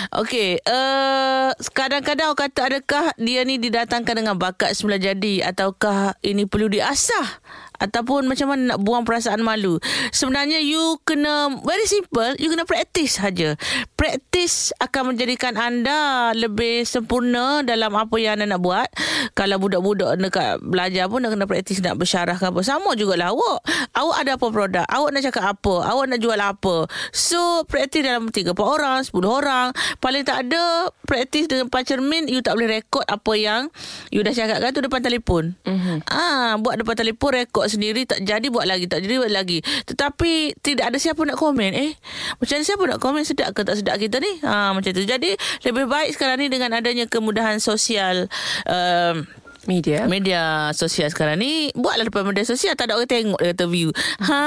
Okey, 0.07 0.63
uh, 0.63 1.51
kadang-kadang 1.75 2.31
orang 2.31 2.39
kata 2.47 2.59
adakah 2.71 3.05
dia 3.19 3.43
ni 3.43 3.59
didatangkan 3.59 4.15
dengan 4.23 4.35
bakat 4.39 4.71
semula 4.71 4.95
jadi 4.95 5.51
ataukah 5.51 6.15
ini 6.23 6.47
perlu 6.47 6.71
diasah 6.71 7.43
ataupun 7.81 8.25
macam 8.29 8.53
mana 8.53 8.75
nak 8.75 8.79
buang 8.81 9.03
perasaan 9.05 9.41
malu. 9.41 9.77
Sebenarnya 10.13 10.61
you 10.61 10.97
kena 11.05 11.61
very 11.63 11.85
simple, 11.85 12.33
you 12.41 12.49
kena 12.49 12.65
practice 12.65 13.21
saja. 13.21 13.57
Practice 13.97 14.73
akan 14.81 15.13
menjadikan 15.13 15.57
anda 15.57 16.31
lebih 16.33 16.83
sempurna 16.83 17.61
dalam 17.61 17.93
apa 17.93 18.15
yang 18.17 18.37
anda 18.37 18.57
nak 18.57 18.61
buat. 18.61 18.89
Kalau 19.33 19.61
budak-budak 19.61 20.17
dekat 20.17 20.61
belajar 20.61 21.05
pun 21.09 21.23
nak 21.23 21.33
kena 21.33 21.45
practice 21.45 21.81
nak 21.81 21.97
bersyarah 21.97 22.35
ke 22.37 22.45
apa. 22.49 22.59
Sama 22.65 22.93
jugalah 22.97 23.33
awak. 23.33 23.59
Awak 23.93 24.17
ada 24.21 24.31
apa 24.37 24.47
produk, 24.49 24.85
awak 24.89 25.09
nak 25.13 25.23
cakap 25.25 25.43
apa, 25.45 25.75
awak 25.85 26.05
nak 26.09 26.19
jual 26.21 26.37
apa. 26.37 26.89
So, 27.13 27.65
practice 27.65 28.05
dalam 28.05 28.29
3 28.29 28.53
4 28.53 28.57
orang, 28.57 28.99
10 29.05 29.13
orang. 29.25 29.67
Paling 30.01 30.23
tak 30.25 30.49
ada 30.49 30.89
practice 31.05 31.49
dengan 31.49 31.69
depan 31.69 31.83
cermin, 31.85 32.23
you 32.29 32.41
tak 32.41 32.57
boleh 32.57 32.81
rekod 32.81 33.05
apa 33.05 33.33
yang 33.37 33.69
you 34.09 34.21
dah 34.23 34.33
cakapkan 34.33 34.69
tu 34.73 34.81
depan 34.83 35.01
telefon. 35.01 35.43
Mm-hmm. 35.63 35.97
Ah, 36.09 36.57
buat 36.57 36.79
depan 36.81 36.95
telefon 36.97 37.31
rekod 37.37 37.66
sendiri 37.67 38.07
tak 38.07 38.23
jadi 38.23 38.47
buat 38.49 38.65
lagi, 38.65 38.87
tak 38.87 39.03
jadi 39.03 39.21
buat 39.21 39.33
lagi. 39.33 39.59
Tetapi 39.61 40.59
tidak 40.63 40.91
ada 40.91 40.97
siapa 40.97 41.21
nak 41.23 41.37
komen. 41.39 41.71
Eh, 41.75 41.91
macam 42.39 42.57
siapa 42.63 42.83
nak 42.87 42.99
komen 42.99 43.23
sedap 43.23 43.53
ke 43.53 43.61
tak 43.63 43.79
sedap 43.79 43.99
kita 43.99 44.19
ni? 44.19 44.39
Ah, 44.43 44.71
macam 44.73 44.91
tu. 44.91 45.03
Jadi 45.03 45.35
lebih 45.67 45.85
baik 45.87 46.15
sekarang 46.15 46.41
ni 46.41 46.47
dengan 46.47 46.73
adanya 46.75 47.05
kemudahan 47.05 47.59
sosial 47.59 48.31
um, 48.67 49.27
media. 49.67 50.07
Media 50.07 50.41
sosial 50.71 51.07
sekarang 51.07 51.37
ni 51.37 51.69
Buatlah 51.71 52.07
depan 52.07 52.23
media 52.23 52.41
sosial 52.41 52.73
Tak 52.73 52.87
ada 52.87 52.95
orang 52.95 53.05
tengok 53.05 53.35
Dia 53.37 53.51
kata 53.51 53.65
view. 53.65 53.91
Ha 54.19 54.39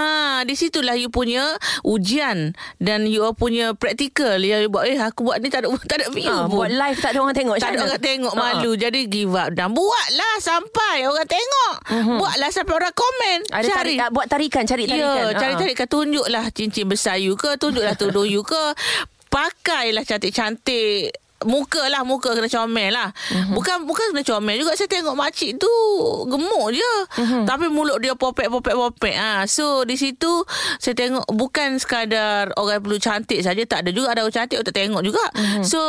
Di 0.42 0.54
situlah 0.54 0.96
you 0.96 1.06
punya 1.06 1.44
Ujian 1.80 2.52
Dan 2.76 3.04
you 3.04 3.22
punya 3.32 3.72
Practical 3.72 4.36
Yang 4.36 4.60
you 4.64 4.70
buat. 4.70 4.84
Eh 4.84 4.96
aku 4.96 5.20
buat 5.22 5.38
ni 5.38 5.46
Tak 5.46 5.62
ada, 5.62 5.68
tak 5.86 5.96
ada 5.98 6.06
view 6.08 6.26
ha, 6.26 6.44
pun. 6.44 6.56
buat 6.58 6.70
live 6.70 6.98
tak 6.98 7.12
ada 7.12 7.18
orang 7.20 7.36
tengok 7.36 7.56
tak 7.56 7.70
ada 7.70 7.80
orang 7.84 8.00
tengok 8.00 8.32
Ha. 8.32 8.40
malu. 8.40 8.72
Jadi 8.72 9.00
give 9.06 9.32
up. 9.32 9.50
Dan 9.50 9.70
buatlah 9.70 10.34
Sampai 10.38 11.04
orang 11.04 11.26
tengok. 11.26 11.74
Buatlah 12.16 12.48
sampai 12.48 12.74
orang 12.74 12.94
komen. 12.94 13.38
Ada 13.46 13.68
tarik, 13.70 13.96
ah, 13.98 14.08
buat 14.08 14.26
tarikan 14.26 14.64
cari 14.64 14.84
tarikan 14.84 15.28
Ya, 15.28 15.36
cari 15.36 15.52
Ha. 15.52 15.60
tarikan 15.60 15.86
Tunjuklah 15.86 16.44
cincin 16.50 16.86
besar 16.86 17.16
you 17.16 17.34
ke 17.34 17.54
Tunjuklah 17.54 17.92
tudung 17.94 18.24
you 18.24 18.40
ke. 18.40 18.64
Pakailah 19.28 20.02
cantik-cantik 20.02 21.12
Muka 21.48 21.88
lah 21.88 22.04
Muka 22.04 22.36
kena 22.36 22.48
comel 22.52 22.92
lah 22.92 23.08
uh-huh. 23.12 23.56
Bukan 23.56 23.88
bukan 23.88 24.12
kena 24.12 24.22
comel 24.24 24.60
juga 24.60 24.76
Saya 24.76 24.92
tengok 24.92 25.16
makcik 25.16 25.56
tu 25.56 25.72
Gemuk 26.28 26.76
je 26.76 26.92
uh-huh. 27.16 27.44
Tapi 27.48 27.72
mulut 27.72 27.96
dia 28.00 28.12
popek-popek-popek 28.12 29.16
ha. 29.16 29.48
So 29.48 29.88
di 29.88 29.96
situ 29.96 30.44
Saya 30.76 30.92
tengok 30.92 31.24
Bukan 31.32 31.80
sekadar 31.80 32.52
Orang 32.60 32.84
perlu 32.84 33.00
cantik 33.00 33.40
saja 33.40 33.64
Tak 33.64 33.88
ada 33.88 33.90
juga 33.92 34.12
Ada 34.12 34.20
orang 34.28 34.36
cantik 34.36 34.56
Orang 34.60 34.68
tak 34.68 34.76
tengok 34.76 35.02
juga 35.04 35.24
uh-huh. 35.32 35.64
So 35.64 35.80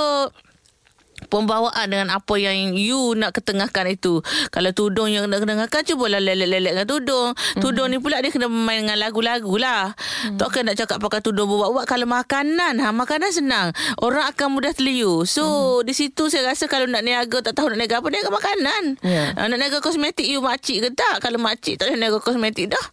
pembawaan 1.31 1.87
dengan 1.87 2.11
apa 2.11 2.35
yang 2.35 2.75
you 2.75 3.15
nak 3.15 3.31
ketengahkan 3.31 3.87
itu. 3.87 4.19
Kalau 4.51 4.75
tudung 4.75 5.07
yang 5.07 5.31
nak 5.31 5.47
ketengahkan, 5.47 5.81
cubalah 5.87 6.19
lelet-lelet 6.19 6.75
dengan 6.75 6.87
tudung. 6.87 7.31
Tudung 7.63 7.87
ni 7.87 8.03
pula 8.03 8.19
dia 8.19 8.27
kena 8.27 8.51
main 8.51 8.83
dengan 8.83 8.99
lagu-lagu 8.99 9.55
lah. 9.55 9.95
Mm. 10.27 10.35
Takkan 10.35 10.67
nak 10.67 10.75
cakap 10.75 10.99
pakai 10.99 11.23
tudung 11.23 11.47
buat-buat. 11.47 11.87
Kalau 11.87 12.03
makanan, 12.03 12.83
ha, 12.83 12.91
makanan 12.91 13.31
senang. 13.31 13.71
Orang 14.03 14.27
akan 14.27 14.59
mudah 14.59 14.75
terliu. 14.75 15.23
So, 15.23 15.79
mm. 15.79 15.87
di 15.87 15.93
situ 15.95 16.27
saya 16.27 16.51
rasa 16.51 16.67
kalau 16.67 16.91
nak 16.91 17.07
niaga, 17.07 17.39
tak 17.39 17.55
tahu 17.55 17.71
nak 17.71 17.79
niaga 17.79 18.03
apa, 18.03 18.07
niaga 18.11 18.29
makanan. 18.29 18.83
Yeah. 18.99 19.31
Ha, 19.39 19.47
nak 19.47 19.57
niaga 19.57 19.79
kosmetik, 19.79 20.27
you 20.27 20.43
makcik 20.43 20.83
ke 20.83 20.89
tak? 20.91 21.23
Kalau 21.23 21.39
makcik 21.39 21.79
tak 21.79 21.87
boleh 21.87 21.99
niaga 22.03 22.19
kosmetik 22.19 22.67
dah. 22.75 22.85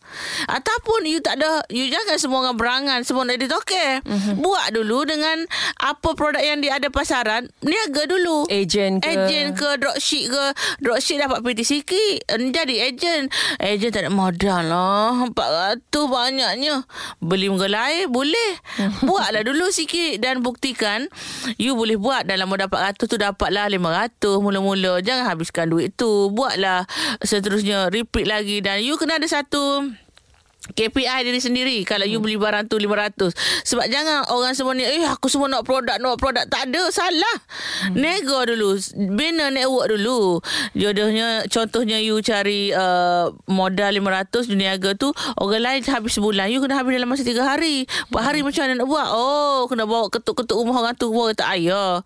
Ataupun 0.47 1.09
you 1.11 1.19
tak 1.19 1.43
ada, 1.43 1.67
you 1.73 1.91
jangan 1.91 2.21
semua 2.21 2.47
orang 2.47 2.57
berangan, 2.61 3.01
semua 3.03 3.25
nak 3.25 3.41
ditoke. 3.41 4.05
Mm-hmm. 4.05 4.39
Buat 4.39 4.67
dulu 4.77 5.09
dengan 5.09 5.43
apa 5.81 6.15
produk 6.15 6.45
yang 6.45 6.61
dia 6.61 6.77
ada 6.77 6.93
pasaran, 6.93 7.49
niaga 7.65 8.05
dulu. 8.05 8.28
Agent 8.49 9.01
ke? 9.03 9.09
Ejen 9.09 9.53
ke 9.53 9.69
dropship 9.81 10.33
ke. 10.33 10.45
Dropship 10.81 11.21
dapat 11.21 11.41
PT 11.45 11.61
sikit. 11.65 12.17
Jadi 12.29 12.81
ejen 12.81 13.29
Ejen 13.61 13.91
tak 13.93 14.07
ada 14.07 14.11
modal 14.13 14.63
lah. 14.69 15.29
400 15.33 15.85
banyaknya. 15.91 16.85
Beli 17.23 17.53
muka 17.53 17.69
lain 17.69 18.09
Boleh. 18.11 18.51
Buatlah 19.09 19.43
dulu 19.45 19.71
sikit 19.71 20.19
Dan 20.19 20.41
buktikan 20.43 21.07
You 21.59 21.75
boleh 21.75 21.99
buat 21.99 22.27
Dalam 22.27 22.51
modal 22.51 22.71
400 22.71 23.05
tu 23.05 23.17
Dapatlah 23.19 23.71
500 23.71 24.43
Mula-mula. 24.43 24.99
Jangan 25.05 25.25
habiskan 25.29 25.71
duit 25.71 25.95
tu. 25.95 26.33
Buatlah 26.33 26.89
Seterusnya. 27.23 27.91
Repeat 27.93 28.27
lagi 28.27 28.57
Dan 28.65 28.83
you 28.83 28.97
kena 28.99 29.19
ada 29.21 29.29
satu 29.29 29.87
KPI 30.75 31.25
diri 31.25 31.41
sendiri. 31.41 31.77
Kalau 31.85 32.05
you 32.05 32.21
beli 32.21 32.37
barang 32.37 32.69
tu 32.69 32.77
500 32.81 33.33
Sebab 33.65 33.87
jangan 33.89 34.29
orang 34.33 34.53
semua 34.53 34.73
ni 34.77 34.85
Eh 34.85 35.05
aku 35.05 35.29
semua 35.33 35.49
nak 35.49 35.65
produk 35.65 35.97
Nak 35.97 36.19
produk. 36.21 36.45
Tak 36.49 36.69
ada 36.71 36.89
Salah. 36.93 37.37
Hmm. 37.89 37.97
Nego 37.97 38.45
dulu. 38.45 38.77
Bina 39.15 39.53
network 39.53 39.95
dulu. 39.97 40.41
Jodohnya 40.77 41.45
Contohnya 41.49 41.99
you 42.01 42.21
cari 42.21 42.73
uh, 42.73 43.33
Modal 43.49 43.97
500 44.01 44.49
Duniaga 44.49 44.97
tu 44.97 45.13
Orang 45.41 45.63
lain 45.63 45.81
habis 45.87 46.17
sebulan. 46.17 46.53
You 46.53 46.61
kena 46.65 46.81
habis 46.81 46.97
dalam 46.97 47.09
masa 47.09 47.25
3 47.25 47.37
hari. 47.45 47.85
4 48.13 48.29
hari 48.29 48.41
macam 48.45 48.63
mana 48.67 48.75
nak 48.81 48.89
buat? 48.89 49.09
Oh 49.13 49.69
Kena 49.69 49.85
bawa 49.85 50.09
ketuk-ketuk 50.13 50.57
rumah 50.57 50.85
orang 50.85 50.97
tu 50.97 51.11
Bawa 51.13 51.33
kata 51.33 51.45
ayah 51.57 52.01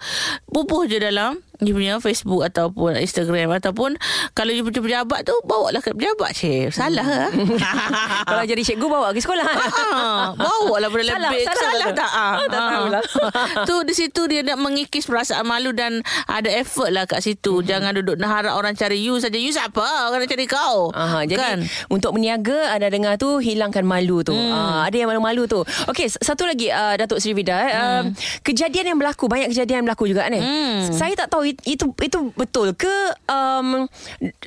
Bubuh 0.51 0.87
je 0.87 0.98
dalam 0.98 1.38
you 1.62 1.72
punya 1.72 1.96
Facebook 1.96 2.42
ataupun 2.42 2.94
Instagram 2.96 3.55
ataupun 3.55 3.94
kalau 4.33 4.51
you 4.51 4.62
punya 4.62 4.81
pejabat 4.81 5.22
tu 5.22 5.35
bawa 5.42 5.70
lah 5.70 5.79
ke 5.79 5.90
pejabat 5.90 6.31
cik 6.33 6.70
salah 6.70 7.29
ke 7.29 7.42
Kalau 8.25 8.44
jadi 8.44 8.62
cikgu 8.64 8.87
Bawa 8.87 9.11
ke 9.11 9.18
sekolah 9.18 9.44
Ah, 9.44 10.33
bawa 10.33 10.77
lah 10.79 10.88
benda 10.88 11.12
Salah, 11.12 11.31
lebih 11.31 11.44
salah 11.44 11.62
salah 11.62 11.87
ke? 11.87 11.94
tak 11.94 12.11
ah, 12.11 12.33
Oh, 12.33 12.46
tak 12.46 12.61
tahulah. 12.61 13.03
tu 13.68 13.77
di 13.83 13.94
situ 13.94 14.22
dia 14.27 14.40
nak 14.42 14.59
mengikis 14.59 15.05
perasaan 15.05 15.44
malu 15.44 15.70
dan 15.70 16.01
ada 16.27 16.48
effort 16.48 16.88
lah 16.88 17.05
kat 17.05 17.20
situ 17.20 17.61
jangan 17.62 17.92
duduk 17.92 18.16
nak 18.16 18.31
harap 18.33 18.55
orang 18.55 18.72
cari 18.72 18.98
you 18.98 19.18
saja 19.18 19.35
you 19.35 19.51
siapa 19.51 19.83
orang 20.07 20.20
nak 20.20 20.31
cari 20.31 20.46
kau 20.46 20.90
Aha, 20.92 21.25
jadi 21.25 21.37
kan 21.37 21.59
untuk 21.88 22.12
berniaga 22.12 22.70
anda 22.70 22.88
dengar 22.88 23.16
tu 23.16 23.37
hilangkan 23.37 23.83
malu 23.83 24.22
tu. 24.22 24.33
Hmm. 24.33 24.51
Uh, 24.51 24.81
ada 24.83 24.94
yang 24.94 25.09
malu-malu 25.09 25.44
tu. 25.44 25.61
Okey, 25.87 26.07
s- 26.07 26.20
satu 26.20 26.42
lagi 26.42 26.68
uh, 26.68 26.94
Datuk 26.94 27.18
Sri 27.18 27.33
Vida. 27.33 27.55
Hmm. 27.55 27.68
Uh, 27.68 28.03
kejadian 28.42 28.85
yang 28.87 28.98
berlaku 28.98 29.27
banyak 29.27 29.48
kejadian 29.48 29.83
yang 29.83 29.87
berlaku 29.87 30.05
juga 30.07 30.27
ni. 30.27 30.38
Hmm. 30.38 30.88
Saya 30.88 31.12
tak 31.14 31.29
tahu 31.29 31.44
itu 31.65 31.93
itu 32.01 32.19
betul 32.35 32.75
ke 32.75 32.91
um, 33.29 33.87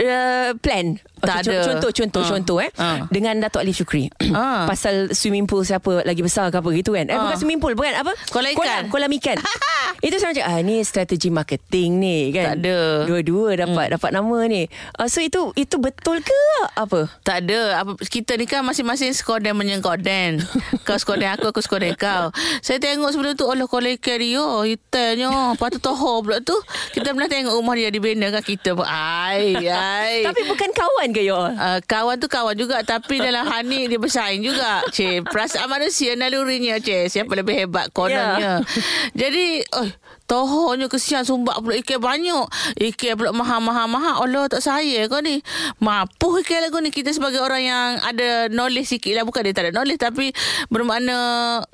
uh, 0.01 0.49
plan. 0.59 0.97
Tak 1.25 1.37
Okey, 1.41 1.49
ada. 1.49 1.57
Contoh 1.65 1.91
contoh 1.91 2.21
Ah. 2.21 2.29
contoh 2.29 2.57
eh. 2.59 2.69
Ah. 2.75 2.97
Dengan 3.07 3.33
Datuk 3.37 3.61
Ali 3.61 3.73
Syukri. 3.73 4.07
Ah. 4.31 4.65
Pasal 4.71 5.11
swimming 5.11 5.45
pool 5.45 5.61
siapa 5.61 6.01
lagi 6.01 6.21
besar 6.21 6.49
ke 6.49 6.57
apa 6.57 6.69
gitu 6.71 6.93
kan. 6.93 7.05
Eh 7.05 7.13
Ah. 7.13 7.21
bukan 7.25 7.37
swimming 7.37 7.59
pool 7.59 7.73
bukan 7.73 7.93
apa? 7.93 8.13
Kolam 8.29 8.53
ikan. 8.53 8.61
Kolam, 8.61 8.83
kolam 8.89 9.11
ikan. 9.17 9.37
itu 10.05 10.15
saya 10.17 10.31
macam 10.31 10.45
ah 10.45 10.59
ni 10.59 10.75
strategi 10.81 11.29
marketing 11.29 11.89
ni 11.97 12.17
kan. 12.29 12.53
Tak 12.53 12.55
ada. 12.61 12.77
Hmm. 12.77 13.05
Dua-dua 13.07 13.47
dapat 13.57 13.87
dapat 13.91 14.09
nama 14.11 14.37
ni. 14.45 14.63
Uh, 14.95 15.07
so 15.07 15.19
itu 15.19 15.51
itu 15.55 15.75
betul 15.75 16.19
ke 16.19 16.39
apa? 16.73 17.09
Tak 17.21 17.37
ada. 17.41 17.81
Apa, 17.81 17.91
kita 17.99 18.35
ni 18.35 18.45
kan 18.45 18.61
masing-masing 18.61 19.11
skoden 19.11 19.55
menyengkoden. 19.55 20.43
kau 20.85 20.95
skoden 20.95 21.31
aku, 21.31 21.49
aku 21.49 21.59
skoden 21.59 21.95
kau. 21.95 22.29
Saya 22.59 22.77
tengok 22.77 23.09
sebelum 23.09 23.33
tu, 23.33 23.45
Allah 23.45 23.65
kalau 23.65 23.89
ikan 23.89 24.17
dia, 24.17 24.43
hitamnya. 24.65 25.29
Lepas 25.51 25.69
tu 25.69 25.79
toho 25.79 26.19
pula 26.19 26.37
tu. 26.39 26.55
Kita 26.91 27.11
pernah 27.11 27.25
tengok 27.25 27.53
rumah 27.53 27.73
dia 27.73 27.89
dibina 27.89 28.29
kan 28.29 28.41
kita 28.41 28.73
pun. 28.73 28.85
Ai, 28.85 29.55
ai. 29.63 30.21
Tapi 30.27 30.41
bukan 30.43 30.69
kawan 30.69 31.07
ke 31.15 31.23
you 31.23 31.31
all? 31.31 31.47
Uh, 31.47 31.79
kawan 31.87 32.19
tu 32.19 32.27
kawan 32.27 32.51
juga 32.59 32.83
Tapi 32.83 33.23
dalam 33.23 33.47
Hani 33.55 33.87
Dia 33.87 33.95
bersaing 33.95 34.43
juga. 34.43 34.83
Cik 34.91 35.31
Perasaan 35.31 35.71
manusia 35.71 36.19
Nalurinya 36.19 36.75
Cik. 36.83 37.07
Siapa 37.07 37.31
lebih 37.31 37.55
hebat 37.63 37.87
Kononnya. 37.95 38.59
Jadi 39.15 39.63
oh, 39.71 39.87
Tohonya 40.25 40.89
kesian 40.89 41.21
Sumbak 41.21 41.61
pula 41.61 41.77
ikan 41.77 42.01
banyak. 42.01 42.45
Ikan 42.81 43.13
pula 43.13 43.29
mahal-mahal-mahal 43.29 44.25
Allah 44.25 44.49
tak 44.49 44.65
saya 44.65 45.05
kau 45.05 45.21
ni? 45.21 45.45
Mapuh 45.77 46.41
ikan 46.41 46.65
lagu 46.65 46.81
ni. 46.81 46.89
Kita 46.89 47.13
sebagai 47.13 47.41
orang 47.41 47.61
yang 47.61 47.89
Ada 48.01 48.49
knowledge 48.49 48.97
sikit 48.97 49.13
lah. 49.13 49.23
Bukan 49.25 49.45
dia 49.45 49.53
tak 49.53 49.69
ada 49.69 49.73
knowledge 49.77 50.01
Tapi 50.01 50.33
Bermakna 50.69 51.17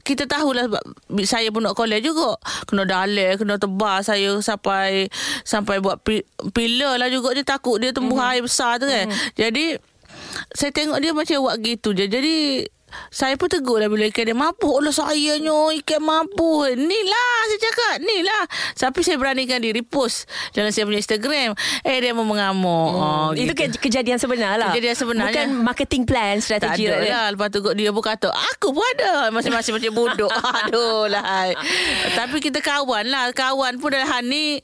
Kita 0.04 0.28
tahulah 0.28 0.68
sebab 0.68 0.84
Saya 1.24 1.48
pun 1.50 1.64
nak 1.64 1.80
college 1.80 2.04
juga. 2.04 2.36
Kena 2.68 2.84
dalek 2.84 3.40
Kena 3.40 3.56
tebal 3.56 4.04
saya 4.04 4.36
Sampai 4.44 5.08
Sampai 5.48 5.80
buat 5.80 6.04
pi- 6.04 6.28
Pillar 6.52 7.00
lah 7.00 7.08
juga 7.08 7.32
Dia. 7.32 7.48
Takut 7.48 7.80
dia 7.80 7.96
tumbuh 7.96 8.20
mm-hmm. 8.20 8.36
air 8.36 8.44
besar 8.44 8.78
tu 8.78 8.88
kan. 8.88 9.08
Mm-hmm. 9.08 9.32
Jadi 9.40 9.66
Saya 10.52 10.72
tengok 10.76 11.00
dia 11.00 11.12
macam 11.16 11.38
buat 11.44 11.56
gitu 11.64 11.96
je. 11.96 12.06
Jadi 12.08 12.68
saya 13.10 13.36
pun 13.36 13.47
tegur 13.47 13.80
lah 13.80 13.88
bila 13.88 14.08
ikan 14.08 14.23
dia 14.23 14.38
mabuk. 14.38 14.77
Lah 14.80 14.93
sayanya 14.93 15.71
ikan 15.84 16.01
mabuk. 16.01 16.71
Ni 16.75 16.99
lah 17.06 17.36
saya 17.47 17.60
cakap. 17.60 17.95
Ni 18.04 18.17
lah. 18.23 18.43
Tapi 18.73 18.99
saya 19.01 19.17
beranikan 19.17 19.60
diri 19.60 19.82
post 19.82 20.27
dalam 20.51 20.69
saya 20.69 20.88
punya 20.88 20.99
Instagram. 20.99 21.56
Eh 21.82 21.97
dia 21.99 22.12
mau 22.12 22.23
mengamuk. 22.23 22.91
Hmm. 22.93 23.04
oh, 23.04 23.30
Itu 23.34 23.54
ke- 23.54 23.80
kejadian 23.80 24.17
sebenar 24.17 24.56
lah. 24.56 24.71
Kejadian 24.71 24.95
sebenarnya. 24.95 25.45
Bukan 25.47 25.63
marketing 25.63 26.04
plan 26.04 26.38
tak 26.38 26.43
Strategi 26.43 26.88
ada 26.88 26.97
tak 26.97 27.10
lah. 27.10 27.25
Lepas 27.34 27.47
tu 27.51 27.60
dia 27.73 27.89
pun 27.91 28.04
kata 28.04 28.30
Aku 28.56 28.71
pun 28.71 28.84
ada. 28.97 29.30
Masing-masing 29.32 29.73
macam 29.75 29.91
bodoh. 29.93 30.32
Aduh 30.65 31.08
lah. 31.08 31.51
Tapi 32.15 32.38
kita 32.39 32.60
kawan 32.60 33.08
lah. 33.08 33.32
Kawan 33.32 33.80
pun 33.80 33.93
hal 33.93 34.23
ni 34.25 34.60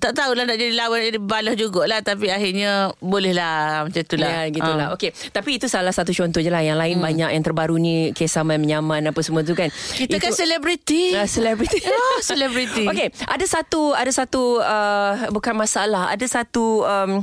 tak 0.00 0.16
tahulah 0.16 0.48
nak 0.48 0.56
jadi 0.56 0.72
lawan 0.74 1.04
Jadi 1.04 1.20
balas 1.20 1.54
jugalah 1.54 2.00
Tapi 2.00 2.32
akhirnya 2.32 2.90
Boleh 2.98 3.36
lah 3.36 3.84
Macam 3.84 4.02
tu 4.02 4.16
lah 4.16 4.48
Ya 4.48 4.50
gitulah 4.50 4.78
Ah. 4.80 4.96
Okey 4.96 5.12
Tapi 5.28 5.60
itu 5.60 5.68
salah 5.68 5.92
satu 5.92 6.16
contoh 6.16 6.40
je 6.40 6.48
lah 6.48 6.64
Yang 6.64 6.78
lain 6.80 6.96
hmm. 6.96 7.04
banyak 7.04 7.28
Yang 7.36 7.44
terbaru 7.44 7.76
ni 7.76 8.16
Kisah 8.16 8.40
menyaman 8.42 9.12
Apa 9.12 9.20
semua 9.20 9.44
tu 9.44 9.52
kan 9.52 9.68
Kita 9.70 10.16
kan 10.16 10.32
selebriti 10.32 11.12
Uh, 11.12 11.28
selebriti. 11.28 11.78
Ah, 11.90 12.18
selebriti. 12.22 12.84
Okey, 12.88 13.12
ada 13.28 13.44
satu 13.44 13.92
ada 13.92 14.08
satu 14.08 14.62
uh, 14.62 15.28
bukan 15.34 15.52
masalah, 15.52 16.08
ada 16.08 16.24
satu 16.24 16.86
um, 16.86 17.20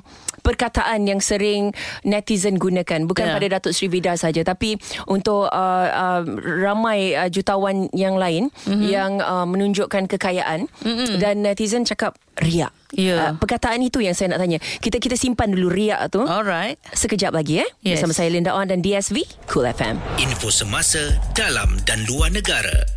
perkataan 0.47 1.03
yang 1.03 1.19
sering 1.19 1.75
netizen 2.01 2.55
gunakan 2.55 3.03
bukan 3.03 3.27
Ya. 3.27 3.36
pada 3.36 3.47
Datuk 3.53 3.75
Sri 3.75 3.91
Vida 3.91 4.15
saja 4.15 4.39
tapi 4.41 4.79
untuk 5.05 5.45
uh, 5.45 5.88
uh, 5.89 6.21
ramai 6.39 7.12
uh, 7.12 7.27
jutawan 7.27 7.91
yang 7.91 8.15
lain 8.15 8.47
Mhm. 8.63 8.69
mm-hmm. 8.69 8.88
yang 8.88 9.12
uh, 9.19 9.43
menunjukkan 9.43 10.07
kekayaan 10.07 10.71
mm-hmm. 10.79 11.19
dan 11.19 11.43
netizen 11.43 11.83
cakap 11.83 12.15
riak. 12.38 12.71
Ya. 12.93 13.15
Uh, 13.19 13.31
perkataan 13.36 13.81
itu 13.81 13.99
yang 13.99 14.15
saya 14.15 14.31
nak 14.31 14.39
tanya. 14.39 14.63
Kita 14.79 14.97
kita 14.97 15.19
simpan 15.19 15.51
dulu 15.51 15.67
riak 15.67 16.07
tu. 16.07 16.23
Alright 16.23 16.79
Sekejap 16.88 17.36
lagi 17.36 17.60
eh 17.60 17.69
Yes. 17.83 17.99
bersama 17.99 18.15
saya 18.15 18.31
Linda 18.31 18.55
On 18.55 18.63
dan 18.63 18.79
DSV 18.79 19.27
Cool 19.45 19.67
FM. 19.67 19.99
Info 20.15 20.47
semasa 20.47 21.03
dalam 21.33 21.75
dan 21.83 22.07
luar 22.07 22.31
negara. 22.31 22.96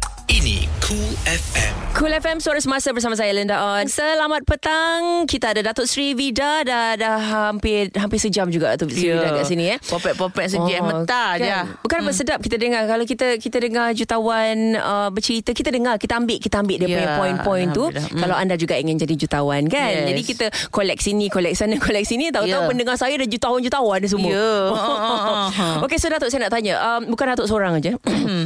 Cool 0.80 1.12
FM. 1.24 1.72
Cool 1.92 2.12
FM 2.12 2.38
Suara 2.38 2.58
Semasa 2.58 2.90
bersama 2.90 3.14
saya 3.14 3.30
Linda 3.30 3.60
On. 3.60 3.84
Selamat 3.84 4.42
petang. 4.42 5.22
Kita 5.24 5.52
ada 5.52 5.62
Datuk 5.62 5.84
Sri 5.84 6.12
Vida 6.12 6.62
dah 6.62 6.94
dah 6.94 7.18
hampir 7.50 7.92
hampir 7.92 8.16
sejam 8.16 8.48
juga 8.48 8.74
Datuk 8.74 8.90
Sri 8.90 9.08
Vida 9.08 9.30
kat 9.30 9.46
sini 9.46 9.74
eh. 9.74 9.78
Popek-popek 9.78 10.46
sejam 10.48 10.82
oh, 10.82 10.88
Mentah 10.90 11.36
je 11.36 11.46
kan? 11.46 11.64
Bukan 11.80 11.96
apa 12.00 12.12
sedap 12.12 12.38
kita 12.40 12.56
dengar 12.56 12.86
kalau 12.86 13.04
kita 13.04 13.36
kita 13.36 13.60
dengar 13.60 13.92
jutawan 13.92 14.56
uh, 14.74 15.08
bercerita 15.08 15.52
kita 15.52 15.70
dengar 15.70 15.94
kita 15.96 16.16
ambil 16.16 16.38
kita 16.38 16.56
ambil 16.58 16.76
dia 16.76 16.86
Ya, 16.86 16.96
punya 16.96 17.08
poin-poin 17.14 17.66
tu 17.68 17.84
Alhamdulillah. 17.86 18.10
Mm. 18.10 18.20
kalau 18.24 18.36
anda 18.36 18.54
juga 18.56 18.74
ingin 18.74 18.96
jadi 18.96 19.14
jutawan 19.16 19.62
kan. 19.66 19.90
Yes. 19.92 20.06
Jadi 20.08 20.22
kita 20.24 20.44
collect 20.68 21.00
sini 21.00 21.26
collect 21.28 21.54
sana 21.54 21.76
collect 21.84 22.06
sini 22.06 22.30
tahu-tahu 22.30 22.48
Ya. 22.60 22.66
pendengar 22.66 22.96
saya 22.96 23.14
dah 23.14 23.28
jutawan-jutawan 23.28 23.98
dia 24.00 24.10
semua. 24.10 24.30
Ya. 24.32 24.50
Ah, 24.74 25.46
Okey 25.86 25.96
so 25.96 26.08
Datuk 26.08 26.28
saya 26.28 26.46
nak 26.46 26.52
tanya 26.52 26.74
um, 26.78 27.10
bukan 27.10 27.30
Datuk 27.30 27.46
seorang 27.46 27.78
aja 27.78 27.94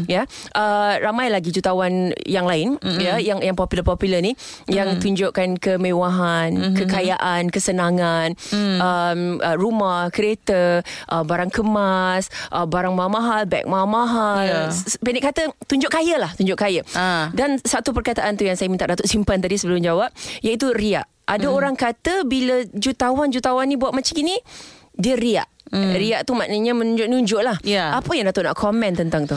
ya. 0.06 0.22
Uh, 0.52 0.92
ramai 1.00 1.28
lagi 1.28 1.48
jutawan 1.48 2.12
yang 2.24 2.48
lain 2.48 2.76
mm-hmm. 2.80 3.00
ya 3.00 3.14
yang 3.20 3.38
yang 3.44 3.56
popular-popular 3.56 4.20
ni 4.24 4.32
mm-hmm. 4.34 4.72
yang 4.72 4.88
tunjukkan 4.98 5.60
kemewahan, 5.60 6.50
mm-hmm. 6.52 6.76
kekayaan, 6.84 7.42
kesenangan, 7.52 8.34
mm. 8.50 8.78
um, 8.80 9.20
uh, 9.40 9.56
rumah, 9.56 10.08
kereta, 10.10 10.82
uh, 11.08 11.24
barang 11.24 11.52
kemas, 11.52 12.32
uh, 12.50 12.66
barang 12.66 12.92
mahal, 12.92 13.44
beg 13.46 13.68
mahal. 13.68 14.72
S- 14.72 14.96
Pendek 15.00 15.30
kata 15.30 15.52
tunjuk 15.68 15.92
kaya 15.92 16.16
lah, 16.16 16.32
tunjuk 16.34 16.56
kaya. 16.56 16.80
Ah. 16.96 17.28
Dan 17.36 17.60
satu 17.60 17.92
perkataan 17.92 18.34
tu 18.34 18.48
yang 18.48 18.56
saya 18.56 18.72
minta 18.72 18.88
Datuk 18.88 19.06
simpan 19.06 19.38
tadi 19.38 19.60
sebelum 19.60 19.84
jawab 19.84 20.10
iaitu 20.40 20.72
riak. 20.72 21.06
Ada 21.24 21.48
mm. 21.48 21.56
orang 21.56 21.74
kata 21.76 22.28
bila 22.28 22.64
jutawan-jutawan 22.76 23.64
ni 23.64 23.76
buat 23.80 23.96
macam 23.96 24.12
gini 24.12 24.36
dia 24.94 25.14
riak. 25.18 25.48
Hmm. 25.74 25.90
Riak 25.90 26.22
tu 26.28 26.38
maknanya 26.38 26.70
menunjuk-nunjuk 26.76 27.42
lah. 27.42 27.58
Ya. 27.66 27.98
Apa 27.98 28.14
yang 28.14 28.30
Datuk 28.30 28.46
nak 28.46 28.54
komen 28.54 28.94
tentang 28.94 29.26
tu? 29.26 29.34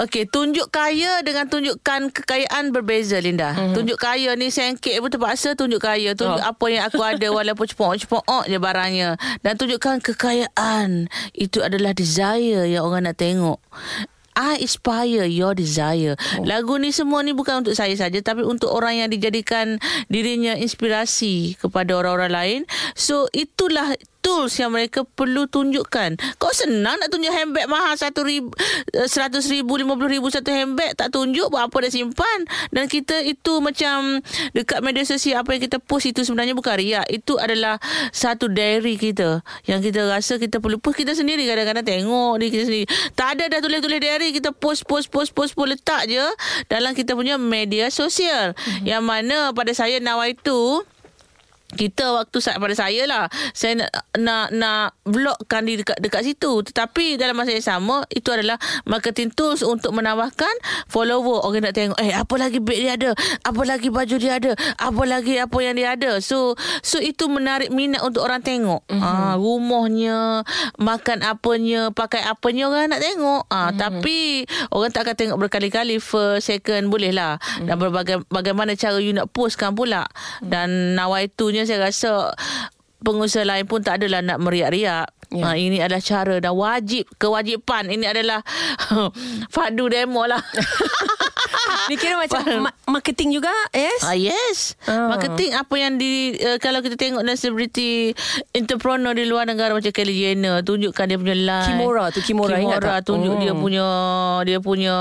Okey, 0.00 0.26
tunjuk 0.26 0.72
kaya 0.72 1.22
dengan 1.22 1.46
tunjukkan 1.46 2.14
kekayaan 2.14 2.74
berbeza 2.74 3.20
Linda. 3.22 3.52
Mm-hmm. 3.54 3.74
Tunjuk 3.76 3.98
kaya 4.00 4.32
ni 4.34 4.50
sengkit 4.50 4.98
pun 4.98 5.10
terpaksa 5.12 5.54
tunjuk 5.54 5.82
kaya. 5.82 6.16
Tunjuk 6.16 6.42
oh. 6.42 6.50
apa 6.50 6.64
yang 6.72 6.82
aku 6.88 7.02
ada 7.04 7.26
walaupun 7.30 7.66
cepok-cepok 7.70 8.50
je 8.50 8.58
barangnya. 8.58 9.20
Dan 9.44 9.60
tunjukkan 9.60 10.02
kekayaan. 10.02 11.06
Itu 11.36 11.62
adalah 11.62 11.94
desire 11.94 12.66
yang 12.66 12.86
orang 12.86 13.06
nak 13.06 13.20
tengok. 13.20 13.60
I 14.40 14.62
inspire 14.62 15.26
your 15.26 15.52
desire. 15.52 16.16
Oh. 16.38 16.46
Lagu 16.48 16.80
ni 16.80 16.94
semua 16.94 17.20
ni 17.20 17.36
bukan 17.36 17.66
untuk 17.66 17.76
saya 17.76 17.92
saja 17.98 18.16
tapi 18.22 18.40
untuk 18.40 18.72
orang 18.72 19.04
yang 19.04 19.08
dijadikan 19.12 19.76
dirinya 20.08 20.56
inspirasi 20.56 21.60
kepada 21.60 21.98
orang-orang 21.98 22.32
lain. 22.32 22.60
So 22.96 23.28
itulah 23.36 23.98
tools 24.20 24.54
yang 24.60 24.72
mereka 24.72 25.02
perlu 25.04 25.48
tunjukkan. 25.50 26.16
Kau 26.38 26.52
senang 26.54 26.96
nak 27.00 27.08
tunjuk 27.10 27.32
handbag 27.32 27.66
mahal 27.66 27.96
satu 27.96 28.22
ribu, 28.22 28.52
eh, 28.94 29.08
seratus 29.08 29.48
ribu, 29.48 29.76
lima 29.80 29.96
puluh 29.96 30.20
ribu 30.20 30.28
satu 30.28 30.52
handbag. 30.52 30.94
Tak 30.94 31.12
tunjuk 31.12 31.50
buat 31.50 31.68
apa 31.68 31.76
dah 31.88 31.92
simpan. 31.92 32.38
Dan 32.70 32.86
kita 32.86 33.20
itu 33.24 33.58
macam 33.58 34.20
dekat 34.52 34.80
media 34.84 35.04
sosial 35.04 35.42
apa 35.42 35.56
yang 35.56 35.62
kita 35.64 35.80
post 35.80 36.08
itu 36.08 36.22
sebenarnya 36.22 36.54
bukan 36.54 36.76
riak. 36.76 37.06
Itu 37.08 37.40
adalah 37.40 37.80
satu 38.14 38.46
diary 38.46 39.00
kita. 39.00 39.42
Yang 39.66 39.92
kita 39.92 40.00
rasa 40.06 40.36
kita 40.36 40.62
perlu 40.62 40.78
post 40.78 41.00
kita 41.00 41.16
sendiri. 41.16 41.48
Kadang-kadang 41.48 41.84
tengok 41.84 42.32
diri 42.40 42.50
kita 42.52 42.64
sendiri. 42.68 42.86
Tak 43.16 43.28
ada 43.36 43.44
dah 43.56 43.60
tulis-tulis 43.64 43.98
diary. 43.98 44.28
Kita 44.36 44.52
post, 44.54 44.84
post, 44.86 45.08
post, 45.10 45.32
post, 45.32 45.52
post 45.56 45.68
letak 45.68 46.06
je 46.06 46.24
dalam 46.68 46.92
kita 46.92 47.16
punya 47.16 47.40
media 47.40 47.88
sosial. 47.88 48.52
Mm-hmm. 48.52 48.84
Yang 48.86 49.02
mana 49.02 49.38
pada 49.56 49.72
saya 49.72 49.98
nawai 49.98 50.36
itu 50.36 50.84
kita 51.70 52.18
waktu 52.18 52.38
saat 52.42 52.58
pada 52.58 52.74
saya 52.74 53.06
lah 53.06 53.30
saya 53.54 53.86
nak 53.86 53.90
nak 54.18 54.46
nak 54.50 54.84
vlogkan 55.06 55.62
di 55.66 55.78
dekat 55.78 55.98
dekat 56.02 56.22
situ. 56.26 56.62
Tetapi 56.66 57.14
dalam 57.20 57.38
masa 57.38 57.54
yang 57.54 57.66
sama 57.66 58.02
itu 58.10 58.30
adalah 58.34 58.58
marketing 58.86 59.30
tools 59.30 59.62
untuk 59.62 59.94
menambahkan 59.94 60.50
follower. 60.90 61.46
Orang 61.46 61.62
nak 61.62 61.74
tengok 61.76 61.98
eh 62.02 62.10
apa 62.14 62.34
lagi 62.38 62.58
beg 62.58 62.78
dia 62.78 62.92
ada? 62.98 63.10
Apa 63.46 63.62
lagi 63.66 63.88
baju 63.90 64.16
dia 64.18 64.38
ada? 64.38 64.52
Apa 64.78 65.02
lagi 65.06 65.38
apa 65.38 65.58
yang 65.62 65.74
dia 65.78 65.94
ada? 65.94 66.18
So 66.18 66.58
so 66.82 66.98
itu 66.98 67.30
menarik 67.30 67.70
minat 67.70 68.02
untuk 68.02 68.26
orang 68.26 68.42
tengok. 68.42 68.82
Mm-hmm. 68.90 69.02
ah 69.02 69.34
rumahnya 69.38 70.42
makan 70.80 71.22
apanya 71.22 71.94
pakai 71.94 72.22
apanya 72.26 72.70
orang 72.70 72.90
nak 72.90 73.02
tengok. 73.02 73.46
Ah 73.50 73.70
mm-hmm. 73.70 73.78
tapi 73.78 74.18
orang 74.74 74.90
tak 74.90 75.06
akan 75.06 75.14
tengok 75.16 75.38
berkali-kali. 75.46 76.02
First 76.02 76.50
second 76.50 76.90
boleh 76.90 77.14
lah 77.14 77.38
mm-hmm. 77.38 77.66
dan 77.70 77.74
berbagai 77.78 78.16
bagaimana 78.26 78.74
cara 78.74 78.98
you 78.98 79.14
nak 79.14 79.30
postkan 79.30 79.78
pula. 79.78 80.06
Mm-hmm. 80.10 80.48
dan 80.50 80.68
nawaitunya 80.98 81.59
sebenarnya 81.60 81.68
saya 81.68 81.80
rasa 81.82 82.12
pengusaha 83.00 83.44
lain 83.44 83.64
pun 83.64 83.80
tak 83.80 84.00
adalah 84.00 84.20
nak 84.20 84.38
meriak-riak. 84.38 85.08
Ya. 85.30 85.46
Ha, 85.46 85.54
ini 85.54 85.78
adalah 85.78 86.02
cara 86.02 86.42
dan 86.42 86.50
wajib 86.52 87.06
kewajipan 87.14 87.86
ini 87.86 88.02
adalah 88.02 88.42
fadu 89.54 89.86
demo 89.86 90.26
lah. 90.26 90.42
Ni 91.86 91.94
kira 91.94 92.18
macam 92.18 92.42
ma- 92.60 92.76
marketing 92.88 93.38
juga, 93.38 93.50
yes? 93.70 94.02
Ah 94.02 94.18
yes. 94.18 94.74
Oh. 94.84 95.06
Marketing 95.08 95.54
apa 95.54 95.74
yang 95.76 95.96
di 95.96 96.34
uh, 96.36 96.58
kalau 96.58 96.82
kita 96.82 96.94
tengok 96.94 97.22
dan 97.22 97.34
selebriti 97.34 98.10
entrepreneur 98.50 99.14
di 99.14 99.22
luar 99.22 99.46
negara 99.46 99.70
macam 99.70 99.88
Kylie 99.88 100.34
Jenner 100.34 100.62
tunjukkan 100.62 101.04
dia 101.06 101.16
punya 101.16 101.36
line. 101.36 101.66
Kimora 101.68 102.04
tu 102.10 102.20
Kimora, 102.20 102.58
Kimora 102.58 102.66
ingat 102.66 102.80
tak? 102.82 103.00
tunjuk 103.06 103.32
Hmm. 103.32 103.42
dia 103.42 103.54
punya 103.54 103.86
dia 104.42 104.58
punya 104.58 104.96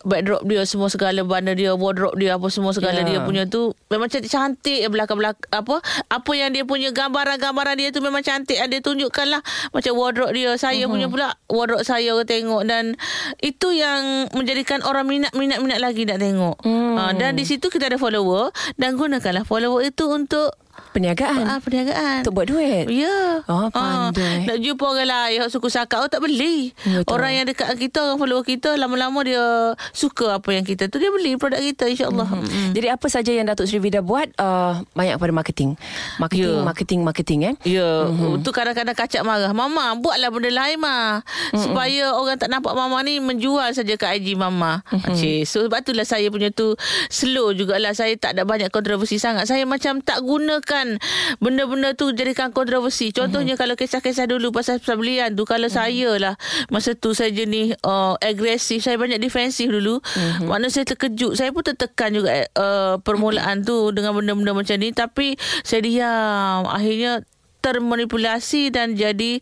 backdrop 0.00 0.46
dia 0.46 0.62
semua 0.62 0.86
segala 0.86 1.20
benda 1.20 1.50
dia 1.52 1.74
wardrobe 1.74 2.14
dia 2.16 2.34
apa 2.34 2.46
semua 2.48 2.70
segala 2.70 2.98
Ya. 2.98 3.04
dia 3.04 3.18
punya 3.20 3.44
tu 3.44 3.70
memang 3.88 4.06
cantik-cantik 4.06 4.86
belakang-belakang 4.86 5.42
apa 5.50 5.82
apa 6.06 6.32
yang 6.32 6.50
dia 6.50 6.62
punya 6.62 6.90
gambaran-gambaran 6.90 7.74
dia 7.74 7.88
tu 7.90 7.98
memang 7.98 8.20
cantik 8.20 8.58
dia 8.58 8.78
tunjukkan 8.78 9.26
lah 9.28 9.42
macam 9.70 9.92
wardrobe 9.92 10.30
dia 10.32 10.54
saya 10.54 10.84
Mhm. 10.84 10.90
punya 10.90 11.06
pula 11.08 11.28
wardrobe 11.46 11.82
saya 11.82 12.14
tengok 12.20 12.62
dan 12.62 12.94
itu 13.38 13.72
yang 13.72 14.30
menjadikan 14.32 14.82
orang 14.82 15.02
minat-minat-minat 15.04 15.78
lagi 15.78 16.02
nak 16.04 16.18
tengok 16.18 16.56
Hmm. 16.60 16.94
ha, 16.94 17.10
dan 17.12 17.34
di 17.34 17.42
situ 17.42 17.66
kita 17.66 17.86
ada 17.86 17.96
follower 17.96 18.50
dan 18.74 18.94
gunakanlah 18.94 19.42
follower 19.42 19.82
itu 19.82 20.06
untuk 20.06 20.54
Perniagaan. 20.88 21.44
ah, 21.46 21.58
perniagaan 21.58 22.22
Untuk 22.22 22.34
buat 22.34 22.46
duit. 22.46 22.88
Ya. 22.88 23.42
Oh, 23.44 23.68
Ah, 23.70 24.10
pandai. 24.10 24.44
nak 24.44 24.58
jumpa 24.58 24.84
orang 24.84 25.06
lain 25.06 25.34
yang 25.36 25.48
suku 25.48 25.68
sakat, 25.68 25.98
oh 25.98 26.06
tak 26.06 26.18
beli. 26.18 26.72
Betul. 26.76 27.06
Orang 27.08 27.30
yang 27.30 27.44
dekat 27.44 27.70
kita, 27.74 28.02
orang 28.02 28.18
follower 28.18 28.42
kita, 28.42 28.74
lama-lama 28.74 29.20
dia 29.20 29.44
suka 29.90 30.36
apa 30.36 30.48
yang 30.50 30.62
kita 30.62 30.86
tu. 30.86 30.96
Dia 30.96 31.08
beli 31.08 31.34
produk 31.34 31.58
kita, 31.58 31.86
insyaAllah. 31.86 32.26
Mhm. 32.26 32.40
Mm-hmm. 32.40 32.70
Jadi 32.72 32.86
apa 32.88 33.06
saja 33.06 33.30
yang 33.30 33.46
Datuk 33.46 33.64
Sri 33.64 33.78
Vida 33.78 34.00
buat 34.00 34.26
uh, 34.36 34.82
banyak 34.92 35.16
pada 35.16 35.32
marketing. 35.32 35.70
Marketing, 36.16 36.46
Ya. 36.50 36.62
marketing, 36.62 37.00
marketing 37.02 37.40
eh. 37.44 37.54
Ya, 37.64 37.88
mm-hmm. 38.04 38.40
tu 38.40 38.50
kadang-kadang 38.50 38.94
kacak 38.94 39.22
marah. 39.22 39.50
Mama, 39.50 39.94
buatlah 39.94 40.28
benda 40.28 40.50
lain, 40.50 40.78
Ma. 40.78 41.20
Mm-hmm. 41.20 41.58
Supaya 41.60 42.04
orang 42.12 42.36
tak 42.36 42.48
nampak 42.48 42.72
Mama 42.72 42.98
ni 43.00 43.18
menjual 43.18 43.70
saja 43.70 43.94
kat 43.94 44.18
IG 44.18 44.34
Mama. 44.34 44.82
Mm-hmm. 44.88 45.14
Cik, 45.14 45.40
so 45.44 45.58
sebab 45.60 45.80
itulah 45.80 46.02
saya 46.02 46.26
punya 46.28 46.48
tu 46.48 46.74
slow 47.08 47.52
jugalah. 47.52 47.92
Saya 47.92 48.14
tak 48.14 48.34
ada 48.34 48.42
banyak 48.42 48.68
kontroversi 48.68 49.16
sangat. 49.16 49.44
Saya 49.44 49.62
macam 49.62 50.00
tak 50.00 50.20
gunakan 50.68 51.00
benda-benda 51.40 51.96
tu 51.96 52.12
jadikan 52.12 52.52
kontroversi. 52.52 53.08
Contohnya 53.16 53.56
mm-hmm. 53.56 53.64
kalau 53.64 53.74
kisah-kisah 53.80 54.28
dulu 54.28 54.52
pasal 54.52 54.76
pembelian 54.84 55.32
tu, 55.32 55.48
kalau 55.48 55.72
mm-hmm. 55.72 55.80
saya 55.80 56.10
lah 56.20 56.34
masa 56.68 56.92
tu 56.92 57.16
saya 57.16 57.32
jenis 57.32 57.80
uh, 57.80 58.20
agresif, 58.20 58.84
saya 58.84 59.00
banyak 59.00 59.16
defensif 59.16 59.72
dulu. 59.72 60.04
Mm-hmm. 60.04 60.44
Mana 60.44 60.68
saya 60.68 60.84
terkejut. 60.84 61.40
Saya 61.40 61.48
pun 61.56 61.64
tertekan 61.64 62.12
juga 62.12 62.44
uh, 62.52 63.00
permulaan 63.00 63.64
tu 63.64 63.88
dengan 63.96 64.12
benda-benda 64.12 64.52
macam 64.52 64.76
ni. 64.76 64.92
Tapi 64.92 65.40
saya 65.64 65.80
diam. 65.80 66.68
Akhirnya 66.68 67.24
termanipulasi 67.64 68.70
dan 68.70 68.94
jadi 68.94 69.40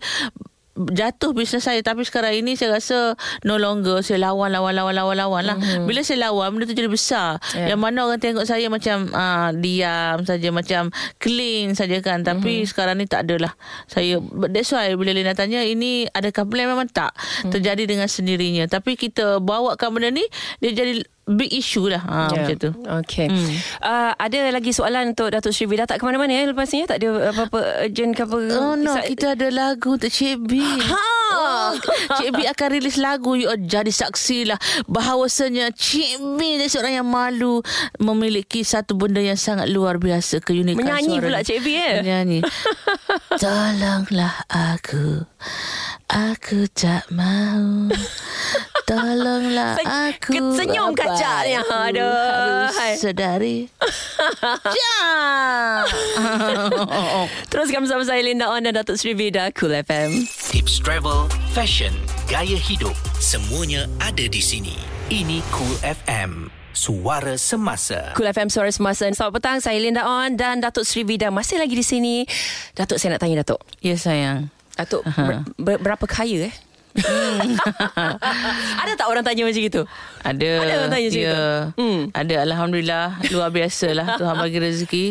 jatuh 0.77 1.33
bisnes 1.33 1.65
saya 1.65 1.81
tapi 1.81 2.05
sekarang 2.05 2.37
ini 2.37 2.53
saya 2.55 2.77
rasa 2.77 3.17
no 3.49 3.57
longer 3.57 4.05
saya 4.05 4.29
lawan 4.29 4.53
lawan 4.53 4.77
lawan 4.77 4.95
lawan 4.95 5.17
lawan 5.17 5.43
lah 5.49 5.57
mm-hmm. 5.57 5.89
bila 5.89 6.05
saya 6.05 6.29
lawan 6.29 6.53
benda 6.53 6.69
tu 6.69 6.77
jadi 6.77 6.91
besar 6.93 7.39
Yeah. 7.57 7.73
yang 7.73 7.81
mana 7.81 8.05
orang 8.05 8.21
tengok 8.21 8.45
saya 8.45 8.69
macam 8.69 9.09
uh, 9.17 9.49
diam 9.57 10.21
saja 10.27 10.49
macam 10.53 10.93
clean 11.17 11.73
saja 11.73 12.03
kan 12.05 12.21
tapi 12.21 12.61
mm-hmm. 12.61 12.69
sekarang 12.69 13.01
ni 13.01 13.07
tak 13.09 13.25
adalah 13.25 13.57
saya 13.89 14.21
that's 14.53 14.69
why 14.75 14.93
bila 14.93 15.17
Lina 15.17 15.33
tanya 15.33 15.65
ini 15.65 16.05
adakah 16.11 16.45
plan 16.45 16.69
memang 16.69 16.91
tak 16.91 17.17
mm-hmm. 17.17 17.53
terjadi 17.55 17.83
dengan 17.89 18.09
sendirinya 18.11 18.69
tapi 18.69 18.99
kita 18.99 19.41
bawakan 19.41 19.97
benda 19.97 20.11
ni 20.13 20.27
dia 20.61 20.77
jadi 20.77 21.07
big 21.29 21.51
issue 21.51 21.87
lah 21.87 21.99
ha, 22.01 22.31
Ya. 22.31 22.47
macam 22.47 22.57
tu 22.57 22.71
Okey. 22.73 23.27
Hmm. 23.27 23.51
Uh, 23.79 24.13
ada 24.15 24.39
lagi 24.49 24.71
soalan 24.71 25.11
untuk 25.11 25.29
Datuk 25.29 25.51
Sri 25.51 25.67
Vida 25.67 25.83
tak 25.83 25.99
ke 25.99 26.05
mana-mana 26.05 26.31
ya 26.31 26.47
lepas 26.47 26.71
ni 26.71 26.81
ya? 26.81 26.87
Tak 26.87 26.99
ada 26.99 27.35
apa-apa 27.35 27.59
urgent 27.83 28.13
ke 28.13 28.23
apa? 28.23 28.37
Oh 28.55 28.75
no, 28.75 28.95
Kisah- 28.95 29.07
kita 29.07 29.27
ada 29.35 29.49
lagu 29.49 29.89
untuk 29.93 30.07
Cik 30.07 30.39
B. 30.41 30.63
Ha! 30.63 31.03
Oh, 31.27 31.71
Cik 32.15 32.31
B 32.33 32.47
akan 32.47 32.69
rilis 32.71 32.95
lagu 32.97 33.35
You 33.35 33.51
are 33.51 33.59
jadi 33.59 33.91
saksilah 33.91 34.55
Bahawasanya 34.87 35.75
Cik 35.75 36.39
B 36.39 36.57
dia 36.57 36.71
seorang 36.71 36.95
yang 36.97 37.09
malu 37.09 37.59
Memiliki 37.99 38.63
satu 38.63 38.95
benda 38.95 39.19
yang 39.19 39.35
sangat 39.35 39.67
luar 39.67 39.99
biasa 39.99 40.39
Keunikan 40.39 40.79
Menyanyi 40.79 41.11
suara 41.13 41.25
pula 41.27 41.39
dia. 41.39 41.47
Cik 41.49 41.59
B, 41.61 41.67
eh? 41.75 41.95
Menyanyi 41.99 42.39
Tolonglah 43.43 44.47
aku 44.47 45.27
Aku 46.07 46.71
tak 46.71 47.11
mau 47.11 47.91
Tolonglah 48.87 49.75
Sen- 49.83 49.91
aku 50.15 50.31
kesenyum 50.31 50.95
apa 50.95 50.99
kacak 51.03 51.39
ni. 51.43 51.53
aku 51.59 51.75
Aduh. 51.75 52.71
Harus 52.71 53.03
sedari 53.03 53.57
Jam 54.79 55.83
Teruskan 57.51 57.83
bersama 57.83 58.07
saya 58.07 58.23
Linda 58.23 58.47
On 58.47 58.63
dan 58.63 58.79
Datuk 58.79 58.95
Sri 58.95 59.11
Vida 59.11 59.51
Cool 59.51 59.75
FM. 59.75 60.31
Tips 60.55 60.79
travel, 60.79 61.27
fashion, 61.51 61.91
gaya 62.31 62.55
hidup, 62.55 62.95
semuanya 63.19 63.91
ada 63.99 64.23
di 64.23 64.39
sini. 64.39 64.79
Ini 65.11 65.43
Cool 65.51 65.83
FM. 65.83 66.47
Suara 66.71 67.35
semasa. 67.35 68.15
Cool 68.15 68.29
FM 68.29 68.53
Suara 68.53 68.69
Semasa 68.69 69.09
Selamat 69.09 69.41
petang 69.41 69.65
Saya 69.65 69.81
Linda 69.81 70.05
On 70.05 70.29
Dan 70.29 70.61
Datuk 70.61 70.85
Sri 70.85 71.09
Vida 71.09 71.33
Masih 71.33 71.57
lagi 71.57 71.73
di 71.73 71.81
sini 71.81 72.29
Datuk 72.77 73.01
saya 73.01 73.17
nak 73.17 73.25
tanya 73.25 73.41
Datuk 73.41 73.65
Ya 73.81 73.97
sayang 73.97 74.53
Datuk 74.77 75.01
ber, 75.09 75.41
ber, 75.57 75.81
Berapa 75.81 76.05
kaya 76.05 76.53
eh 76.53 76.55
Ada 78.83 78.93
tak 78.97 79.07
orang 79.09 79.25
tanya 79.25 79.43
macam 79.45 79.63
itu 79.63 79.83
Ada. 80.25 80.51
Ada 80.59 80.73
orang 80.83 80.91
tanya 80.91 81.07
macam 81.07 81.23
ya. 81.23 81.31
itu? 81.31 81.45
Hmm. 81.79 82.01
Ada 82.11 82.35
Alhamdulillah. 82.43 83.07
Luar 83.31 83.51
biasa 83.51 83.87
lah. 83.95 84.07
Tuhan 84.19 84.35
bagi 84.37 84.59
rezeki. 84.59 85.05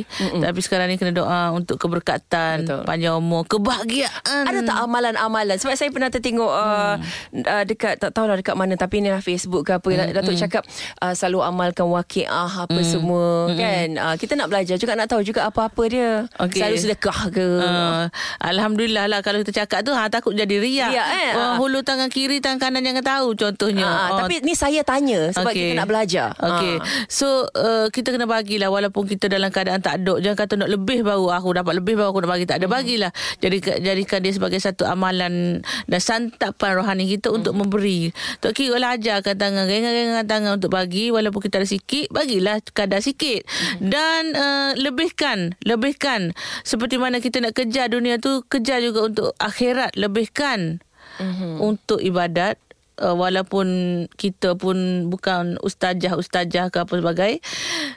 Tapi 0.44 0.60
sekarang 0.60 0.88
ni 0.92 1.00
kena 1.00 1.16
doa 1.16 1.56
untuk 1.56 1.80
keberkatan. 1.80 2.68
Betul. 2.68 2.82
Panjang 2.84 3.16
umur. 3.16 3.48
Kebahagiaan. 3.48 4.44
Ada 4.46 4.60
tak 4.62 4.78
amalan-amalan 4.84 5.56
Sebab 5.56 5.74
saya 5.74 5.90
pernah 5.90 6.10
tertengok 6.12 6.52
uh, 6.52 6.96
uh, 7.32 7.64
Dekat 7.64 7.98
Tak 7.98 8.12
tahulah 8.12 8.36
dekat 8.36 8.54
mana 8.54 8.76
Tapi 8.76 9.00
ni 9.00 9.08
lah 9.08 9.22
Facebook 9.22 9.64
ke 9.64 9.74
apa 9.74 9.88
Hmm, 9.88 10.12
Datuk 10.12 10.36
cakap 10.36 10.64
uh, 11.00 11.14
Selalu 11.16 11.40
amalkan 11.40 11.88
wakiah 11.88 12.68
Apa 12.68 12.82
semua 12.84 13.48
Kan 13.54 13.96
uh, 13.96 14.16
Kita 14.20 14.36
nak 14.36 14.52
belajar 14.52 14.76
juga 14.76 14.98
Nak 14.98 15.08
tahu 15.08 15.24
juga 15.24 15.48
apa-apa 15.48 15.84
dia 15.88 16.28
Okey. 16.36 16.60
Selalu 16.60 16.76
sedekah 16.76 17.20
ke 17.32 17.48
Uh, 17.56 18.08
Alhamdulillah 18.42 19.08
lah 19.08 19.20
kalau 19.24 19.42
kita 19.42 19.64
cakap 19.64 19.82
tu 19.82 19.92
ha, 19.92 20.06
takut 20.08 20.36
jadi 20.36 20.56
riak. 20.60 20.92
Riak, 20.92 21.08
eh? 21.08 21.30
Uh, 21.34 21.56
hulu 21.58 21.75
ulu 21.76 21.84
tangan 21.84 22.08
kiri 22.08 22.40
tangan 22.40 22.56
kanan 22.56 22.88
jangan 22.88 23.04
tahu 23.04 23.28
contohnya. 23.36 23.84
Ah, 23.84 24.08
Oh, 24.16 24.20
Tapi 24.24 24.40
ni 24.48 24.56
saya 24.56 24.80
tanya 24.88 25.28
sebab 25.36 25.52
Okey. 25.52 25.60
kita 25.60 25.74
nak 25.76 25.88
belajar. 25.92 26.32
Okey. 26.40 26.80
Ah. 26.80 26.88
So 27.12 27.52
uh, 27.52 27.92
kita 27.92 28.16
kena 28.16 28.24
bagilah 28.24 28.72
walaupun 28.72 29.04
kita 29.04 29.28
dalam 29.28 29.52
keadaan 29.52 29.84
tak 29.84 30.00
ada. 30.00 30.16
Jangan 30.24 30.38
kata 30.40 30.54
nak 30.56 30.72
lebih 30.72 31.04
baru 31.04 31.36
aku 31.36 31.52
dapat 31.52 31.74
lebih 31.84 32.00
baru 32.00 32.16
aku 32.16 32.24
nak 32.24 32.32
bagi 32.32 32.48
tak 32.48 32.64
ada 32.64 32.72
bagilah. 32.72 33.12
Jadi 33.44 33.58
jadikan 33.84 34.24
dia 34.24 34.32
sebagai 34.32 34.64
satu 34.64 34.88
amalan 34.88 35.60
dan 35.92 36.00
santapan 36.00 36.80
rohani 36.80 37.12
kita 37.12 37.28
untuk 37.36 37.52
memberi. 37.52 38.16
Tok 38.40 38.56
kira 38.56 38.80
lah 38.80 38.96
ajarkan 38.96 39.36
tangan 39.36 39.68
gengan-gengan 39.68 40.24
tangan 40.24 40.52
untuk 40.56 40.72
bagi 40.72 41.12
walaupun 41.12 41.44
kita 41.44 41.60
ada 41.60 41.68
sikit 41.68 42.08
bagilah 42.16 42.64
kadar 42.72 43.04
sikit. 43.04 43.44
Dan 43.84 44.32
uh, 44.32 44.72
lebihkan, 44.80 45.60
lebihkan 45.68 46.32
seperti 46.64 46.96
mana 46.96 47.20
kita 47.20 47.44
nak 47.44 47.52
kejar 47.52 47.92
dunia 47.92 48.16
tu 48.16 48.48
kejar 48.48 48.80
juga 48.80 49.04
untuk 49.04 49.36
akhirat 49.42 50.00
lebihkan 50.00 50.80
untuk 51.62 52.00
ibadat 52.04 52.60
uh, 53.02 53.16
walaupun 53.16 53.68
kita 54.16 54.56
pun 54.56 55.08
bukan 55.12 55.60
ustazah-ustazah 55.60 56.72
ke 56.72 56.78
apa 56.84 56.94
sebagai 56.96 57.32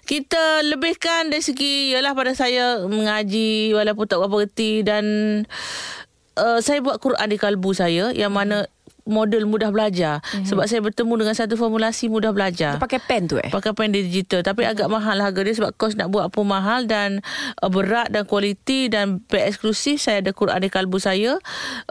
kita 0.07 0.63
lebihkan 0.67 1.31
dari 1.31 1.43
segi 1.45 1.95
ialah 1.95 2.15
pada 2.15 2.35
saya 2.35 2.83
mengaji 2.87 3.75
walaupun 3.75 4.07
tak 4.09 4.19
berapa 4.23 4.47
reti 4.47 4.83
dan 4.83 5.05
uh, 6.39 6.59
saya 6.63 6.83
buat 6.83 6.99
Quran 7.03 7.29
di 7.31 7.39
kalbu 7.39 7.71
saya 7.75 8.11
yang 8.15 8.35
mana 8.35 8.67
model 9.09 9.49
mudah 9.49 9.73
belajar. 9.73 10.21
Mm-hmm. 10.21 10.47
sebab 10.47 10.65
saya 10.69 10.81
bertemu 10.85 11.15
dengan 11.25 11.35
satu 11.35 11.55
formulasi 11.57 12.13
mudah 12.13 12.31
belajar. 12.37 12.77
Dia 12.77 12.83
pakai 12.83 13.01
pen 13.01 13.27
tu 13.27 13.41
eh? 13.41 13.49
pakai 13.49 13.73
pen 13.73 13.91
digital. 13.91 14.45
Tapi 14.45 14.69
agak 14.69 14.87
mahal 14.93 15.19
harga 15.19 15.41
dia 15.41 15.55
sebab 15.57 15.73
kos 15.75 15.97
nak 15.97 16.13
buat 16.13 16.29
pun 16.31 16.45
mahal 16.45 16.85
dan 16.85 17.25
uh, 17.65 17.71
berat 17.73 18.13
dan 18.13 18.29
kualiti 18.29 18.93
dan 18.93 19.25
pack 19.25 19.57
eksklusif. 19.57 19.99
Saya 19.99 20.21
ada 20.21 20.31
Quran 20.37 20.61
di 20.61 20.69
kalbu 20.69 21.01
saya. 21.01 21.41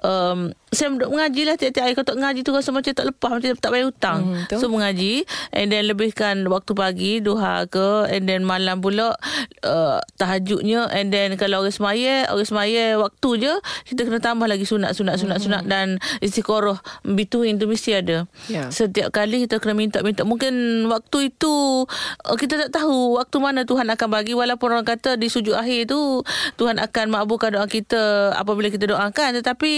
Um, 0.05 0.53
saya 0.68 0.91
duduk 0.91 1.15
mengaji 1.15 1.41
lah 1.47 1.55
tiap-tiap 1.55 1.84
hari. 1.88 1.95
Kalau 1.95 2.07
tak 2.11 2.18
mengaji 2.20 2.39
tu 2.43 2.51
rasa 2.51 2.70
macam 2.76 2.91
tak 2.91 3.05
lepas 3.07 3.30
macam 3.39 3.49
tak 3.55 3.72
bayar 3.72 3.86
hutang. 3.88 4.20
Betul. 4.45 4.59
so 4.59 4.65
mengaji. 4.68 5.13
And 5.55 5.72
then 5.72 5.88
lebihkan 5.88 6.43
waktu 6.51 6.72
pagi 6.76 7.11
duha 7.24 7.65
ke. 7.72 8.11
And 8.11 8.28
then 8.28 8.43
malam 8.43 8.84
pula 8.84 9.15
uh, 9.63 9.97
tahajudnya. 10.20 10.91
And 10.91 11.09
then 11.09 11.39
kalau 11.39 11.63
orang 11.63 11.74
semaya 11.74 12.28
orang 12.28 12.47
semaya 12.47 12.99
waktu 12.99 13.30
je 13.39 13.53
kita 13.88 14.03
kena 14.03 14.20
tambah 14.20 14.45
lagi 14.45 14.68
sunat 14.68 14.91
sunat 14.91 15.18
sunat 15.24 15.39
sunat 15.39 15.63
dan 15.65 16.03
istiqoroh 16.20 16.78
between 17.07 17.55
tu 17.55 17.71
mesti 17.71 17.95
ada. 17.95 18.27
Ya. 18.51 18.67
setiap 18.67 19.15
kali 19.15 19.47
kita 19.47 19.63
kena 19.63 19.77
minta-minta 19.77 20.27
mungkin 20.27 20.85
waktu 20.91 21.31
itu 21.31 21.87
uh, 22.27 22.35
kita 22.35 22.67
tak 22.67 22.75
tahu 22.75 23.15
waktu 23.15 23.37
mana 23.39 23.63
Tuhan 23.63 23.87
akan 23.87 24.07
bagi. 24.11 24.35
Walaupun 24.35 24.75
orang 24.75 24.87
kata 24.87 25.15
di 25.15 25.31
sujud 25.31 25.55
akhir 25.55 25.87
tu 25.87 26.23
Tuhan 26.59 26.81
akan 26.83 27.05
makbulkan 27.07 27.55
doa 27.55 27.67
kita 27.69 28.35
apabila 28.35 28.67
kita 28.67 28.91
doakan. 28.91 29.39
Tetapi 29.39 29.71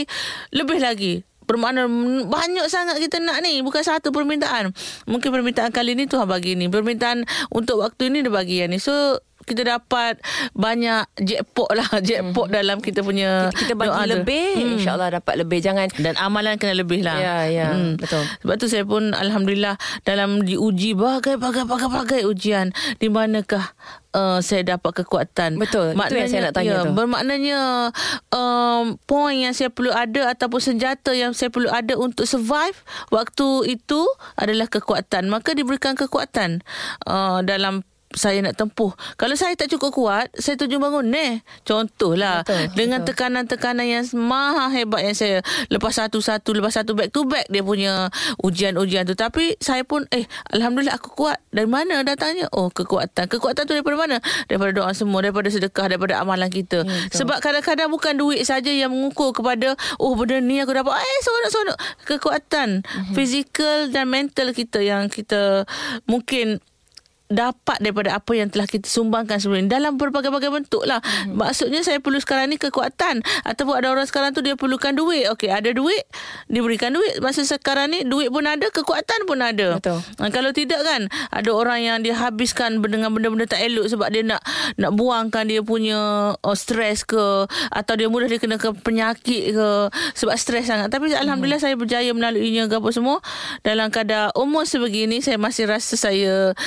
lebih 0.55 0.80
lagi 0.82 1.21
Bermakna 1.49 1.89
banyak 2.30 2.69
sangat 2.69 3.01
kita 3.01 3.17
nak 3.17 3.41
ni. 3.41 3.65
Bukan 3.65 3.82
satu 3.82 4.13
permintaan. 4.13 4.69
Mungkin 5.09 5.34
permintaan 5.34 5.73
kali 5.73 5.97
ni 5.97 6.05
Tuhan 6.05 6.30
bagi 6.30 6.53
ni. 6.53 6.69
Permintaan 6.69 7.25
untuk 7.49 7.82
waktu 7.82 8.13
ni 8.13 8.21
dia 8.21 8.30
bagi 8.30 8.61
yang 8.61 8.69
ni. 8.69 8.77
So 8.77 9.17
kita 9.50 9.66
dapat 9.66 10.22
banyak 10.54 11.10
jackpot 11.18 11.74
lah 11.74 11.89
jackpot 12.08 12.54
dalam 12.54 12.78
kita 12.78 13.02
punya 13.02 13.50
Kita, 13.50 13.58
kita 13.66 13.74
bagi 13.74 13.89
doa 13.89 14.06
lebih, 14.06 14.47
Hmm. 14.60 14.74
insyaAllah 14.78 15.10
dapat 15.18 15.36
lebih. 15.41 15.60
Jangan 15.66 15.89
dan 15.97 16.14
amalan 16.22 16.62
kena 16.62 16.78
lebih 16.78 17.02
lah. 17.02 17.18
Ya, 17.18 17.38
ya, 17.50 17.74
betul. 17.97 18.22
Sebab 18.45 18.56
tu 18.62 18.68
saya 18.70 18.86
pun 18.86 19.18
Alhamdulillah 19.18 19.82
dalam 20.06 20.45
diuji 20.45 20.93
bagai-bagai-bagai 20.93 22.30
ujian. 22.30 22.70
Di 23.02 23.10
manakah 23.10 23.74
uh, 24.14 24.39
saya 24.41 24.78
dapat 24.78 25.04
kekuatan. 25.04 25.58
Betul, 25.58 25.97
itu 25.97 26.16
yang 26.16 26.30
saya 26.30 26.41
nak 26.50 26.56
tanya 26.56 26.72
ya, 26.72 26.86
tu. 26.86 26.91
Bermaknanya 26.93 27.60
um, 28.34 28.97
poin 29.06 29.36
yang 29.38 29.54
saya 29.56 29.70
perlu 29.74 29.93
ada 29.93 30.34
ataupun 30.34 30.62
senjata 30.62 31.14
yang 31.14 31.34
saya 31.34 31.50
perlu 31.50 31.70
ada 31.70 31.97
untuk 31.97 32.26
survive 32.26 32.78
waktu 33.10 33.80
itu 33.80 34.02
adalah 34.38 34.70
kekuatan. 34.70 35.30
Maka 35.30 35.54
diberikan 35.58 35.93
kekuatan 35.97 36.62
uh, 37.06 37.41
dalam 37.45 37.86
saya 38.10 38.41
nak 38.41 38.55
tempuh. 38.55 38.89
Kalau 39.16 39.34
saya 39.34 39.53
tak 39.53 39.70
cukup 39.70 39.91
kuat, 39.91 40.34
saya 40.34 40.55
tuju 40.55 40.76
bangun 40.76 41.07
ni. 41.07 41.39
Contohlah 41.62 42.41
Betul, 42.41 42.74
dengan 42.74 42.99
betul. 42.99 43.14
tekanan-tekanan 43.14 43.86
yang 43.86 44.03
maha 44.16 44.68
hebat 44.70 45.01
yang 45.01 45.14
saya 45.14 45.39
lepas 45.68 45.93
satu-satu 45.95 46.49
lepas 46.51 46.74
satu 46.74 46.93
back 46.93 47.10
to 47.10 47.24
back 47.24 47.45
dia 47.47 47.62
punya 47.62 48.10
ujian-ujian 48.39 49.03
tu 49.03 49.14
tapi 49.14 49.53
saya 49.60 49.84
pun 49.84 50.10
eh 50.10 50.26
alhamdulillah 50.49 50.95
aku 50.95 51.14
kuat 51.16 51.38
dari 51.49 51.66
mana 51.66 52.01
datangnya 52.01 52.49
oh 52.51 52.68
kekuatan 52.68 53.28
kekuatan 53.28 53.64
tu 53.64 53.74
daripada 53.74 53.95
mana 53.95 54.18
daripada 54.45 54.72
doa 54.74 54.91
semua 54.91 55.20
daripada 55.20 55.47
sedekah 55.47 55.86
daripada 55.88 56.18
amalan 56.18 56.47
kita 56.47 56.82
Ya, 56.82 56.86
betul. 56.86 57.18
sebab 57.20 57.38
kadang-kadang 57.39 57.89
bukan 57.89 58.14
duit 58.16 58.41
saja 58.41 58.70
yang 58.70 58.89
mengukur 58.89 59.30
kepada 59.32 59.74
oh 59.97 60.14
benda 60.14 60.39
ni 60.39 60.57
aku 60.57 60.72
dapat 60.72 60.95
eh 60.95 61.18
seronok-seronok 61.22 61.78
kekuatan 62.05 62.70
Mhm. 62.82 63.14
fizikal 63.14 63.80
dan 63.89 64.07
mental 64.07 64.49
kita 64.51 64.80
yang 64.80 65.07
kita 65.07 65.68
mungkin 66.05 66.57
dapat 67.30 67.77
daripada 67.77 68.17
apa 68.17 68.34
yang 68.34 68.49
telah 68.49 68.65
kita 68.65 68.89
sumbangkan 68.89 69.38
sebelum 69.38 69.65
ini 69.65 69.69
dalam 69.69 70.01
berbagai-bagai 70.01 70.49
bentuk 70.49 70.82
lah. 70.89 70.97
Hmm. 70.97 71.38
Maksudnya 71.38 71.86
saya 71.86 72.01
perlu 72.01 72.17
sekarang 72.17 72.49
ni 72.49 72.57
kekuatan 72.57 73.21
ataupun 73.45 73.73
ada 73.77 73.93
orang 73.93 74.09
sekarang 74.09 74.34
tu 74.34 74.41
dia 74.41 74.57
perlukan 74.57 74.97
duit. 74.97 75.30
Okey, 75.38 75.53
ada 75.53 75.69
duit, 75.69 76.09
diberikan 76.49 76.89
duit. 76.89 77.21
Masa 77.21 77.45
sekarang 77.45 77.93
ni 77.93 78.01
duit 78.01 78.34
pun 78.34 78.49
ada, 78.49 78.65
kekuatan 78.73 79.30
pun 79.30 79.45
ada. 79.45 79.77
Betul. 79.77 80.01
Ha, 80.01 80.34
kalau 80.34 80.49
tidak 80.57 80.82
kan 80.82 81.05
ada 81.30 81.49
orang 81.53 81.86
yang 81.86 81.97
dia 82.01 82.17
habiskan 82.17 82.82
dengan 82.82 83.13
benda-benda 83.13 83.45
tak 83.45 83.61
elok 83.61 83.86
sebab 83.86 84.09
dia 84.09 84.25
nak 84.25 84.41
nak 84.82 84.91
buangkan 84.97 85.45
dia 85.45 85.61
punya 85.61 86.34
oh, 86.34 86.57
stres 86.57 87.05
ke 87.05 87.45
atau 87.69 87.93
dia 87.93 88.09
mudah 88.09 88.25
dia 88.25 88.41
kena 88.41 88.57
ke 88.57 88.73
penyakit 88.73 89.53
ke 89.53 89.69
sebab 90.17 90.34
stres 90.34 90.65
sangat. 90.65 90.89
Tapi 90.89 91.13
alhamdulillah 91.13 91.61
saya 91.61 91.77
berjaya 91.77 92.09
melaluinya 92.09 92.65
apa 92.65 92.89
semua 92.89 93.21
dalam 93.61 93.93
kadar 93.93 94.34
umur 94.34 94.65
sebegini 94.65 95.21
saya 95.21 95.38
masih 95.38 95.69
rasa 95.69 95.93
saya 95.93 96.57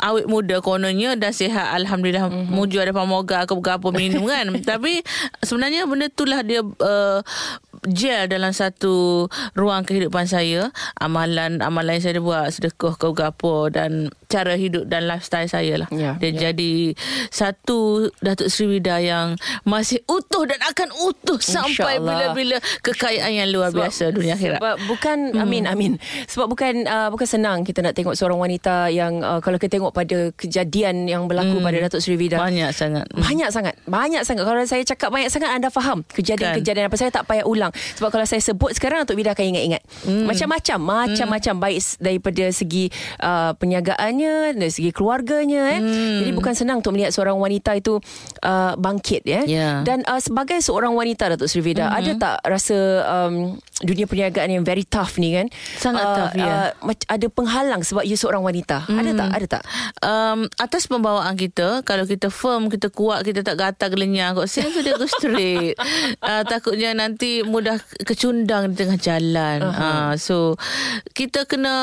awet 0.00 0.28
muda 0.28 0.60
kononnya 0.60 1.16
dan 1.16 1.32
sihat 1.32 1.72
alhamdulillah 1.76 2.28
mm-hmm. 2.28 2.52
muju 2.52 2.82
ada 2.84 2.92
pamoga 2.92 3.48
ke 3.48 3.54
apa 3.54 3.88
minum 3.94 4.28
kan. 4.32 4.50
Tapi 4.60 5.00
sebenarnya 5.40 5.88
benda 5.88 6.08
itulah 6.10 6.40
dia 6.44 6.60
uh, 6.62 7.20
gel 7.86 8.26
dalam 8.26 8.50
satu 8.50 9.26
ruang 9.54 9.86
kehidupan 9.86 10.26
saya 10.26 10.74
amalan 10.98 11.62
amalan 11.62 12.00
yang 12.00 12.04
saya 12.04 12.20
buat 12.20 12.50
sedekah 12.50 12.98
ke 12.98 13.22
apa 13.22 13.54
dan 13.70 14.10
cara 14.36 14.52
hidup 14.54 14.84
dan 14.84 15.06
lifestyle 15.06 15.48
saya 15.48 15.74
lah 15.78 15.88
Ya, 15.88 16.12
dia 16.14 16.28
ya. 16.28 16.38
jadi 16.46 16.92
satu 17.30 17.78
Datuk 18.18 18.48
Sri 18.48 18.68
Wida 18.68 18.98
yang 18.98 19.34
masih 19.62 20.02
utuh 20.06 20.44
dan 20.44 20.60
akan 20.62 20.88
utuh 21.02 21.38
sampai 21.38 21.72
InsyaAllah. 21.96 22.34
bila-bila 22.34 22.56
kekayaan 22.82 23.32
yang 23.34 23.48
luar 23.48 23.70
biasa 23.70 24.10
dunia 24.10 24.34
akhirat 24.34 24.58
Sebab 24.58 24.76
bukan 24.86 25.18
hmm. 25.30 25.40
amin 25.40 25.64
amin. 25.66 25.92
Sebab 26.26 26.46
bukan 26.46 26.84
uh, 26.84 27.08
bukan 27.08 27.24
senang 27.26 27.58
kita 27.62 27.80
nak 27.80 27.94
tengok 27.94 28.12
seorang 28.12 28.36
wanita 28.38 28.88
yang 28.88 29.20
uh, 29.20 29.38
kalau 29.38 29.56
kita 29.56 29.76
tengok 29.76 29.92
pada 29.92 30.18
kejadian 30.32 31.06
yang 31.06 31.24
berlaku 31.24 31.48
Hmm. 31.48 31.62
pada 31.64 31.78
Datuk 31.80 32.00
Sri 32.00 32.14
Vida. 32.14 32.36
banyak 32.36 32.68
sangat 32.70 33.06
Banyak 33.08 33.48
sangat 33.48 33.74
Banyak 33.84 34.22
sangat 34.22 34.44
Kalau 34.44 34.60
saya 34.62 34.82
cakap 34.82 35.08
banyak 35.08 35.30
sangat 35.30 35.50
Anda 35.52 35.68
faham 35.68 36.02
Kejadian-kejadian 36.06 36.84
apa 36.84 36.96
Saya 36.96 37.08
tak 37.08 37.24
payah 37.24 37.44
ulang 37.44 37.70
Sebab 37.94 38.10
kalau 38.10 38.24
saya 38.24 38.42
sebut 38.42 38.72
sekarang 38.72 39.00
Datuk 39.00 39.16
Vida 39.16 39.32
akan 39.32 39.46
ingat-ingat 39.46 39.82
Hmm. 40.02 40.26
Macam-macam 40.26 40.78
Macam-macam 40.78 41.54
Baik 41.58 41.78
s- 41.78 41.96
daripada 41.96 42.44
segi 42.50 42.90
uh, 43.18 43.54
Perniagaannya 43.54 44.25
Dari 44.52 44.72
segi 44.72 44.90
keluarganya 44.90 45.76
eh. 45.76 45.80
Hmm. 45.80 46.18
Jadi 46.22 46.30
bukan 46.32 46.52
senang 46.52 46.78
Untuk 46.80 46.94
melihat 46.94 47.12
seorang 47.12 47.36
wanita 47.36 47.74
itu 47.74 47.98
uh, 48.42 48.72
Bangkit 48.76 49.22
ya. 49.24 49.42
Ya. 49.46 49.70
Dan 49.82 50.04
uh, 50.04 50.20
sebagai 50.20 50.58
seorang 50.60 50.92
wanita 50.92 51.32
Datuk 51.32 51.48
Sri 51.48 51.62
Vida 51.62 51.78
Hmm. 51.86 52.02
Ada 52.02 52.12
tak 52.18 52.36
rasa 52.42 52.78
um, 53.06 53.34
Dunia 53.78 54.08
perniagaan 54.08 54.48
yang 54.50 54.64
very 54.66 54.82
tough 54.82 55.20
ni 55.20 55.36
kan 55.36 55.46
Sangat 55.76 56.02
tough, 56.02 56.34
ya. 56.34 56.46
uh, 56.46 56.68
mac- 56.82 57.06
Ada 57.06 57.26
penghalang 57.30 57.84
Sebab 57.84 58.02
ia 58.02 58.16
seorang 58.18 58.42
wanita 58.42 58.88
Ada 58.88 59.10
tak? 59.14 59.28
Ada 59.30 59.46
tak? 59.46 59.62
um, 60.02 60.38
atas 60.58 60.88
pembawaan 60.88 61.34
kita 61.36 61.82
kalau 61.82 62.08
kita 62.08 62.32
firm 62.32 62.68
kita 62.72 62.88
kuat 62.90 63.22
kita 63.22 63.42
tak 63.42 63.56
gatal 63.58 63.92
gelenyang 63.92 64.34
kok 64.34 64.48
tu 64.48 64.80
dia 64.82 64.96
go 64.96 65.06
straight 65.06 65.76
uh, 66.28 66.42
takutnya 66.46 66.92
nanti 66.96 67.42
mudah 67.44 67.78
kecundang 68.04 68.72
di 68.72 68.84
tengah 68.84 68.98
jalan 68.98 69.58
uh-huh. 69.62 69.82
uh, 69.82 70.12
so 70.16 70.56
kita 71.12 71.44
kena 71.44 71.76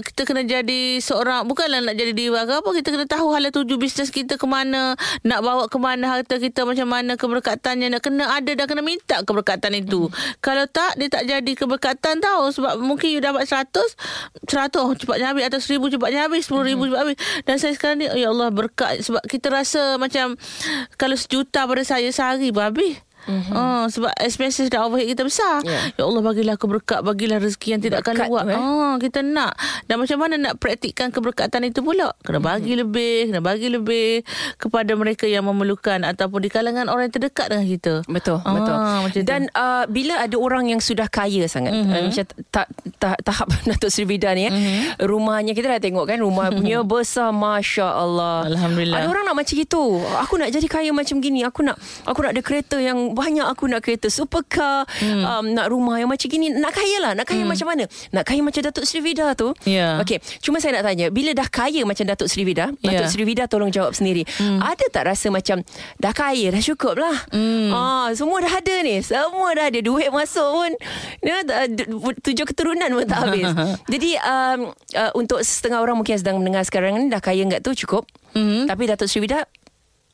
kita 0.00 0.24
kena 0.24 0.42
jadi 0.44 0.98
seorang 1.00 1.46
bukanlah 1.74 1.90
nak 1.90 1.98
jadi 1.98 2.12
diva 2.14 2.40
ke 2.46 2.52
apa 2.54 2.70
kita 2.70 2.88
kena 2.94 3.06
tahu 3.10 3.26
hala 3.34 3.50
tuju 3.50 3.74
bisnes 3.82 4.14
kita 4.14 4.38
ke 4.38 4.46
mana 4.46 4.94
nak 5.26 5.40
bawa 5.42 5.66
ke 5.66 5.74
mana 5.82 6.06
harta 6.06 6.38
kita 6.38 6.62
macam 6.62 6.86
mana 6.86 7.18
keberkatannya 7.18 7.90
nak 7.90 8.02
kena 8.06 8.30
ada 8.30 8.46
dan 8.54 8.66
kena 8.70 8.78
minta 8.86 9.26
keberkatan 9.26 9.74
itu. 9.74 10.06
Kalau 10.38 10.70
tak 10.70 10.94
dia 11.02 11.10
tak 11.10 11.26
jadi 11.26 11.52
keberkatan 11.58 12.22
tahu 12.22 12.54
sebab 12.54 12.78
mungkin 12.78 13.10
you 13.10 13.18
dapat 13.18 13.50
100 13.50 13.74
100 14.46 14.70
oh, 14.78 14.94
cepatnya 14.94 15.34
habis 15.34 15.50
atau 15.50 15.58
1000 15.58 15.98
cepatnya 15.98 16.20
habis 16.30 16.46
10 16.46 16.62
ribu 16.62 16.86
cepat 16.86 17.00
habis. 17.02 17.16
Dan 17.42 17.54
saya 17.58 17.72
sekarang 17.74 17.98
ni 17.98 18.06
ya 18.06 18.30
Allah 18.30 18.54
berkat 18.54 19.02
sebab 19.02 19.26
kita 19.26 19.50
rasa 19.50 19.98
macam 19.98 20.38
kalau 20.94 21.18
sejuta 21.18 21.66
pada 21.66 21.82
saya 21.82 22.06
sehari 22.14 22.54
pun 22.54 22.62
habis 22.70 23.02
Mm-hmm. 23.24 23.54
Uh, 23.54 23.84
sebab 23.88 24.12
expenses 24.20 24.68
dan 24.68 24.84
overhead 24.84 25.08
kita 25.10 25.24
besar. 25.24 25.64
Yeah. 25.64 25.92
Ya 25.96 26.02
Allah 26.04 26.22
bagilah 26.22 26.56
keberkat, 26.60 27.00
bagilah 27.04 27.38
rezeki 27.40 27.68
yang 27.76 27.82
tidak 27.82 27.98
akan 28.04 28.14
luat. 28.28 28.44
Eh? 28.48 28.58
Uh, 28.58 28.94
kita 29.00 29.24
nak. 29.24 29.56
Dan 29.88 30.00
macam 30.00 30.16
mana 30.20 30.34
nak 30.36 30.54
praktikkan 30.60 31.08
keberkatan 31.10 31.64
itu 31.66 31.80
pula? 31.80 32.12
Kena 32.22 32.40
bagi 32.40 32.76
mm-hmm. 32.76 32.82
lebih, 32.84 33.16
kena 33.30 33.40
bagi 33.40 33.68
lebih 33.72 34.10
kepada 34.60 34.92
mereka 34.94 35.24
yang 35.24 35.44
memerlukan 35.48 36.04
ataupun 36.04 36.40
di 36.44 36.50
kalangan 36.52 36.88
orang 36.88 37.08
yang 37.08 37.14
terdekat 37.16 37.46
dengan 37.52 37.66
kita. 37.66 37.94
Betul, 38.06 38.38
uh, 38.40 38.52
betul. 38.54 38.76
Macam 38.76 39.20
dan 39.24 39.40
uh, 39.56 39.84
bila 39.88 40.20
ada 40.20 40.36
orang 40.36 40.68
yang 40.68 40.80
sudah 40.80 41.08
kaya 41.08 41.48
sangat, 41.48 41.72
mm-hmm. 41.72 41.92
uh, 41.92 42.02
macam 42.08 42.24
ta- 42.52 42.70
ta- 43.00 43.20
tahap 43.24 43.48
Datuk 43.68 43.90
Sri 43.90 44.04
Vida 44.04 44.30
ni, 44.36 44.48
mm-hmm. 44.48 45.04
rumahnya 45.04 45.52
kita 45.56 45.72
dah 45.72 45.80
tengok 45.80 46.04
kan, 46.08 46.18
rumah 46.20 46.52
punya 46.52 46.84
besar, 46.92 47.32
masya 47.32 47.88
Allah. 47.88 48.46
Alhamdulillah. 48.50 48.98
Ada 49.00 49.06
orang 49.08 49.24
nak 49.24 49.36
macam 49.40 49.56
itu. 49.56 49.84
Aku 50.20 50.34
nak 50.36 50.48
jadi 50.52 50.66
kaya 50.68 50.90
macam 50.92 51.16
gini. 51.18 51.46
Aku 51.46 51.64
nak 51.64 51.76
aku 52.04 52.18
nak 52.24 52.36
ada 52.36 52.42
kereta 52.44 52.76
yang 52.78 53.13
banyak. 53.14 53.46
Aku 53.46 53.70
nak 53.70 53.80
kereta 53.86 54.10
supercar. 54.10 54.84
Hmm. 55.00 55.22
Um, 55.22 55.44
nak 55.54 55.70
rumah 55.70 55.96
yang 56.02 56.10
macam 56.10 56.26
gini. 56.26 56.50
Nak 56.50 56.72
kaya 56.74 56.96
lah. 57.00 57.12
Nak 57.14 57.26
kaya 57.26 57.42
hmm. 57.46 57.50
macam 57.50 57.66
mana? 57.70 57.84
Nak 58.10 58.24
kaya 58.26 58.40
macam 58.42 58.60
Datuk 58.60 58.84
Sri 58.84 59.00
Vida 59.00 59.32
tu. 59.38 59.54
Yeah. 59.64 60.02
Okay. 60.02 60.18
Cuma 60.42 60.58
saya 60.58 60.78
nak 60.80 60.90
tanya. 60.90 61.08
Bila 61.14 61.30
dah 61.32 61.48
kaya 61.48 61.86
macam 61.86 62.04
Datuk 62.04 62.28
Sri 62.28 62.42
Vida. 62.42 62.74
Yeah. 62.82 63.00
Datuk 63.00 63.14
Sri 63.14 63.24
Vida 63.24 63.46
tolong 63.46 63.70
jawab 63.70 63.94
sendiri. 63.94 64.26
Hmm. 64.36 64.60
Ada 64.60 64.86
tak 64.90 65.04
rasa 65.08 65.30
macam 65.30 65.62
dah 66.02 66.12
kaya 66.12 66.50
dah 66.50 66.62
cukup 66.62 66.98
lah. 66.98 67.16
Hmm. 67.30 67.70
Ah, 67.70 68.08
semua 68.12 68.42
dah 68.42 68.52
ada 68.60 68.74
ni. 68.82 69.00
Semua 69.00 69.54
dah 69.54 69.66
ada. 69.70 69.78
Duit 69.84 70.08
masuk 70.10 70.48
pun. 70.48 70.72
Ya, 71.22 71.40
tujuh 72.20 72.46
keturunan 72.48 72.90
pun 72.90 73.06
tak 73.06 73.18
habis. 73.28 73.46
Jadi 73.92 74.10
um, 74.18 74.60
uh, 74.72 75.12
untuk 75.14 75.40
setengah 75.44 75.80
orang 75.80 75.96
mungkin 76.00 76.16
sedang 76.16 76.40
mendengar 76.40 76.64
sekarang 76.64 76.96
ni 76.96 77.12
dah 77.12 77.20
kaya 77.22 77.44
enggak 77.46 77.62
tu 77.62 77.76
cukup. 77.86 78.08
Mm-hmm. 78.34 78.66
Tapi 78.66 78.82
Datuk 78.90 79.06
Sri 79.06 79.22
Vida 79.22 79.46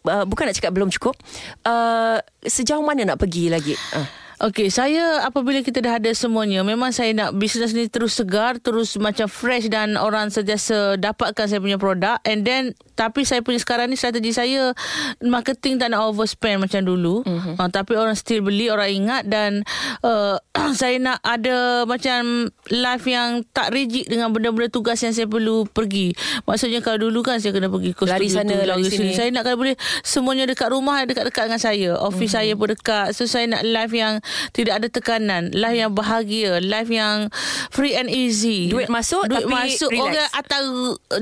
uh, 0.06 0.24
bukan 0.24 0.48
nak 0.48 0.56
cakap 0.56 0.72
belum 0.72 0.88
cukup. 0.94 1.18
Uh, 1.66 2.20
sejauh 2.44 2.84
mana 2.84 3.04
nak 3.04 3.18
pergi 3.20 3.52
lagi? 3.52 3.74
Uh. 3.92 4.08
Okey, 4.40 4.72
saya 4.72 5.20
apabila 5.20 5.60
kita 5.60 5.84
dah 5.84 6.00
ada 6.00 6.08
semuanya, 6.16 6.64
memang 6.64 6.96
saya 6.96 7.12
nak 7.12 7.36
bisnes 7.36 7.76
ni 7.76 7.92
terus 7.92 8.16
segar, 8.16 8.56
terus 8.56 8.96
macam 8.96 9.28
fresh 9.28 9.68
dan 9.68 10.00
orang 10.00 10.32
sentiasa 10.32 10.96
dapatkan 10.96 11.44
saya 11.44 11.60
punya 11.60 11.76
produk. 11.76 12.16
And 12.24 12.40
then, 12.48 12.72
tapi 13.00 13.24
saya 13.24 13.40
punya 13.40 13.56
sekarang 13.56 13.88
ni 13.88 13.96
strategi 13.96 14.36
saya, 14.36 14.76
marketing 15.24 15.80
tak 15.80 15.96
nak 15.96 16.12
overspend 16.12 16.60
macam 16.60 16.84
dulu. 16.84 17.24
Mm-hmm. 17.24 17.56
Uh, 17.56 17.68
tapi 17.72 17.96
orang 17.96 18.12
still 18.12 18.44
beli, 18.44 18.68
orang 18.68 18.92
ingat 18.92 19.22
dan 19.24 19.64
uh, 20.04 20.36
saya 20.80 21.00
nak 21.00 21.24
ada 21.24 21.88
macam 21.88 22.52
life 22.68 23.08
yang 23.08 23.40
tak 23.56 23.72
rigid 23.72 24.12
dengan 24.12 24.28
benda-benda 24.36 24.68
tugas 24.68 25.00
yang 25.00 25.16
saya 25.16 25.24
perlu 25.24 25.64
pergi. 25.64 26.12
Maksudnya 26.44 26.84
kalau 26.84 27.08
dulu 27.08 27.24
kan 27.24 27.40
saya 27.40 27.56
kena 27.56 27.72
pergi 27.72 27.96
ke 27.96 28.04
lari 28.04 28.28
sana, 28.28 28.52
tu, 28.52 28.68
lari 28.68 28.84
sini. 28.92 29.16
Saya 29.16 29.32
nak 29.32 29.48
kalau 29.48 29.64
boleh 29.64 29.80
semuanya 30.04 30.44
dekat 30.44 30.68
rumah, 30.68 31.00
dekat-dekat 31.08 31.48
dengan 31.48 31.62
saya. 31.62 31.96
Office 31.96 32.36
mm-hmm. 32.36 32.52
saya 32.52 32.52
pun 32.60 32.68
dekat. 32.76 33.06
So 33.16 33.24
saya 33.24 33.48
nak 33.48 33.64
life 33.64 33.96
yang 33.96 34.20
tidak 34.52 34.74
ada 34.82 34.88
tekanan 34.90 35.54
life 35.54 35.76
yang 35.76 35.92
bahagia 35.94 36.58
life 36.60 36.90
yang 36.90 37.30
free 37.70 37.94
and 37.94 38.10
easy 38.10 38.68
duit 38.68 38.90
masuk 38.90 39.24
duit 39.30 39.46
tapi 39.46 39.52
masuk 39.52 39.90
relax. 39.90 40.04
orang 40.04 40.28
atas 40.34 40.62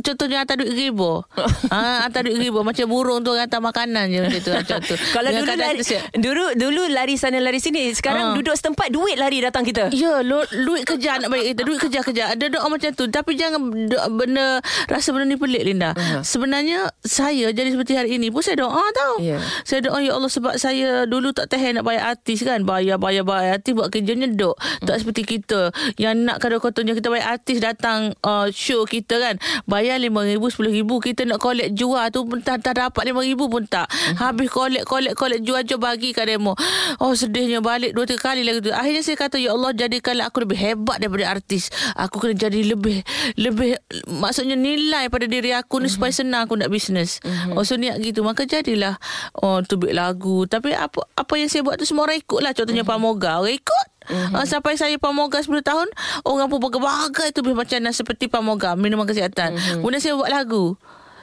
contohnya 0.03 0.39
atas 0.43 0.57
duit 0.59 0.73
ribu 0.75 1.23
ha, 1.73 2.09
atas 2.09 2.21
duit 2.29 2.39
ribu 2.39 2.61
macam 2.61 2.87
burung 2.89 3.21
tu 3.25 3.33
atas 3.35 3.61
makanan 3.61 4.11
je 4.11 4.19
macam 4.25 4.41
tu 4.41 4.53
macam 4.53 4.79
tu 4.85 4.95
kalau 5.17 5.31
dulu 5.33 5.53
lari, 5.55 5.81
dulu 6.17 6.45
dulu 6.55 6.83
lari 6.93 7.15
sana 7.17 7.39
lari 7.41 7.61
sini 7.63 7.93
sekarang 7.95 8.33
ha. 8.33 8.35
duduk 8.37 8.55
setempat 8.55 8.89
duit 8.93 9.17
lari 9.17 9.41
datang 9.41 9.65
kita 9.65 9.91
ya 9.95 10.21
lo, 10.21 10.45
duit 10.49 10.85
kerja 10.85 11.23
nak 11.23 11.33
balik 11.33 11.57
kita 11.57 11.63
duit 11.65 11.79
kerja 11.81 12.01
kerja 12.05 12.25
ada 12.37 12.45
doa 12.49 12.67
macam 12.69 12.91
tu 12.93 13.05
tapi 13.09 13.37
jangan 13.39 13.61
benda 14.13 14.61
rasa 14.87 15.13
benda 15.15 15.29
ni 15.29 15.37
pelik 15.41 15.63
Linda 15.65 15.93
uh-huh. 15.93 16.23
sebenarnya 16.23 16.93
saya 17.03 17.51
jadi 17.53 17.73
seperti 17.73 17.97
hari 17.97 18.11
ini 18.17 18.29
pun 18.29 18.45
saya 18.45 18.61
doa 18.61 18.85
tau 18.93 19.21
yeah. 19.21 19.41
saya 19.65 19.85
doa 19.85 19.99
ya 20.01 20.15
Allah 20.15 20.31
sebab 20.31 20.55
saya 20.59 21.05
dulu 21.05 21.33
tak 21.33 21.53
tahan 21.53 21.81
nak 21.81 21.85
bayar 21.87 22.15
artis 22.15 22.43
kan 22.43 22.63
bayar 22.65 22.97
bayar 22.99 23.25
bayar 23.25 23.61
artis 23.61 23.73
buat 23.77 23.89
kerja 23.89 24.13
nyedok. 24.19 24.57
Hmm. 24.59 24.87
Tak 24.87 24.97
seperti 25.03 25.23
kita 25.25 25.71
yang 25.97 26.27
nak 26.27 26.43
contohnya 26.43 26.93
kita 26.97 27.09
bayar 27.09 27.39
artis 27.39 27.59
datang 27.63 28.15
uh, 28.27 28.51
show 28.51 28.85
kita 28.85 29.19
kan. 29.19 29.35
Bayar 29.65 30.03
RM5,000, 30.03 30.39
RM10,000. 30.39 30.91
Kita 31.05 31.23
nak 31.29 31.39
collect 31.49 31.73
jual 31.73 32.05
tu 32.13 32.29
pun 32.29 32.39
tak, 32.45 32.61
tak 32.61 32.77
dapat 32.77 33.09
RM5,000 33.09 33.41
pun 33.49 33.65
tak. 33.65 33.89
Hmm. 33.89 34.15
Habis 34.21 34.49
collect, 34.53 34.85
collect, 34.85 35.15
collect 35.17 35.43
jual-jual 35.49 35.81
bagi 35.81 36.13
kat 36.13 36.29
demo. 36.29 36.53
Oh 37.01 37.17
sedihnya 37.17 37.65
balik 37.65 37.97
dua 37.97 38.05
tiga 38.05 38.33
kali 38.33 38.45
lagi 38.45 38.61
tu. 38.61 38.71
Akhirnya 38.71 39.01
saya 39.01 39.17
kata 39.17 39.41
ya 39.41 39.57
Allah 39.57 39.73
jadikanlah 39.73 40.29
aku 40.29 40.45
lebih 40.45 40.59
hebat 40.61 41.01
daripada 41.01 41.33
artis. 41.33 41.73
Aku 41.97 42.21
kena 42.21 42.37
jadi 42.37 42.61
lebih 42.77 43.01
lebih 43.41 43.81
maksudnya 44.13 44.61
nilai 44.61 45.09
pada 45.09 45.25
diri 45.25 45.57
aku 45.57 45.81
ni 45.81 45.89
hmm. 45.89 45.95
supaya 45.97 46.13
senang 46.13 46.45
aku 46.45 46.61
nak 46.61 46.69
bisnes. 46.69 47.25
Hmm. 47.25 47.57
Oh 47.57 47.65
so 47.65 47.81
niat 47.81 47.97
gitu. 48.05 48.21
Maka 48.21 48.45
jadilah 48.45 49.01
oh 49.41 49.65
tubik 49.65 49.97
lagu. 49.97 50.45
Tapi 50.45 50.77
apa 50.77 51.09
apa 51.17 51.33
yang 51.41 51.49
saya 51.49 51.65
buat 51.65 51.81
tu 51.81 51.89
semua 51.89 52.05
orang 52.05 52.21
ikut 52.21 52.41
lah. 52.45 52.53
Contohnya 52.53 52.85
hmm. 52.85 52.93
Pamoga 52.99 53.41
orang 53.41 53.57
ikut 53.57 53.87
mm-hmm. 54.09 54.35
uh, 54.35 54.47
sampai 54.49 54.75
saya 54.75 54.97
pamoga 54.97 55.39
10 55.39 55.61
tahun 55.61 55.89
orang 56.25 56.49
pun 56.49 56.59
bagai-bagai 56.59 57.37
tu 57.37 57.45
macam 57.45 57.93
seperti 57.93 58.27
pamoga 58.27 58.75
minuman 58.75 59.05
kesihatan 59.05 59.55
mm-hmm. 59.55 59.81
kemudian 59.85 60.03
saya 60.03 60.15
buat 60.17 60.33
lagu 60.33 60.75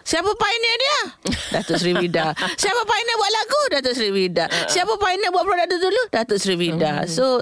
Siapa 0.06 0.30
pioneer 0.38 0.78
dia? 0.78 1.00
Datuk 1.58 1.82
Sri 1.82 1.98
Vida. 1.98 2.38
Siapa 2.38 2.82
pioneer 2.86 3.18
buat 3.18 3.32
lagu? 3.34 3.62
Datuk 3.74 3.94
Sri 3.98 4.10
Vida. 4.14 4.46
Uh-uh. 4.46 4.70
Siapa 4.70 4.94
pioneer 5.02 5.34
buat 5.34 5.46
produk 5.50 5.66
dulu? 5.82 6.02
Datuk 6.14 6.38
Sri 6.38 6.54
Vida. 6.54 7.02
Mm-hmm. 7.02 7.10
So 7.10 7.42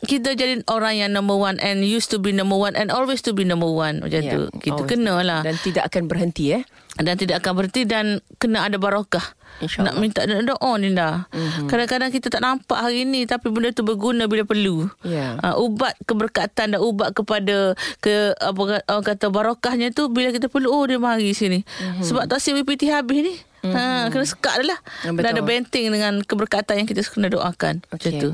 kita 0.00 0.32
jadi 0.32 0.64
orang 0.72 0.96
yang 0.96 1.10
number 1.12 1.36
one 1.36 1.60
and 1.60 1.84
used 1.84 2.08
to 2.08 2.16
be 2.16 2.32
number 2.32 2.56
one 2.56 2.72
and 2.72 2.88
always 2.88 3.20
to 3.20 3.36
be 3.36 3.44
number 3.44 3.68
one 3.68 4.00
macam 4.00 4.20
yeah, 4.24 4.32
tu. 4.32 4.40
Kita 4.56 4.88
kena 4.88 5.20
lah. 5.20 5.44
Dan 5.44 5.60
tidak 5.60 5.92
akan 5.92 6.08
berhenti 6.08 6.56
eh. 6.56 6.64
Dan 6.96 7.20
tidak 7.20 7.44
akan 7.44 7.52
berhenti 7.60 7.84
dan 7.84 8.24
kena 8.40 8.64
ada 8.64 8.80
barakah. 8.80 9.22
InsyaAllah. 9.60 9.92
Nak 9.92 9.94
minta 10.00 10.24
doa 10.24 10.72
ni 10.80 10.96
dah. 10.96 11.28
Mm-hmm. 11.28 11.68
Kadang-kadang 11.68 12.10
kita 12.16 12.32
tak 12.32 12.40
nampak 12.40 12.80
hari 12.80 13.04
ni 13.04 13.28
tapi 13.28 13.52
benda 13.52 13.76
tu 13.76 13.84
berguna 13.84 14.24
bila 14.24 14.48
perlu. 14.48 14.88
Yeah. 15.04 15.36
Uh, 15.44 15.60
ubat 15.60 16.00
keberkatan 16.08 16.76
dan 16.76 16.80
ubat 16.80 17.12
kepada 17.12 17.76
ke 18.00 18.32
apa 18.40 18.60
orang 18.88 19.04
kata 19.04 19.28
barakahnya 19.28 19.92
tu 19.92 20.08
bila 20.08 20.32
kita 20.32 20.48
perlu 20.48 20.72
oh 20.72 20.84
dia 20.88 20.96
mari 20.96 21.36
sini. 21.36 21.60
Mm-hmm. 21.60 22.04
Sebab 22.08 22.24
tak 22.24 22.40
si 22.40 22.56
WPT 22.56 22.88
habis 22.88 23.20
ni. 23.20 23.34
Mm-hmm. 23.60 23.76
Ha, 23.76 24.08
kena 24.08 24.24
sekat 24.24 24.54
dah 24.64 24.66
lah. 24.72 24.78
Betul. 25.12 25.20
Dan 25.20 25.30
ada 25.36 25.42
benteng 25.44 25.86
dengan 25.92 26.12
keberkatan 26.24 26.74
yang 26.80 26.88
kita 26.88 27.04
kena 27.04 27.28
doakan. 27.28 27.84
Okay. 27.92 27.92
Macam 27.92 28.10
tu. 28.16 28.30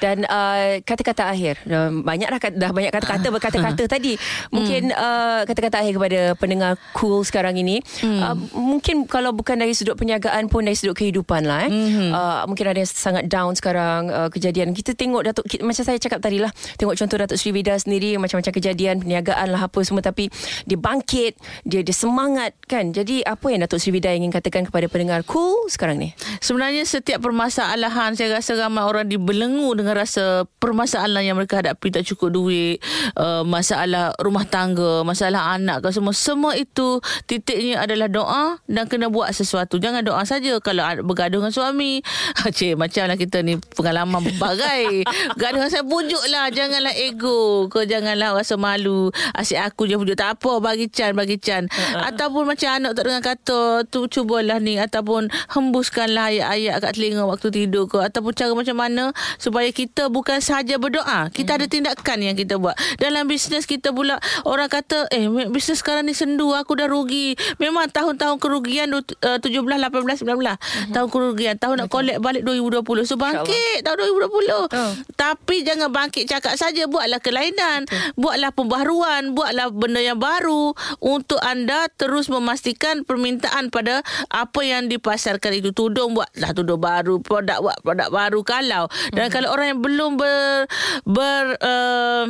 Dan 0.00 0.16
uh, 0.24 0.80
kata-kata 0.80 1.28
akhir. 1.28 1.60
Banyak 2.00 2.28
dah, 2.32 2.40
dah 2.56 2.70
banyak 2.72 2.92
kata-kata 2.92 3.28
berkata-kata 3.28 3.82
tadi. 3.94 4.16
Mungkin 4.48 4.88
mm. 4.92 4.96
uh, 4.96 5.40
kata-kata 5.44 5.84
akhir 5.84 5.92
kepada 6.00 6.20
pendengar 6.40 6.72
cool 6.96 7.20
sekarang 7.20 7.60
ini. 7.60 7.84
Mm. 8.00 8.20
Uh, 8.24 8.36
mungkin 8.56 9.04
kalau 9.04 9.36
bukan 9.36 9.60
dari 9.60 9.76
sudut 9.76 10.00
perniagaan 10.00 10.48
pun 10.48 10.64
dari 10.64 10.76
sudut 10.76 10.96
kehidupan 10.96 11.44
lah. 11.44 11.68
Eh. 11.68 11.70
Mm-hmm. 11.70 12.10
Uh, 12.16 12.42
mungkin 12.48 12.64
ada 12.72 12.78
yang 12.80 12.88
sangat 12.88 13.28
down 13.28 13.52
sekarang 13.52 14.08
uh, 14.08 14.28
kejadian. 14.32 14.72
Kita 14.72 14.96
tengok 14.96 15.28
Datuk, 15.28 15.44
kita, 15.44 15.60
macam 15.60 15.84
saya 15.84 16.00
cakap 16.00 16.24
tadi 16.24 16.40
lah. 16.40 16.48
Tengok 16.80 16.96
contoh 16.96 17.16
Datuk 17.20 17.36
Sri 17.36 17.52
Vida 17.52 17.76
sendiri. 17.76 18.16
Macam-macam 18.16 18.52
kejadian 18.56 19.04
perniagaan 19.04 19.52
lah 19.52 19.68
apa 19.68 19.80
semua. 19.84 20.00
Tapi 20.00 20.32
dia 20.64 20.80
bangkit. 20.80 21.36
Dia, 21.68 21.84
dia 21.84 21.92
semangat 21.92 22.56
kan. 22.64 22.96
Jadi 22.96 23.20
apa 23.28 23.52
yang 23.52 23.60
Datuk 23.68 23.76
Sri 23.76 23.92
Vida 23.92 24.08
ingin 24.08 24.32
katakan 24.32 24.69
kepada 24.70 24.86
pendengar 24.86 25.26
cool 25.26 25.66
sekarang 25.66 25.98
ni? 25.98 26.14
Sebenarnya 26.38 26.86
setiap 26.86 27.20
permasalahan 27.26 28.14
saya 28.14 28.38
rasa 28.38 28.54
ramai 28.54 28.86
orang 28.86 29.10
dibelenggu 29.10 29.74
dengan 29.74 29.98
rasa 29.98 30.46
permasalahan 30.62 31.34
yang 31.34 31.36
mereka 31.36 31.58
hadapi 31.58 31.90
tak 31.90 32.06
cukup 32.06 32.30
duit, 32.30 32.78
uh, 33.18 33.42
masalah 33.42 34.14
rumah 34.22 34.46
tangga, 34.46 35.02
masalah 35.02 35.58
anak 35.58 35.82
ke 35.82 35.90
semua. 35.90 36.14
Semua 36.14 36.52
itu 36.54 37.02
titiknya 37.26 37.82
adalah 37.82 38.06
doa 38.06 38.44
dan 38.70 38.86
kena 38.86 39.10
buat 39.10 39.34
sesuatu. 39.34 39.82
Jangan 39.82 40.06
doa 40.06 40.22
saja 40.22 40.62
kalau 40.62 40.86
bergaduh 41.02 41.42
dengan 41.42 41.50
suami. 41.50 42.00
Cik, 42.56 42.78
macamlah 42.78 43.18
kita 43.18 43.42
ni 43.42 43.58
pengalaman 43.74 44.22
berbagai. 44.22 45.02
Gaduh 45.40 45.58
dengan 45.58 45.70
saya 45.72 45.82
pujuklah. 45.82 46.54
Janganlah 46.54 46.94
ego 46.94 47.66
ke 47.66 47.88
janganlah 47.88 48.36
rasa 48.38 48.54
malu. 48.54 49.10
Asyik 49.34 49.58
aku 49.58 49.90
je 49.90 49.98
pujuk. 49.98 50.14
Tak 50.14 50.38
apa, 50.38 50.62
bagi 50.62 50.86
can, 50.86 51.16
bagi 51.16 51.40
can. 51.40 51.66
Ataupun 51.96 52.46
macam 52.46 52.68
anak 52.76 52.92
tak 52.94 53.04
dengar 53.08 53.24
kata, 53.34 53.88
tu 53.88 54.06
cubalah 54.06 54.59
ni 54.60 54.76
ataupun 54.76 55.32
hembuskanlah 55.52 56.32
ayat-ayat 56.32 56.80
kat 56.80 56.92
telinga 56.96 57.24
waktu 57.24 57.48
tidur 57.52 57.88
ke 57.88 58.00
ataupun 58.00 58.32
cara 58.34 58.52
macam 58.52 58.76
mana 58.76 59.04
supaya 59.36 59.68
kita 59.70 60.12
bukan 60.12 60.40
sahaja 60.42 60.76
berdoa 60.76 61.30
kita 61.30 61.54
hmm. 61.54 61.58
ada 61.60 61.66
tindakan 61.66 62.18
yang 62.20 62.36
kita 62.36 62.56
buat 62.56 62.76
dalam 62.98 63.28
bisnes 63.28 63.64
kita 63.64 63.94
pula 63.94 64.18
orang 64.44 64.68
kata 64.68 65.06
eh 65.14 65.26
bisnes 65.48 65.80
sekarang 65.80 66.08
ni 66.08 66.14
sendu 66.16 66.52
aku 66.52 66.76
dah 66.76 66.90
rugi 66.90 67.38
memang 67.56 67.88
tahun-tahun 67.88 68.36
kerugian 68.42 68.90
uh, 68.92 69.38
17 69.38 69.40
18 69.40 70.26
19 70.26 70.26
hmm. 70.26 70.92
tahun 70.92 71.08
kerugian 71.08 71.54
tahun 71.56 71.76
Betul. 71.80 71.86
nak 71.86 71.88
collect 71.92 72.18
balik 72.20 72.42
2020 72.42 73.08
so 73.08 73.14
bangkit 73.16 73.78
tahun 73.86 73.96
2020 74.18 74.50
oh. 74.50 74.66
tapi 75.14 75.62
jangan 75.62 75.88
bangkit 75.88 76.26
cakap 76.26 76.58
saja 76.58 76.90
buatlah 76.90 77.22
kelainan 77.22 77.86
Betul. 77.86 78.18
buatlah 78.18 78.50
pembaharuan 78.52 79.22
buatlah 79.32 79.70
benda 79.70 80.02
yang 80.02 80.18
baru 80.18 80.74
untuk 80.98 81.38
anda 81.40 81.86
terus 81.94 82.26
memastikan 82.26 83.06
permintaan 83.06 83.70
pada 83.70 84.02
apa 84.28 84.49
yang 84.58 84.90
dipasarkan 84.90 85.62
itu 85.62 85.70
tudung 85.70 86.18
buatlah 86.18 86.50
tudung 86.50 86.82
baru 86.82 87.22
produk 87.22 87.62
buat 87.62 87.78
produk 87.86 88.08
baru 88.10 88.40
kalau. 88.42 88.84
Dan 89.14 89.30
mm-hmm. 89.30 89.34
kalau 89.34 89.48
orang 89.54 89.66
yang 89.76 89.80
belum 89.80 90.10
ber 90.18 90.66
ber 91.06 91.44
uh, 91.62 92.26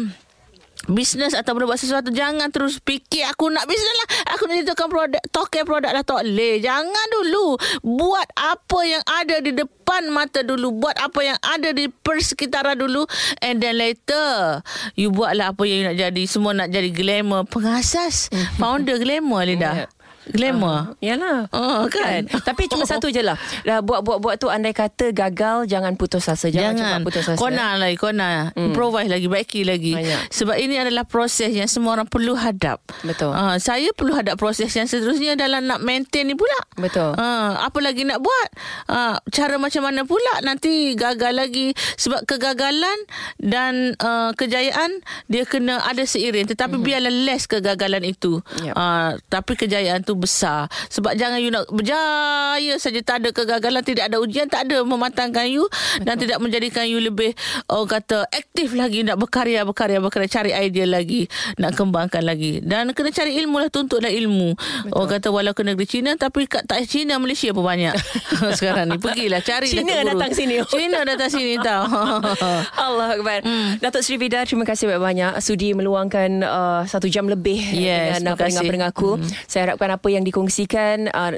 bisnes 0.89 1.37
atau 1.37 1.53
buat 1.55 1.77
sesuatu 1.77 2.09
jangan 2.09 2.49
terus 2.49 2.81
fikir 2.81 3.29
aku 3.29 3.53
nak 3.53 3.65
bisnes 3.69 3.97
lah. 4.01 4.09
Aku 4.37 4.49
nak 4.49 4.55
jadi 4.61 4.69
tukang 4.73 4.89
produk 4.89 5.23
token 5.31 5.65
produk 5.69 5.91
lah 5.93 6.05
tak 6.05 6.25
boleh. 6.25 6.59
Jangan 6.63 7.07
dulu. 7.21 7.47
Buat 7.85 8.29
apa 8.35 8.79
yang 8.85 9.03
ada 9.05 9.37
di 9.45 9.53
depan 9.53 10.09
mata 10.09 10.41
dulu. 10.41 10.73
Buat 10.81 10.97
apa 10.99 11.21
yang 11.21 11.39
ada 11.41 11.71
di 11.77 11.89
persekitaran 11.89 12.81
dulu. 12.81 13.05
And 13.45 13.61
then 13.61 13.77
later 13.77 14.61
you 14.97 15.13
buatlah 15.13 15.53
apa 15.53 15.63
yang 15.69 15.77
you 15.81 15.87
nak 15.93 15.99
jadi. 16.01 16.23
Semua 16.25 16.57
nak 16.57 16.69
jadi 16.73 16.91
glamour. 16.91 17.45
Pengasas. 17.49 18.33
Founder 18.61 18.97
glamour 18.97 19.45
Linda 19.47 19.69
Yeah. 19.71 19.87
Glamour 20.33 20.71
Uh, 20.71 20.95
yalah. 21.03 21.49
Oh, 21.51 21.89
kan? 21.91 22.29
Tapi 22.49 22.71
cuma 22.71 22.87
satu 22.87 23.11
je 23.11 23.25
lah. 23.25 23.35
Buat-buat-buat 23.65 24.37
tu 24.39 24.47
andai 24.47 24.71
kata 24.71 25.11
gagal, 25.11 25.67
jangan 25.67 25.97
putus 25.99 26.29
asa. 26.31 26.47
Jangan, 26.47 26.77
Jangan 26.77 27.01
cepat 27.01 27.01
putus 27.07 27.25
asa. 27.27 27.39
Kona 27.41 27.75
lagi 27.81 27.97
Kona 27.97 28.53
hmm. 28.53 28.71
Improvise 28.71 29.11
lagi 29.11 29.27
Baiki 29.27 29.65
lagi 29.65 29.97
Banyak. 29.97 30.31
Sebab 30.31 30.57
ini 30.61 30.77
adalah 30.77 31.09
proses 31.09 31.51
Yang 31.51 31.81
semua 31.81 31.97
orang 31.97 32.07
perlu 32.07 32.37
hadap 32.37 32.85
Betul. 33.03 33.33
uh, 33.33 33.57
Saya 33.57 33.91
perlu 33.97 34.13
hadap 34.13 34.37
proses 34.37 34.69
Yang 34.71 34.99
seterusnya 34.99 35.35
Dalam 35.41 35.65
nak 35.65 35.81
maintain 35.81 36.29
ni 36.29 36.37
pula 36.37 36.55
Betul. 36.77 37.17
uh, 37.17 37.65
Apa 37.65 37.81
lagi 37.81 38.05
nak 38.05 38.21
buat 38.21 38.49
uh, 38.93 39.17
Cara 39.33 39.57
macam 39.57 39.89
mana 39.89 40.05
pula 40.05 40.45
Nanti 40.45 40.93
gagal 40.95 41.33
lagi 41.33 41.73
Sebab 41.97 42.29
kegagalan 42.29 42.99
Dan 43.41 43.97
uh, 43.97 44.37
kejayaan 44.37 45.01
Dia 45.27 45.49
kena 45.49 45.81
ada 45.83 46.05
seiring 46.05 46.45
Tetapi 46.51 46.77
mm-hmm. 46.77 46.87
biarlah 46.87 47.15
less 47.27 47.49
kegagalan 47.49 48.05
itu 48.05 48.45
Yep. 48.61 48.75
uh, 48.77 49.17
Tapi 49.33 49.53
kejayaan 49.57 50.05
tu 50.05 50.20
besar 50.21 50.69
Sebab 50.93 51.17
jangan 51.17 51.41
you 51.41 51.49
nak 51.49 51.67
berjaya 51.73 52.77
saja 52.77 53.01
Tak 53.01 53.25
ada 53.25 53.29
kegagalan 53.33 53.81
Tidak 53.81 54.05
ada 54.13 54.21
ujian 54.21 54.47
Tak 54.47 54.69
ada 54.69 54.85
mematangkan 54.85 55.49
you 55.49 55.65
Betul. 55.67 56.05
Dan 56.05 56.15
tidak 56.21 56.39
menjadikan 56.39 56.85
you 56.87 57.01
lebih 57.01 57.33
Orang 57.67 57.89
kata 57.89 58.29
Aktif 58.29 58.77
lagi 58.77 59.03
Nak 59.03 59.17
berkarya 59.17 59.65
Berkarya 59.65 59.99
Berkarya 59.99 60.29
Cari 60.29 60.53
idea 60.53 60.85
lagi 60.85 61.27
Nak 61.57 61.75
kembangkan 61.75 62.23
lagi 62.23 62.61
Dan 62.61 62.93
kena 62.93 63.11
cari 63.11 63.41
ilmu 63.41 63.57
lah 63.59 63.71
Tuntutlah 63.73 64.13
ilmu 64.13 64.55
Betul. 64.55 64.93
Orang 64.93 65.11
kata 65.17 65.29
walau 65.33 65.53
ke 65.57 65.63
negeri 65.65 65.87
China 65.89 66.15
Tapi 66.15 66.45
kat 66.45 66.69
tak 66.69 66.85
China 66.85 67.17
Malaysia 67.17 67.51
pun 67.57 67.65
banyak 67.65 67.97
Sekarang 68.59 68.93
ni 68.93 68.99
Pergilah 69.01 69.41
cari 69.41 69.71
Cina 69.71 69.81
Datuk 69.81 70.03
Guru. 70.03 70.11
datang 70.19 70.33
sini. 70.35 70.55
Cina 70.75 70.99
datang 71.07 71.31
sini 71.31 71.55
tau 71.63 71.85
Allah 72.75 73.09
Akbar. 73.17 73.39
Hmm. 73.47 73.71
Datuk 73.79 74.03
Sri 74.03 74.17
Vida, 74.19 74.43
terima 74.45 74.67
kasih 74.67 74.91
banyak-banyak 74.91 75.33
sudi 75.41 75.73
meluangkan 75.73 76.31
uh, 76.43 76.83
satu 76.85 77.07
jam 77.07 77.27
lebih 77.31 77.59
Yes, 77.73 78.21
dengan 78.21 78.35
pendengar-pendengar 78.37 78.91
aku. 78.91 79.17
Hmm. 79.19 79.27
Saya 79.47 79.71
harapkan 79.71 79.91
apa 79.95 80.07
yang 80.11 80.23
dikongsikan, 80.23 81.09
uh, 81.09 81.31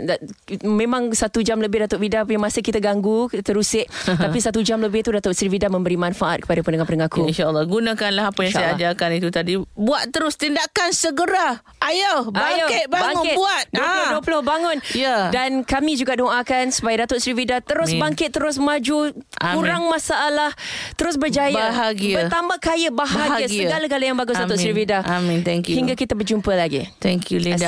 memang 0.63 1.13
satu 1.13 1.41
jam 1.41 1.59
lebih 1.59 1.85
Datuk 1.85 2.01
Vida 2.01 2.25
punya 2.25 2.41
masa 2.41 2.59
kita 2.59 2.79
ganggu, 2.79 3.29
terusik. 3.31 3.87
tapi 4.23 4.39
satu 4.39 4.61
jam 4.61 4.81
lebih 4.81 5.03
tu 5.03 5.13
Datuk 5.13 5.33
Sri 5.33 5.47
Vida 5.47 5.69
memberi 5.69 5.95
manfaat 5.95 6.43
kepada 6.43 6.61
pendengar-pendengar 6.61 7.09
aku. 7.09 7.29
InsyaAllah 7.29 7.65
Gunakanlah 7.65 8.31
apa 8.31 8.41
yang 8.43 8.53
saya 8.53 8.69
ajarkan 8.73 9.09
itu 9.15 9.29
tadi 9.29 9.55
Buat 9.75 10.09
terus 10.11 10.39
tindakan 10.39 10.91
segera 10.91 11.61
Ayo 11.79 12.31
Bangkit 12.31 12.87
Ayo, 12.87 12.89
bangun 12.89 13.15
bangkit. 13.21 13.37
Buat 13.37 13.65
20, 13.75 13.83
Ah. 13.83 14.11
20 14.23 14.41
bangun 14.43 14.77
Ya. 14.95 15.17
Dan 15.29 15.67
kami 15.67 15.99
juga 15.99 16.15
doakan 16.15 16.71
Supaya 16.71 17.05
Datuk 17.05 17.19
Sri 17.19 17.35
Vida 17.35 17.59
Terus 17.59 17.91
Amin. 17.91 18.01
bangkit 18.01 18.31
Terus 18.31 18.57
maju 18.57 19.11
Amin. 19.43 19.55
Kurang 19.59 19.83
masalah 19.91 20.55
Terus 20.95 21.19
berjaya 21.19 21.53
Bahagia. 21.75 22.27
Bertambah 22.27 22.59
kaya 22.59 22.89
Bahagia, 22.89 23.47
Bahagia. 23.47 23.61
Segala-gala 23.67 24.05
yang 24.07 24.19
bagus 24.19 24.37
Datuk 24.39 24.57
Amin. 24.57 24.65
Sri 24.65 24.73
Vida 24.73 24.99
Amin. 25.05 25.43
Thank 25.43 25.69
you. 25.69 25.77
Hingga 25.77 25.99
kita 25.99 26.15
berjumpa 26.15 26.53
lagi 26.55 26.87
Thank 27.03 27.35
you 27.35 27.43
Linda 27.43 27.67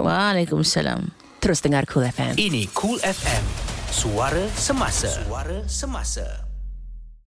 Assalamualaikum. 0.00 0.64
Waalaikumsalam 0.64 1.00
Terus 1.42 1.58
dengar 1.60 1.84
Cool 1.84 2.08
FM 2.08 2.32
Ini 2.40 2.62
Cool 2.72 2.96
FM. 3.02 3.44
Suara 3.92 4.48
semasa. 4.56 5.12
Suara 5.12 5.68
semasa. 5.68 6.41